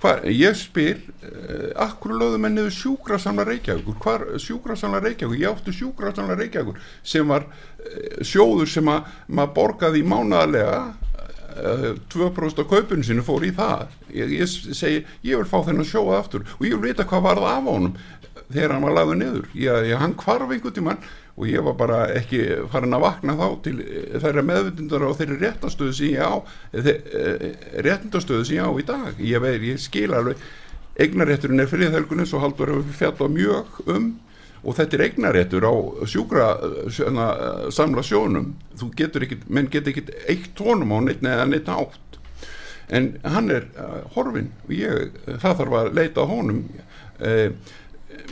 Hvar, 0.05 0.21
ég 0.29 0.57
spyr 0.61 0.99
uh, 1.01 1.71
akkur 1.81 2.13
lögðu 2.21 2.41
menn 2.43 2.59
niður 2.59 2.75
sjúkrasamla 2.77 3.47
Reykjavíkur? 3.49 3.95
Hvar 4.05 4.25
sjúkrasamla 4.43 5.01
Reykjavíkur? 5.01 5.41
Ég 5.41 5.55
átti 5.55 5.73
sjúkrasamla 5.73 6.37
Reykjavíkur 6.37 6.83
sem 7.01 7.31
var 7.33 7.47
uh, 7.49 8.19
sjóður 8.21 8.69
sem 8.69 8.91
að 8.93 9.09
maður 9.33 9.55
borgaði 9.57 10.03
í 10.03 10.09
mánaðarlega 10.13 10.77
2% 11.55 12.63
af 12.63 12.69
kaupinu 12.71 13.07
sinu 13.07 13.25
fór 13.27 13.45
í 13.47 13.53
það. 13.55 13.93
Ég, 14.15 14.33
ég 14.41 14.49
segi, 14.51 15.05
ég 15.27 15.41
vil 15.41 15.49
fá 15.49 15.61
þennan 15.67 15.89
sjóða 15.89 16.21
aftur. 16.23 16.47
Og 16.59 16.67
ég 16.67 16.75
vil 16.77 16.91
vita 16.91 17.07
hvað 17.09 17.27
varð 17.29 17.51
af 17.51 17.69
honum 17.69 17.95
þegar 18.51 18.75
hann 18.75 18.87
var 18.87 18.97
lagður 18.99 19.21
niður. 19.21 19.47
Ég, 19.57 19.87
ég, 19.91 20.01
hann 20.01 20.17
kvarf 20.19 20.51
einhvern 20.51 20.75
tímann 20.77 21.05
og 21.35 21.49
ég 21.51 21.65
var 21.67 21.75
bara 21.79 22.01
ekki 22.15 22.43
farin 22.71 22.95
að 22.95 23.07
vakna 23.09 23.35
þá 23.39 23.47
til 23.65 23.79
þeirra 24.23 24.45
meðvindundar 24.47 25.07
á 25.07 25.19
þeirri 25.19 25.39
réttastöðu 25.41 25.95
sem 25.97 26.13
ég 26.13 26.23
á 26.23 26.35
réttastöðu 27.87 28.45
sem 28.47 28.61
ég 28.61 28.69
á 28.69 28.71
í 28.71 28.87
dag. 28.87 29.19
Ég, 29.19 29.43
veir, 29.43 29.65
ég 29.73 29.83
skil 29.83 30.13
alveg. 30.15 30.43
Eignarétturinn 30.95 31.65
er 31.65 31.71
friðhelgunni 31.71 32.27
svo 32.31 32.39
haldur 32.43 32.77
við 32.77 32.93
fjalla 33.01 33.27
mjög 33.33 33.81
um 33.91 34.13
og 34.65 34.79
þetta 34.79 34.97
er 34.97 35.05
eignaréttur 35.09 35.67
á 35.69 35.75
sjúkra 36.09 36.49
sjöna, 36.93 37.29
samla 37.75 38.03
sjónum. 38.07 38.55
Þú 38.81 38.91
getur 38.99 39.27
ekki, 39.27 39.43
menn 39.49 39.71
getur 39.73 39.95
ekki 39.95 40.19
eitt 40.25 40.51
tónum 40.59 40.97
á 40.97 40.99
neitt 41.05 41.23
neða 41.25 41.47
neitt 41.51 41.71
átt 41.71 42.01
en 42.89 43.15
hann 43.25 43.49
er 43.53 43.65
uh, 43.81 44.03
horfin 44.17 44.51
og 44.67 44.75
ég, 44.77 45.17
það 45.27 45.57
þarf 45.63 45.79
að 45.79 45.97
leita 45.97 46.29
honum. 46.29 46.61
Uh, 47.21 47.49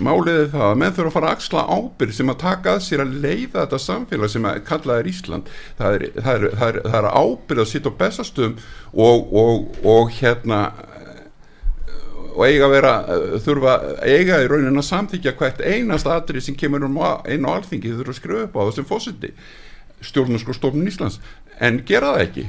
máliði 0.02 0.46
það 0.52 0.64
að 0.68 0.76
menn 0.78 0.94
þurfa 0.94 1.10
að 1.10 1.14
fara 1.16 1.28
að 1.28 1.36
axla 1.36 1.62
ábyrg 1.66 2.14
sem 2.14 2.30
að 2.30 2.38
taka 2.42 2.74
að 2.76 2.84
sér 2.86 3.02
að 3.02 3.16
leiða 3.24 3.64
þetta 3.64 3.80
samfélag 3.82 4.30
sem 4.30 4.46
að 4.46 4.60
kallaði 4.68 5.02
er 5.02 5.10
Ísland. 5.10 5.50
Það 5.78 5.96
er, 5.96 6.04
það 6.18 6.32
er, 6.32 6.46
það 6.60 6.68
er, 6.68 6.78
það 6.86 6.98
er 7.00 7.08
ábyrg 7.22 7.64
að 7.64 7.70
sitta 7.72 7.92
á 7.92 8.00
bestastum 8.02 8.54
og, 8.92 9.34
og, 9.42 9.80
og 9.94 10.14
hérna 10.20 10.60
og 12.32 12.46
eiga 12.46 12.68
að 12.68 12.74
vera 12.76 12.94
þurfa 13.44 13.74
eiga 14.04 14.40
í 14.42 14.48
raunin 14.50 14.80
að 14.80 14.88
samþykja 14.88 15.36
hvert 15.38 15.60
einast 15.60 16.08
atrið 16.08 16.48
sem 16.48 16.56
kemur 16.58 16.88
um 16.88 16.98
einu 16.98 17.52
á 17.52 17.56
alþingi. 17.56 17.92
Þurfa 17.92 18.16
að 18.16 18.18
skrifa 18.20 18.48
upp 18.48 18.58
á 18.58 18.62
þessum 18.70 18.88
fósiti 18.88 19.32
stjórnarskóstofnun 20.02 20.90
Íslands. 20.90 21.20
En 21.62 21.80
gera 21.86 22.16
það 22.16 22.26
ekki. 22.26 22.46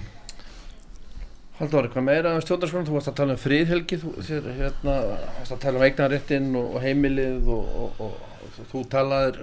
Haldur, 1.59 1.87
hvað 1.93 2.05
meira 2.07 2.33
um 2.33 2.41
stjórnarskólan, 2.41 2.87
þú 2.87 2.95
varst 2.97 3.11
að 3.11 3.17
tala 3.19 3.35
um 3.35 3.41
fríðhelgi, 3.41 3.99
þú 4.01 4.13
hérna, 4.57 4.95
varst 5.37 5.53
að 5.53 5.59
tala 5.61 5.79
um 5.79 5.85
eignarréttin 5.85 6.47
og, 6.57 6.71
og 6.73 6.81
heimilið 6.83 7.51
og, 7.53 7.75
og, 7.77 7.99
og 8.47 8.63
þú 8.71 8.81
talaðir, 8.89 9.37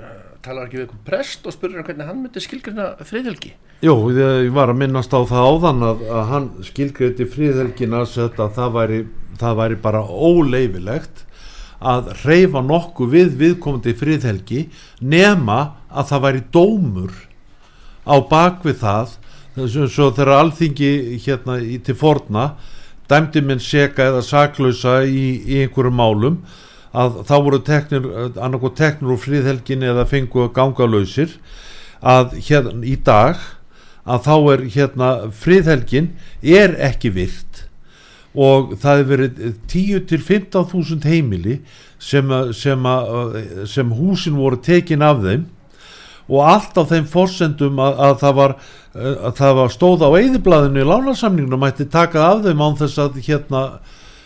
talaðir 0.45 0.67
ekki 0.67 0.79
við 0.81 0.85
einhvern 0.87 1.05
prest 1.07 1.47
og 1.47 1.55
spurður 1.55 1.87
hvernig 1.87 2.11
hann 2.11 2.19
myndi 2.25 2.43
skilgrina 2.43 2.89
fríðhelgi. 3.07 3.55
Jú, 3.87 3.95
ég 4.13 4.51
var 4.53 4.73
að 4.73 4.81
minnast 4.83 5.15
á 5.15 5.21
það 5.23 5.47
áðan 5.53 5.87
að, 5.87 6.05
að 6.11 6.27
hann 6.35 6.49
skilgriti 6.67 7.29
fríðhelgina 7.31 8.03
að 8.05 8.43
það 8.59 8.75
væri, 8.75 9.01
það 9.41 9.59
væri 9.61 9.81
bara 9.83 10.05
óleifilegt 10.05 11.25
að 11.81 12.13
reyfa 12.25 12.61
nokkuð 12.65 13.15
við 13.15 13.37
viðkomandi 13.41 13.95
fríðhelgi 13.97 14.67
nema 15.01 15.61
að 15.89 16.11
það 16.13 16.25
væri 16.27 16.43
dómur 16.53 17.15
á 18.05 18.17
bakvið 18.31 18.83
það. 18.83 19.17
Svo 19.61 20.11
þegar 20.15 20.35
alþingi 20.37 20.91
hérna 21.25 21.59
í, 21.61 21.81
til 21.85 21.97
forna 21.99 22.53
dæmdi 23.11 23.43
minn 23.43 23.61
seka 23.61 24.07
eða 24.11 24.23
saklausa 24.23 25.01
í, 25.03 25.41
í 25.43 25.63
einhverju 25.65 25.93
málum 25.93 26.39
að 26.95 27.21
þá 27.27 27.35
voru 27.43 27.61
teknir 27.67 28.07
annarko 28.39 28.71
teknir 28.79 29.15
úr 29.15 29.23
fríðhelgin 29.23 29.87
eða 29.87 30.07
fengu 30.11 30.49
gangalausir 30.55 31.35
að 32.01 32.37
hérna 32.47 32.87
í 32.87 32.97
dag 33.07 33.41
að 34.07 34.23
þá 34.27 34.35
er 34.55 34.65
hérna 34.77 35.11
fríðhelgin 35.43 36.13
er 36.43 36.77
ekki 36.91 37.13
virt 37.15 37.65
og 38.35 38.75
það 38.79 39.01
hefur 39.01 39.11
verið 39.11 39.55
10 39.71 40.03
til 40.11 40.21
15.000 40.23 41.09
heimili 41.11 41.57
sem, 41.99 42.31
sem, 42.55 42.91
sem 43.67 43.97
húsin 43.97 44.39
voru 44.39 44.61
tekin 44.63 45.03
af 45.03 45.25
þeim. 45.25 45.49
Og 46.31 46.45
allt 46.47 46.79
á 46.79 46.87
þeim 46.87 47.09
forsendum 47.11 47.81
að, 47.83 47.97
að 48.07 48.21
það 48.21 48.37
var 48.39 48.55
að 48.95 49.35
það 49.39 49.55
var 49.55 49.71
stóð 49.71 50.03
á 50.03 50.11
eðiblaðinu 50.19 50.83
í 50.83 50.89
lánarsamningunum 50.89 51.63
mætti 51.63 51.87
taka 51.91 52.25
af 52.27 52.43
þeim 52.47 52.63
án 52.65 52.79
þess 52.81 52.99
að 52.99 53.21
hérna 53.23 53.63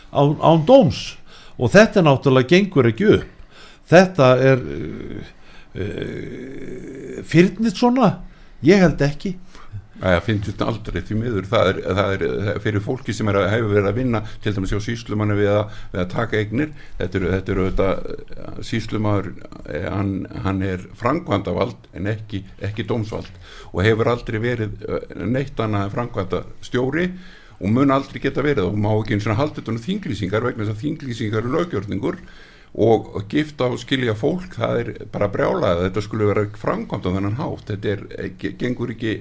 án, 0.09 0.37
án 0.41 0.65
dóms. 0.65 1.17
Og 1.61 1.71
þetta 1.75 2.03
náttúrulega 2.03 2.49
gengur 2.55 2.89
ekki 2.89 3.11
upp. 3.19 3.31
Þetta 3.85 4.29
er 4.41 4.63
uh, 4.65 5.33
uh, 5.77 7.19
fyrnit 7.29 7.77
svona? 7.77 8.15
Ég 8.65 8.81
held 8.81 9.03
ekki 9.05 9.35
Það 10.01 10.19
finnst 10.27 10.63
aldrei 10.65 11.03
því 11.07 11.17
miður 11.21 11.47
það 11.49 11.69
er, 11.71 11.79
það 11.99 12.15
er, 12.15 12.25
það 12.35 12.51
er 12.55 12.63
fyrir 12.65 12.85
fólki 12.85 13.15
sem 13.15 13.31
er 13.31 13.39
að 13.41 13.47
hefur 13.53 13.71
verið 13.77 13.91
að 13.91 14.01
vinna 14.01 14.23
til 14.43 14.55
dæmis 14.57 14.75
á 14.75 14.81
síslumannu 14.87 15.37
við, 15.39 15.53
við 15.93 16.03
að 16.03 16.11
taka 16.15 16.41
eignir. 16.41 16.73
Þetta 16.99 17.21
eru 17.21 17.31
þetta, 17.35 17.55
eru 17.55 17.69
þetta 17.69 18.65
síslumar 18.71 19.31
hann, 19.71 20.13
hann 20.45 20.65
er 20.67 20.85
frangvandavald 20.99 21.89
en 21.95 22.11
ekki, 22.11 22.43
ekki 22.65 22.89
dómsvald 22.91 23.31
og 23.73 23.81
hefur 23.87 24.11
aldrei 24.11 24.41
verið 24.43 24.85
neitt 25.23 25.61
annað 25.63 25.95
frangvanda 25.95 26.45
stjóri 26.65 27.09
og 27.61 27.71
mun 27.71 27.95
aldrei 27.95 28.21
geta 28.23 28.43
verið 28.45 28.69
og 28.69 28.81
má 28.81 28.91
ekki 28.97 29.17
eins 29.17 29.29
og 29.31 29.39
halda 29.39 29.61
þetta 29.61 29.73
um 29.73 29.85
þinglýsingar 29.85 30.45
vegna 30.49 30.67
þess 30.67 30.75
að 30.75 30.83
þinglýsingar 30.83 31.45
eru 31.45 31.55
lögjörningur 31.55 32.19
og 32.75 33.29
gifta 33.31 33.69
og 33.71 33.79
skilja 33.79 34.17
fólk 34.19 34.57
það 34.59 34.81
er 34.81 34.89
bara 35.15 35.31
brjálað 35.31 35.85
þetta 35.85 36.03
skulle 36.03 36.31
vera 36.33 36.47
framkvæmt 36.59 37.07
á 37.07 37.15
þennan 37.15 37.39
hátt. 37.39 37.71
Þetta 37.71 37.93
er, 37.93 38.07
gengur 38.59 38.91
ekki 38.95 39.15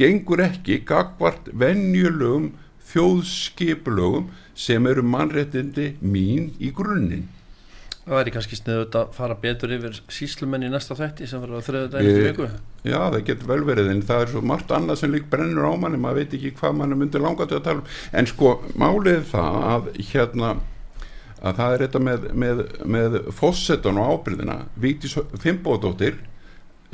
gengur 0.00 0.40
ekki 0.46 0.80
gagvart 0.88 1.50
venjulögum 1.52 2.54
þjóðskipulögum 2.86 4.30
sem 4.56 4.86
eru 4.88 5.04
mannréttindi 5.04 5.96
mín 6.00 6.54
í 6.56 6.70
grunninn. 6.72 7.26
Það 8.06 8.20
væri 8.20 8.32
kannski 8.36 8.56
sniðut 8.56 8.96
að 8.96 9.08
fara 9.16 9.34
betur 9.42 9.72
yfir 9.74 9.96
síslumenn 10.14 10.62
í 10.62 10.70
næsta 10.70 10.94
þætti 10.94 11.26
sem 11.26 11.42
verður 11.42 11.58
á 11.58 11.66
þrjöðu 11.66 11.88
dæmi 11.90 12.12
til 12.14 12.26
viku. 12.28 12.46
Já, 12.86 13.00
það 13.02 13.24
getur 13.26 13.50
vel 13.50 13.64
verið 13.66 13.90
en 13.90 14.02
það 14.06 14.22
er 14.22 14.30
svo 14.30 14.42
margt 14.46 14.70
annað 14.76 15.00
sem 15.00 15.10
lík 15.10 15.26
brennur 15.32 15.66
á 15.66 15.74
manni. 15.74 15.98
Maður 15.98 16.20
veit 16.22 16.36
ekki 16.38 16.52
hvað 16.60 16.78
mann 16.78 16.94
myndir 17.00 17.24
langa 17.24 17.48
til 17.50 17.58
að 17.58 17.64
tala 17.66 17.82
um. 17.82 17.90
En 18.14 18.30
sko 18.30 18.52
málið 18.78 19.26
það 19.32 19.58
að 19.72 19.90
hérna 20.12 20.52
að 21.42 21.58
það 21.58 21.74
er 21.74 21.84
þetta 21.84 22.00
með, 22.00 22.24
með, 22.32 22.62
með 22.96 23.18
fossetan 23.36 24.00
og 24.00 24.14
ábyrðina 24.14 24.56
Víktis 24.80 25.16
Fimboðdóttir 25.42 26.18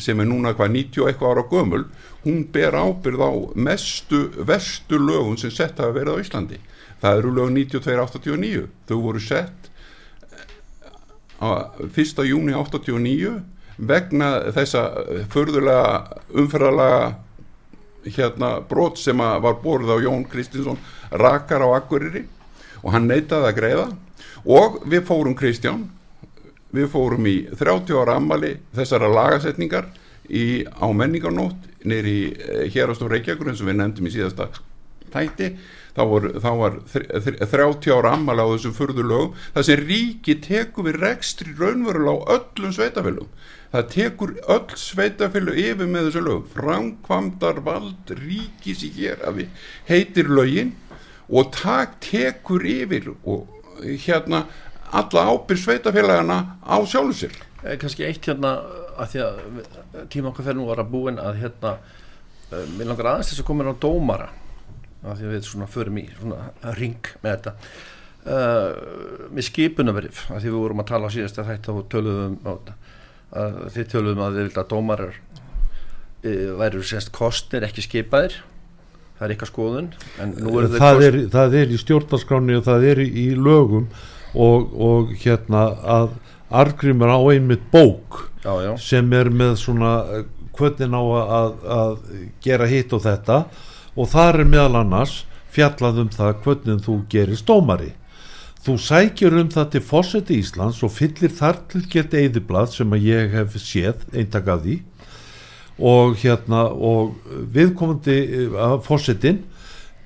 sem 0.03 0.19
er 0.21 0.29
núna 0.29 0.55
hvað 0.57 0.75
90 0.75 1.09
eitthvað 1.09 1.35
ára 1.35 1.45
gömul 1.51 1.83
hún 2.25 2.45
ber 2.53 2.75
ábyrð 2.75 3.23
á 3.23 3.31
mestu 3.55 4.25
vestu 4.49 4.99
lögun 4.99 5.39
sem 5.39 5.53
sett 5.53 5.79
hafa 5.79 5.95
verið 5.95 6.19
á 6.19 6.23
Íslandi. 6.25 6.59
Það 7.03 7.19
eru 7.19 7.35
lögun 7.37 7.59
92-89 7.59 8.67
þau 8.89 8.99
voru 9.05 9.23
sett 9.23 9.71
á 11.43 11.75
1. 11.83 12.23
júni 12.27 12.55
89 12.55 13.43
vegna 13.79 14.29
þessa 14.55 14.85
förðulega 15.33 16.21
umferðalega 16.39 17.15
hérna 18.17 18.57
brot 18.67 18.99
sem 18.99 19.19
var 19.19 19.59
borð 19.63 19.95
á 19.95 19.97
Jón 20.03 20.25
Kristinsson 20.27 20.79
rakar 21.11 21.63
á 21.63 21.69
Akureyri. 21.79 22.27
Og 22.83 22.91
hann 22.95 23.07
neytaði 23.07 23.47
að 23.47 23.59
greiða 23.59 23.85
og 24.45 24.83
við 24.89 25.05
fórum 25.09 25.37
Kristján 25.39 25.87
við 26.73 26.89
fórum 26.93 27.29
í 27.29 27.37
30 27.53 28.01
ára 28.01 28.17
ammali 28.17 28.57
þessara 28.77 29.11
lagasetningar 29.13 29.91
í, 30.29 30.65
á 30.65 30.89
menningarnót 30.89 31.69
nýri 31.85 32.33
hérastór 32.73 33.13
Reykjavíkur 33.13 33.53
eins 33.53 33.63
og 33.63 33.69
við 33.69 33.81
nefndum 33.81 34.09
í 34.09 34.15
síðasta 34.15 34.49
tætti 35.13 35.53
þá 35.93 36.03
var, 36.09 36.29
þá 36.41 36.51
var 36.57 36.79
30 36.89 37.93
ára 37.93 38.15
ammali 38.17 38.45
á 38.45 38.53
þessum 38.55 38.77
fyrðulögum 38.77 39.35
það 39.53 39.67
sem 39.69 39.83
ríki 39.83 40.39
tekur 40.45 40.89
við 40.89 41.01
rekstri 41.03 41.53
raunverulega 41.59 42.15
á 42.17 42.33
öllum 42.39 42.73
sveitafélum 42.73 43.33
það 43.73 43.89
tekur 43.93 44.35
öll 44.57 44.79
sveitafélag 44.81 45.61
yfir 45.61 45.91
með 45.91 46.09
þessu 46.09 46.25
lög 46.25 46.47
framkvamdar 46.57 47.61
vald 47.67 48.15
ríkis 48.23 48.85
í 48.89 48.93
hér 48.97 49.27
heitir 49.91 50.33
lögin 50.33 50.73
og 51.29 51.53
tak 51.57 51.99
tekur 52.05 52.65
yfir 52.69 53.13
og 53.23 53.62
hérna 53.83 54.45
alla 54.93 55.25
ábyrg 55.33 55.59
sveitafélagana 55.59 56.39
á 56.61 56.77
sjálfum 56.85 57.17
sér. 57.17 57.35
Eh, 57.65 57.79
kannski 57.81 58.05
eitt 58.05 58.27
hérna 58.29 58.59
að 59.01 59.15
því 59.15 59.23
að 59.25 60.07
tíma 60.13 60.31
okkar 60.33 60.49
fyrir 60.49 60.59
nú 60.59 60.69
var 60.69 60.83
að 60.83 60.93
búin 60.93 61.21
að 61.23 61.41
hérna 61.41 61.73
uh, 61.79 62.67
mér 62.77 62.91
langar 62.91 63.09
aðeins 63.13 63.33
þess 63.33 63.43
að 63.43 63.49
koma 63.49 63.65
inn 63.65 63.73
á 63.73 63.83
dómara 63.83 64.29
að 65.03 65.19
því 65.19 65.27
að 65.27 65.35
við 65.35 65.49
svona 65.49 65.69
förum 65.71 65.99
í 65.99 66.05
svona 66.19 66.75
ring 66.79 67.11
með 67.23 67.33
þetta. 67.33 67.55
Uh, 68.23 69.29
með 69.35 69.49
skipunarverif 69.49 70.25
að 70.31 70.45
því 70.45 70.53
við 70.53 70.61
vorum 70.61 70.83
að 70.85 70.91
tala 70.93 71.11
á 71.11 71.15
síðast 71.15 71.41
að 71.43 71.53
þetta 71.55 71.75
og 71.75 71.89
töluðum 71.91 72.37
á 72.45 72.51
þetta. 72.53 72.79
Að 73.33 73.61
þið 73.75 73.93
töluðum 73.95 74.25
að 74.27 74.37
við 74.37 74.49
vilja 74.49 74.63
að 74.63 74.73
dómarar 74.75 75.17
uh, 75.17 76.49
væru 76.61 76.85
semst 76.87 77.15
kostnir 77.17 77.67
ekki 77.67 77.87
skipaðir 77.89 78.43
það 79.23 79.29
er 79.29 79.35
eitthvað 79.37 79.53
skoðun 79.53 79.89
það 80.75 81.05
er, 81.07 81.19
það 81.31 81.57
er 81.61 81.71
í 81.71 81.79
stjórnarskráni 81.79 82.59
og 82.59 82.65
það 82.67 82.87
er 82.91 83.01
í 83.07 83.27
lögum 83.39 83.87
og, 84.35 84.73
og 84.75 85.13
hérna 85.23 85.69
að 85.95 86.17
argrimur 86.53 87.13
á 87.15 87.21
einmitt 87.31 87.63
bók 87.71 88.25
já, 88.43 88.53
já. 88.67 88.73
sem 88.83 89.15
er 89.15 89.31
með 89.31 89.55
svona 89.63 89.93
hvernig 90.59 90.91
á 90.91 91.03
að, 91.23 91.53
að 91.79 91.95
gera 92.45 92.67
hitt 92.69 92.93
og 92.93 93.01
þetta. 93.07 93.39
Og 93.97 94.09
það 94.11 94.29
er 94.35 94.51
meðal 94.51 94.83
annars 94.83 95.15
fjallað 95.53 96.03
um 96.03 96.11
það 96.13 96.35
hvernig 96.45 96.83
þú 96.85 96.99
gerir 97.13 97.39
stómari 97.39 97.93
þú 98.63 98.77
sækjur 98.79 99.37
um 99.41 99.49
það 99.51 99.71
til 99.75 99.83
fósetti 99.83 100.39
Íslands 100.39 100.83
og 100.87 100.93
fyllir 100.95 101.33
þar 101.35 101.57
til 101.73 101.83
gett 101.91 102.13
eðiblað 102.15 102.77
sem 102.77 102.93
að 102.95 103.09
ég 103.09 103.33
hef 103.35 103.57
séð 103.59 104.05
eintak 104.15 104.51
af 104.53 104.63
því 104.63 104.77
og 105.79 106.17
hérna 106.21 106.67
og 106.69 107.17
viðkomandi 107.55 108.19
uh, 108.51 108.79
fósettin 108.85 109.43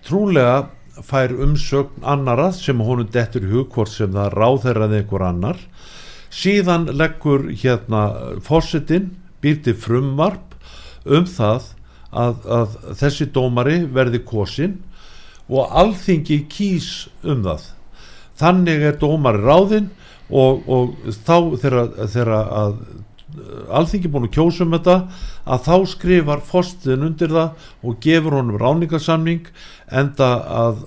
trúlega 0.07 0.69
fær 1.05 1.35
umsögn 1.45 2.05
annara 2.07 2.51
sem 2.57 2.81
honum 2.81 3.09
dettur 3.13 3.45
í 3.45 3.51
hug 3.51 3.73
hvort 3.75 3.93
sem 3.93 4.13
það 4.15 4.33
ráðherraði 4.37 5.01
einhver 5.03 5.27
annar. 5.27 5.59
Síðan 6.33 6.89
leggur 6.97 7.51
hérna 7.53 8.03
fósettin 8.45 9.11
býrti 9.45 9.75
frumvarp 9.77 10.57
um 11.05 11.27
það 11.29 11.73
að, 12.11 12.47
að 12.49 12.77
þessi 13.03 13.29
dómari 13.35 13.81
verði 13.93 14.23
kosin 14.25 14.79
og 15.49 15.71
alþingi 15.79 16.43
kýs 16.51 17.09
um 17.23 17.45
það. 17.45 17.69
Þannig 18.41 18.87
er 18.89 18.99
dómari 19.01 19.43
ráðinn 19.45 19.91
og, 20.31 20.65
og 20.67 20.97
þá 21.27 21.37
þegar 21.63 22.33
að 22.37 22.81
alþingi 23.71 24.11
búin 24.13 24.29
að 24.29 24.37
kjósa 24.37 24.65
um 24.65 24.75
þetta 24.77 24.97
að 25.47 25.65
þá 25.67 25.77
skrifar 25.93 26.45
fórstiðin 26.47 27.09
undir 27.11 27.35
það 27.35 27.67
og 27.83 27.99
gefur 28.03 28.39
honum 28.39 28.61
ráningarsamning 28.61 29.51
enda 29.87 30.31
að, 30.63 30.85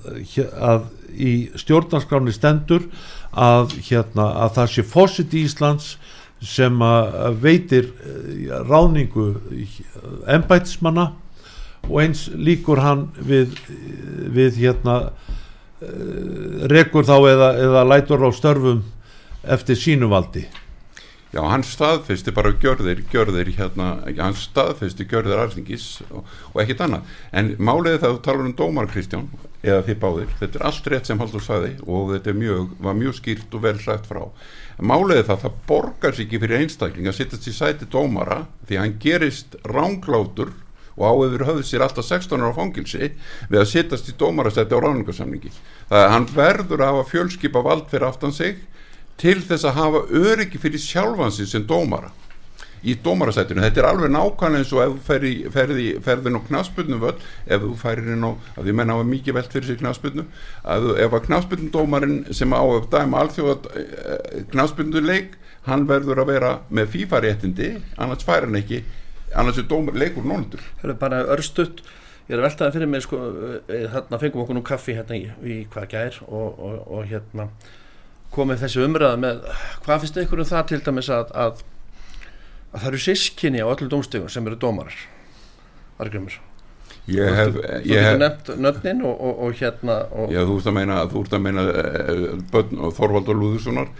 að 0.55 0.87
í 1.13 1.33
stjórnarskráni 1.59 2.33
stendur 2.35 2.85
að, 3.31 3.75
hérna, 3.89 4.29
að 4.45 4.55
það 4.57 4.71
sé 4.73 4.85
fórsit 4.87 5.35
í 5.35 5.45
Íslands 5.47 5.95
sem 6.45 6.77
veitir 7.41 7.89
eh, 7.99 8.53
ráningu 8.69 9.33
embætismanna 10.29 11.09
og 11.89 11.99
eins 12.03 12.27
líkur 12.31 12.79
hann 12.83 13.09
við, 13.27 13.57
við 14.31 14.61
hérna 14.63 14.95
eh, 15.83 16.63
rekur 16.71 17.07
þá 17.07 17.17
eða, 17.33 17.51
eða 17.65 17.85
lætur 17.91 18.23
á 18.23 18.29
störfum 18.35 18.81
eftir 19.43 19.79
sínuvaldi 19.79 20.47
Já, 21.29 21.43
hann 21.45 21.61
staðfesti 21.61 22.33
bara 22.33 22.55
gjörðir, 22.57 23.03
gjörðir 23.11 23.51
hérna, 23.53 23.89
hann 24.17 24.33
staðfesti 24.33 25.05
gjörðir 25.11 25.43
alþingis 25.43 25.99
og, 26.09 26.23
og 26.55 26.61
ekkit 26.63 26.81
annað. 26.87 27.11
En 27.37 27.51
máliði 27.61 27.99
það 28.01 28.15
að 28.15 28.23
tala 28.25 28.45
um 28.47 28.55
dómar 28.57 28.89
Kristján, 28.89 29.27
eða 29.61 29.83
þið 29.85 29.99
báðir, 30.01 30.31
þetta 30.39 30.57
er 30.57 30.65
allt 30.71 30.89
rétt 30.89 31.11
sem 31.11 31.21
Haldur 31.21 31.43
saði 31.45 31.75
og 31.85 32.15
þetta 32.15 32.33
mjög, 32.39 32.71
var 32.81 32.97
mjög 32.97 33.19
skýrt 33.19 33.59
og 33.59 33.63
vel 33.67 33.75
sagt 33.83 34.09
frá. 34.09 34.23
Máliði 34.79 35.27
það 35.27 35.35
að 35.35 35.43
það 35.43 35.59
borgar 35.69 36.17
sér 36.17 36.25
ekki 36.25 36.41
fyrir 36.41 36.63
einstakling 36.63 37.11
að 37.11 37.17
sittast 37.19 37.51
í 37.51 37.53
sæti 37.53 37.89
dómara 37.93 38.39
því 38.65 38.79
að 38.79 38.83
hann 38.85 38.97
gerist 39.03 39.59
ránglátur 39.69 40.55
og 40.99 41.05
áður 41.07 41.45
höfðu 41.47 41.65
sér 41.67 41.85
alltaf 41.85 42.07
16 42.07 42.41
ára 42.41 42.55
fangilsi 42.57 43.11
við 43.51 43.61
að 43.61 43.69
sittast 43.71 44.09
í 44.11 44.15
dómarastætti 44.19 44.75
á 44.75 44.83
ráningarsamningi. 44.83 45.51
Það 45.91 46.03
er 46.03 46.13
hann 46.15 46.27
verður 46.35 46.83
að 46.83 46.91
hafa 46.91 47.09
fjölskypa 47.13 47.63
vald 47.65 47.85
fyrir 47.91 48.09
aftan 48.09 48.35
sig 48.35 48.59
til 49.19 49.37
þess 49.43 49.67
að 49.67 49.77
hafa 49.79 50.01
öryggi 50.23 50.61
fyrir 50.61 50.81
sjálfansi 50.83 51.47
sem 51.49 51.67
dómara 51.67 52.11
í 52.79 52.95
dómarasættinu, 53.03 53.63
þetta 53.65 53.81
er 53.81 53.87
alveg 53.89 54.11
nákvæmlega 54.13 54.61
eins 54.61 54.69
og 54.71 54.83
ef 54.83 54.93
þú 54.93 55.01
ferði, 55.09 55.31
ferði, 55.51 55.87
ferðin 56.03 56.39
á 56.39 56.41
knaspunum 56.47 57.01
völd, 57.03 57.25
ef 57.51 57.65
þú 57.65 57.71
færir 57.81 58.07
inn 58.13 58.23
á 58.23 58.31
að 58.31 58.61
því 58.69 58.75
menna 58.79 58.95
hafa 58.95 59.09
mikið 59.09 59.35
velt 59.35 59.55
fyrir 59.55 59.67
sig 59.67 59.81
knaspunu 59.81 60.25
að 60.63 60.87
ef 60.95 61.17
að 61.17 61.25
knaspunum 61.27 61.73
dómarin 61.73 62.17
sem 62.35 62.55
á 62.55 62.63
að 62.63 62.87
dæma 62.93 63.25
alþjóða 63.25 63.73
eh, 63.81 64.39
knaspunu 64.53 65.03
leik, 65.03 65.35
hann 65.67 65.83
verður 65.89 66.23
að 66.23 66.31
vera 66.31 66.53
með 66.71 66.93
fífaréttindi, 66.95 67.73
annars 67.99 68.23
fær 68.23 68.47
hann 68.47 68.59
ekki 68.61 68.83
annars 69.35 69.59
er 69.59 69.67
dómar 69.69 69.99
leikur 69.99 70.23
nónundur 70.25 70.63
er 70.83 70.95
bara 71.01 71.25
örstutt 71.35 71.83
ég 72.29 72.37
er 72.37 72.39
að 72.39 72.47
veltaði 72.47 72.77
fyrir 72.77 72.89
mig 72.89 73.03
sko, 73.03 73.19
hérna 73.67 74.21
fengum 74.21 74.45
okkur 74.45 74.57
nú 74.57 74.63
kaffi 74.65 74.95
hérna 74.97 75.19
í, 75.19 75.27
í 75.43 75.59
hvað 75.73 75.91
gær 75.91 76.23
og, 76.29 76.63
og, 76.63 76.81
og 76.87 77.11
hérna 77.11 77.49
komið 78.33 78.65
þessi 78.65 78.83
umræða 78.85 79.21
með 79.21 79.47
hvað 79.85 80.03
finnst 80.03 80.19
ykkur 80.23 80.43
um 80.43 80.51
það 80.51 80.67
til 80.71 80.81
dæmis 80.85 81.09
að, 81.13 81.33
að, 81.45 81.63
að 82.73 82.83
það 82.83 82.91
eru 82.91 83.01
sískinni 83.05 83.63
á 83.65 83.71
öllu 83.71 83.89
dómstegum 83.91 84.31
sem 84.31 84.47
eru 84.49 84.59
dómarar? 84.59 84.99
Argrymur 85.99 86.39
Ég 87.09 87.39
hef, 87.39 87.57
Þú 87.57 87.63
ég 87.89 87.95
getur 87.95 88.21
nefnt 88.21 88.53
nöfnin 88.65 89.03
og, 89.07 89.15
og, 89.17 89.43
og 89.47 89.59
hérna 89.59 89.99
og, 90.11 90.33
Já, 90.33 90.43
þú 90.45 90.59
ert 90.59 90.71
að 90.71 90.77
meina, 90.79 91.01
þú 91.09 91.25
ert 91.25 91.35
að 91.37 91.45
meina 91.47 91.65
uh, 91.69 92.25
börn 92.53 92.85
og 92.85 92.95
Þorvaldur 92.97 93.39
Lúðurssonar 93.39 93.93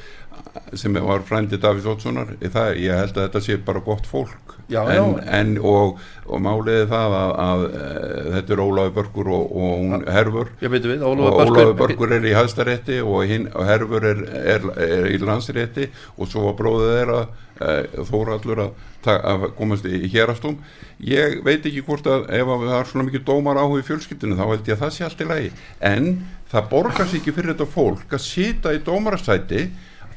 sem 0.78 0.94
var 0.94 1.26
frændi 1.28 1.60
Davís 1.62 1.88
Ótssonar 1.90 2.36
það, 2.40 2.78
ég 2.80 2.96
held 2.96 3.18
að 3.18 3.26
þetta 3.28 3.42
sé 3.44 3.58
bara 3.66 3.82
gott 3.84 4.08
fólk. 4.10 4.56
Já, 4.70 4.84
en, 4.94 5.16
já. 5.18 5.24
en 5.34 5.56
og, 5.66 5.98
og 6.30 6.42
máliði 6.46 6.86
það 6.92 7.16
að, 7.18 7.32
að, 7.42 7.64
að 7.80 8.28
þetta 8.36 8.54
er 8.54 8.62
Ólafi 8.62 8.94
Börgur 9.00 9.32
og, 9.34 9.56
og 9.58 9.72
hún 9.80 10.06
Herfur 10.14 10.52
veitum 10.62 10.94
við, 10.94 11.06
og 11.08 11.24
Börkur 11.40 11.72
Börgur 11.80 12.14
er 12.20 12.28
í 12.30 12.36
hæstarétti 12.38 13.00
og, 13.02 13.34
og 13.50 13.66
Herfur 13.66 14.06
er, 14.12 14.22
er, 14.54 14.68
er 14.86 15.10
í 15.10 15.18
landsrétti. 15.24 15.90
Og 16.20 16.30
svo 16.30 16.46
var 16.50 16.58
bróðið 16.62 16.94
þeirra 17.00 17.24
uh, 17.60 18.06
Þórallur 18.10 18.64
að, 18.66 18.72
að 19.18 19.46
komast 19.58 19.88
í 19.88 20.02
hérastóm 20.12 20.58
ég 21.04 21.40
veit 21.46 21.64
ekki 21.64 21.84
hvort 21.88 22.08
að 22.10 22.28
ef 22.36 22.50
að 22.56 22.66
það 22.66 22.80
er 22.80 22.90
svona 22.90 23.08
mikið 23.10 23.28
dómar 23.30 23.62
áhuga 23.62 23.84
í 23.84 23.88
fjölskyldinu 23.88 24.40
þá 24.40 24.46
held 24.48 24.72
ég 24.72 24.76
að 24.76 24.84
það 24.86 24.96
sé 24.96 25.06
allt 25.08 25.22
í 25.24 25.30
lagi. 25.30 25.54
En 25.92 26.10
það 26.52 26.74
borgar 26.74 27.08
sér 27.08 27.22
ekki 27.22 27.36
fyrir 27.36 27.54
þetta 27.54 27.70
fólk 27.76 28.18
að 28.18 28.26
sita 28.26 28.74
í 28.76 28.82
dómarastæti 28.84 29.70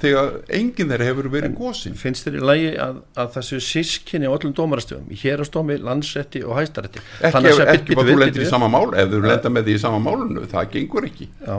þegar 0.03 0.37
enginn 0.59 0.91
þeirra 0.91 1.07
hefur 1.07 1.29
verið 1.31 1.57
gósin 1.59 1.97
finnst 1.99 2.27
þér 2.27 2.39
í 2.41 2.45
lagi 2.49 2.71
að, 2.83 3.01
að 3.23 3.33
þessu 3.37 3.61
sískinni 3.63 4.27
á 4.27 4.35
öllum 4.35 4.55
dómarastöfum 4.57 5.11
hérastómi, 5.23 5.79
landsrétti 5.83 6.43
og 6.43 6.57
hæstarétti? 6.59 7.03
Ekki, 7.23 7.53
ef, 7.53 7.93
þú 7.95 8.17
lendir 8.19 8.43
í 8.43 8.51
sama 8.51 8.71
mál 8.73 8.89
ef 8.99 9.13
þú 9.13 9.23
lenda 9.27 9.53
með 9.53 9.69
því 9.69 9.77
í 9.77 9.83
sama 9.83 10.01
málunu, 10.03 10.47
það 10.51 10.73
gengur 10.75 11.07
ekki. 11.07 11.29
Já, 11.47 11.59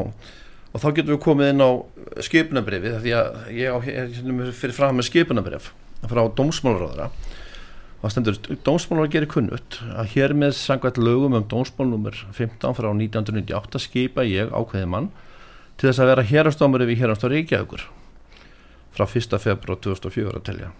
og 0.73 0.81
þá 0.81 0.87
getum 0.97 1.13
við 1.13 1.21
komið 1.21 1.51
inn 1.53 1.63
á 1.63 1.69
skipunabrifi 2.25 2.93
því 3.03 3.15
að 3.17 3.39
ég 3.53 3.87
hér 3.87 4.13
hérna 4.17 4.49
fyrir 4.57 4.75
fram 4.75 4.97
með 4.97 5.09
skipunabrif 5.09 5.69
frá 6.09 6.21
dómsmálaráðara 6.39 7.09
og 7.09 8.03
það 8.03 8.13
stendur 8.15 8.39
dómsmálaráðara 8.65 9.13
gerir 9.13 9.31
kunnutt 9.31 9.79
að 9.93 10.15
hér 10.15 10.33
með 10.37 10.55
sangvært 10.57 10.97
lögum 11.01 11.37
um 11.37 11.45
dómsmálnumur 11.51 12.23
15 12.33 12.77
frá 12.79 12.89
1998 12.89 13.83
skipa 13.85 14.25
ég 14.27 14.53
ákveði 14.53 14.89
mann 14.89 15.11
til 15.77 15.89
þess 15.89 16.01
að 16.01 16.11
vera 16.13 16.27
hérastómari 16.31 16.89
við 16.89 17.03
hérastóri 17.03 17.41
Reykjavíkur 17.41 17.85
frá 18.93 19.05
1. 19.05 19.37
februar 19.41 19.79
2004 19.85 20.33
að 20.39 20.47
telja 20.49 20.73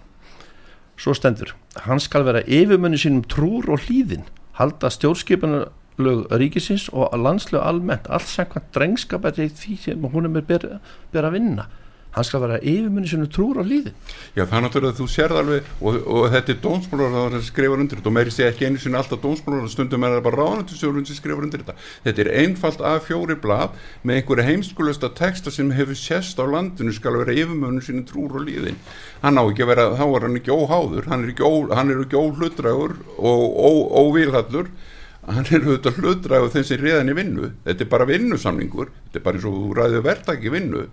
svo 0.98 1.14
stendur 1.18 1.54
hann 1.86 2.02
skal 2.02 2.26
vera 2.26 2.44
yfirmunni 2.46 2.98
sínum 3.02 3.26
trúr 3.30 3.70
og 3.74 3.86
hlýðin 3.86 4.26
halda 4.58 4.90
stjórnskipunarlög 5.94 6.28
ríkisins 6.32 6.90
og 6.92 7.14
landslög 7.18 7.62
almennt 7.62 8.10
allt 8.10 8.28
samkvæmt 8.28 8.74
drengskapæti 8.74 9.50
því 9.50 9.78
sem 9.78 10.04
hún 10.04 10.26
er 10.26 10.30
með 10.30 10.46
ber, 10.48 10.80
ber 11.12 11.26
að 11.26 11.34
vinna. 11.34 11.68
Hann 12.14 12.24
skal 12.24 12.44
vera 12.44 12.60
yfirmunni 12.62 13.10
sínum 13.10 13.26
trúr 13.26 13.58
og 13.58 13.66
hlýðin 13.66 13.96
Já, 14.38 14.46
það 14.46 14.54
er 14.54 14.62
náttúrulega 14.62 14.94
að 14.94 15.00
þú 15.00 15.06
sérð 15.10 15.38
alveg 15.40 15.70
og, 15.82 15.96
og 16.06 16.28
þetta 16.30 16.52
er 16.54 16.60
dómsmálar 16.62 17.16
að 17.18 17.34
það 17.34 17.48
skrifar 17.48 17.82
undir 17.82 17.98
þetta 17.98 18.12
og 18.12 18.14
meiri 18.14 18.34
sé 18.36 18.46
ekki 18.46 18.68
einu 18.68 18.82
sinni 18.84 19.00
alltaf 19.00 19.24
dómsmálar 19.24 19.72
stundum 19.74 20.06
er 20.06 20.14
það 20.14 20.28
bara 20.28 20.38
ráðnættisjórun 20.44 21.08
sem 21.10 21.18
skrifar 21.18 21.48
undir 21.48 21.64
þetta. 21.64 21.76
Þetta 22.06 22.22
er 22.22 22.32
einfalt 22.44 22.86
að 22.86 23.00
fjóri 23.08 23.40
blad 23.42 23.82
með 24.04 24.20
einhverja 24.20 24.46
heimskulasta 24.52 25.10
texta 25.18 25.50
sem 25.58 25.74
hefur 25.74 25.98
sérst 25.98 26.38
á 26.38 26.46
landinu 26.46 26.94
skal 26.94 27.18
vera 27.18 27.34
yfirmönu 27.34 27.82
sínu 27.82 28.06
trúr 28.06 28.38
og 28.38 28.46
líðin. 28.46 28.78
Hann 29.26 29.42
á 29.42 29.44
ekki 29.50 29.66
að 29.66 29.74
vera, 29.74 29.90
þá 29.98 30.06
er 30.06 30.30
hann 30.30 30.38
ekki 30.38 30.54
óháður 30.54 31.10
hann 31.10 31.26
er 31.26 31.34
ekki, 31.34 31.50
ó, 31.50 31.54
hann 31.74 31.90
er 31.90 32.06
ekki 32.06 32.22
óhlutrægur 32.22 33.00
og 33.18 33.42
ó, 33.58 33.74
óvílhallur 35.24 35.36
hann 35.36 35.46
er 35.50 35.68
auðvitað 35.68 36.00
hlutrægur 36.00 36.54
þeim 36.54 36.64
sem 36.68 36.80
réðan 36.82 37.12
í 37.12 37.18
vinnu. 37.18 37.50
Þetta 37.64 37.84
er 37.84 37.90
bara 37.90 38.08
vinnusamningur. 38.10 38.92
Þetta 39.08 39.20
er 39.20 39.24
bara 39.24 39.38
eins 39.38 39.46
og 39.48 39.60
þú 39.60 39.76
ræðið 39.78 40.08
verðtaki 40.08 40.52
vinnu. 40.52 40.86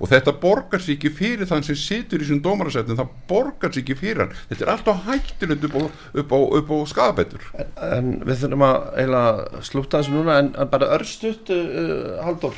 Og 0.00 0.08
þetta 0.08 0.32
borgar 0.40 0.80
sér 0.80 0.94
ekki 0.96 1.10
fyrir 1.12 1.48
þann 1.48 1.64
sem 1.64 1.76
situr 1.76 2.22
í 2.22 2.24
þessum 2.24 2.40
dómarasættin 2.44 2.96
það 2.96 3.10
borgar 3.28 3.72
sér 3.72 3.82
ekki 3.82 3.96
fyrir 4.00 4.22
hann. 4.24 4.36
Þetta 4.48 4.64
er 4.64 4.70
alltaf 4.72 5.02
hættilegt 5.04 5.66
upp 5.68 5.76
á, 5.76 5.82
upp 6.22 6.32
á, 6.32 6.38
upp 6.60 6.70
á 6.72 6.76
skafabætur 6.88 7.44
en, 7.52 7.74
en 7.84 8.08
við 8.24 8.40
þurfum 8.40 8.64
að 8.64 9.42
slúta 9.68 10.00
þessu 10.00 10.14
núna 10.14 10.38
en, 10.40 10.54
en 10.56 10.72
bara 10.72 10.88
örstutt 10.96 11.52
uh, 11.52 12.16
Haldur 12.24 12.56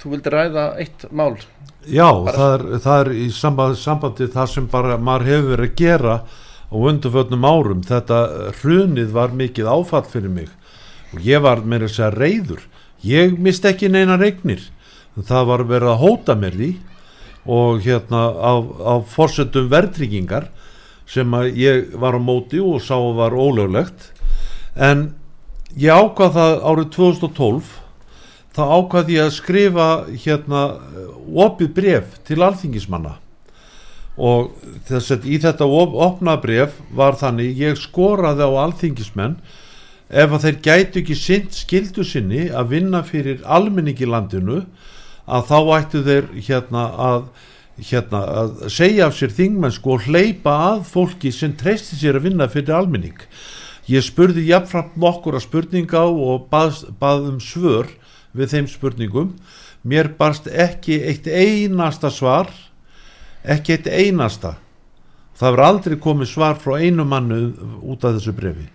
þú 0.00 0.12
vildi 0.12 0.34
ræða 0.34 0.66
eitt 0.80 1.08
mál. 1.08 1.40
Já, 1.88 2.08
það 2.28 2.52
er, 2.52 2.66
það 2.84 3.00
er 3.00 3.12
í 3.16 3.26
sambandi, 3.32 3.80
sambandi 3.80 4.28
það 4.36 4.52
sem 4.52 4.68
bara 4.68 5.00
maður 5.00 5.30
hefur 5.30 5.50
verið 5.54 5.70
að 5.70 5.80
gera 5.80 6.20
á 6.70 6.74
undanfötnum 6.78 7.44
árum 7.46 7.82
þetta 7.86 8.20
hrunið 8.60 9.10
var 9.14 9.34
mikið 9.34 9.70
áfall 9.70 10.06
fyrir 10.06 10.30
mig. 10.30 10.50
Og 11.10 11.24
ég 11.26 11.42
var 11.42 11.64
með 11.66 11.88
þess 11.88 12.04
að 12.06 12.18
reyður 12.22 12.62
ég 13.02 13.38
mist 13.40 13.66
ekki 13.66 13.90
neina 13.90 14.18
regnir 14.20 14.62
það 15.18 15.48
var 15.50 15.66
verið 15.68 15.92
að 15.92 16.02
hóta 16.04 16.36
mér 16.38 16.56
því. 16.56 16.70
Og 17.50 17.80
hérna 17.82 18.22
á, 18.36 18.52
á 18.60 18.94
forsetum 19.08 19.70
verðtryggingar 19.72 20.50
sem 21.08 21.32
að 21.34 21.56
ég 21.58 21.94
var 21.98 22.14
á 22.14 22.20
móti 22.22 22.60
og 22.62 22.82
sá 22.84 22.94
var 23.16 23.34
ólöglegt. 23.34 24.12
En 24.76 25.14
ég 25.74 25.90
ákvað 25.90 26.36
það 26.36 26.58
árið 26.70 26.90
2012 26.94 27.72
þá 28.54 28.62
ákvað 28.76 29.12
ég 29.14 29.24
að 29.24 29.34
skrifa 29.34 29.88
hérna 30.10 30.62
opið 31.46 31.74
bref 31.74 32.14
til 32.26 32.40
alþingismanna 32.44 33.16
og 34.20 34.52
þess 34.88 35.14
að 35.16 35.26
í 35.32 35.40
þetta 35.40 35.66
op 35.80 35.96
opna 36.06 36.36
bref 36.40 36.76
var 36.96 37.16
þannig 37.20 37.58
ég 37.60 37.78
skoraði 37.80 38.44
á 38.44 38.50
alþingismenn 38.66 39.38
ef 40.10 40.34
að 40.34 40.44
þeir 40.44 40.58
gætu 40.66 41.00
ekki 41.00 41.16
sint 41.16 41.54
skildu 41.56 42.04
sinni 42.04 42.48
að 42.50 42.74
vinna 42.74 43.00
fyrir 43.06 43.40
almenningi 43.46 44.08
landinu 44.08 44.64
að 45.30 45.46
þá 45.50 45.58
ættu 45.76 46.02
þeir 46.06 46.28
hérna 46.48 46.84
að, 47.06 47.24
hérna 47.90 48.20
að 48.42 48.52
segja 48.74 49.06
af 49.06 49.16
sér 49.16 49.34
þingmennsku 49.36 49.94
og 49.94 50.06
hleypa 50.08 50.56
að 50.72 50.84
fólki 50.90 51.32
sem 51.34 51.54
treysti 51.56 51.98
sér 52.00 52.18
að 52.18 52.26
vinna 52.28 52.48
fyrir 52.50 52.76
almenning. 52.76 53.18
Ég 53.90 54.04
spurði 54.06 54.48
jafnframt 54.50 54.98
nokkura 55.00 55.40
spurninga 55.42 56.02
og 56.10 56.48
bað, 56.50 56.84
bað 57.00 57.30
um 57.32 57.38
svör 57.42 57.88
við 58.36 58.52
þeim 58.54 58.68
spurningum. 58.70 59.32
Mér 59.86 60.12
barst 60.18 60.50
ekki 60.50 60.98
eitt 61.08 61.26
einasta 61.30 62.10
svar 62.12 62.50
ekki 63.44 63.76
eitt 63.76 63.88
einasta. 63.88 64.56
Það 65.40 65.54
verður 65.54 65.66
aldrei 65.66 65.96
komið 65.96 66.28
svar 66.34 66.58
frá 66.60 66.76
einu 66.80 67.06
mannu 67.08 67.40
út 67.80 68.04
af 68.04 68.18
þessu 68.18 68.34
brefi 68.36 68.66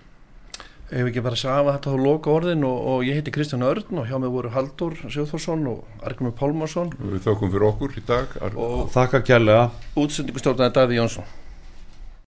Ef 0.86 1.02
við 1.02 1.08
ekki 1.10 1.22
bara 1.26 1.38
að 1.38 1.50
hafa 1.50 1.72
þetta 1.76 1.94
á 1.98 2.06
loka 2.06 2.30
orðin 2.30 2.66
og, 2.68 2.76
og 2.92 3.00
ég 3.08 3.18
heiti 3.18 3.32
Kristján 3.34 3.66
Örn 3.66 4.02
og 4.02 4.06
hjá 4.06 4.20
mig 4.22 4.30
voru 4.30 4.52
Haldur 4.54 4.94
Sjóþórsson 5.02 5.64
og 5.72 6.04
Argrimur 6.06 6.36
Pálmarsson. 6.38 6.92
Við 7.02 7.24
þökkum 7.26 7.50
fyrir 7.56 7.66
okkur 7.72 7.96
í 7.98 8.04
dag 8.06 8.36
og 8.54 8.92
þakka 8.94 9.24
kjærlega 9.26 9.64
útsendingustjórnaði 9.98 10.76
Daví 10.78 11.00
Jónsson 11.00 11.26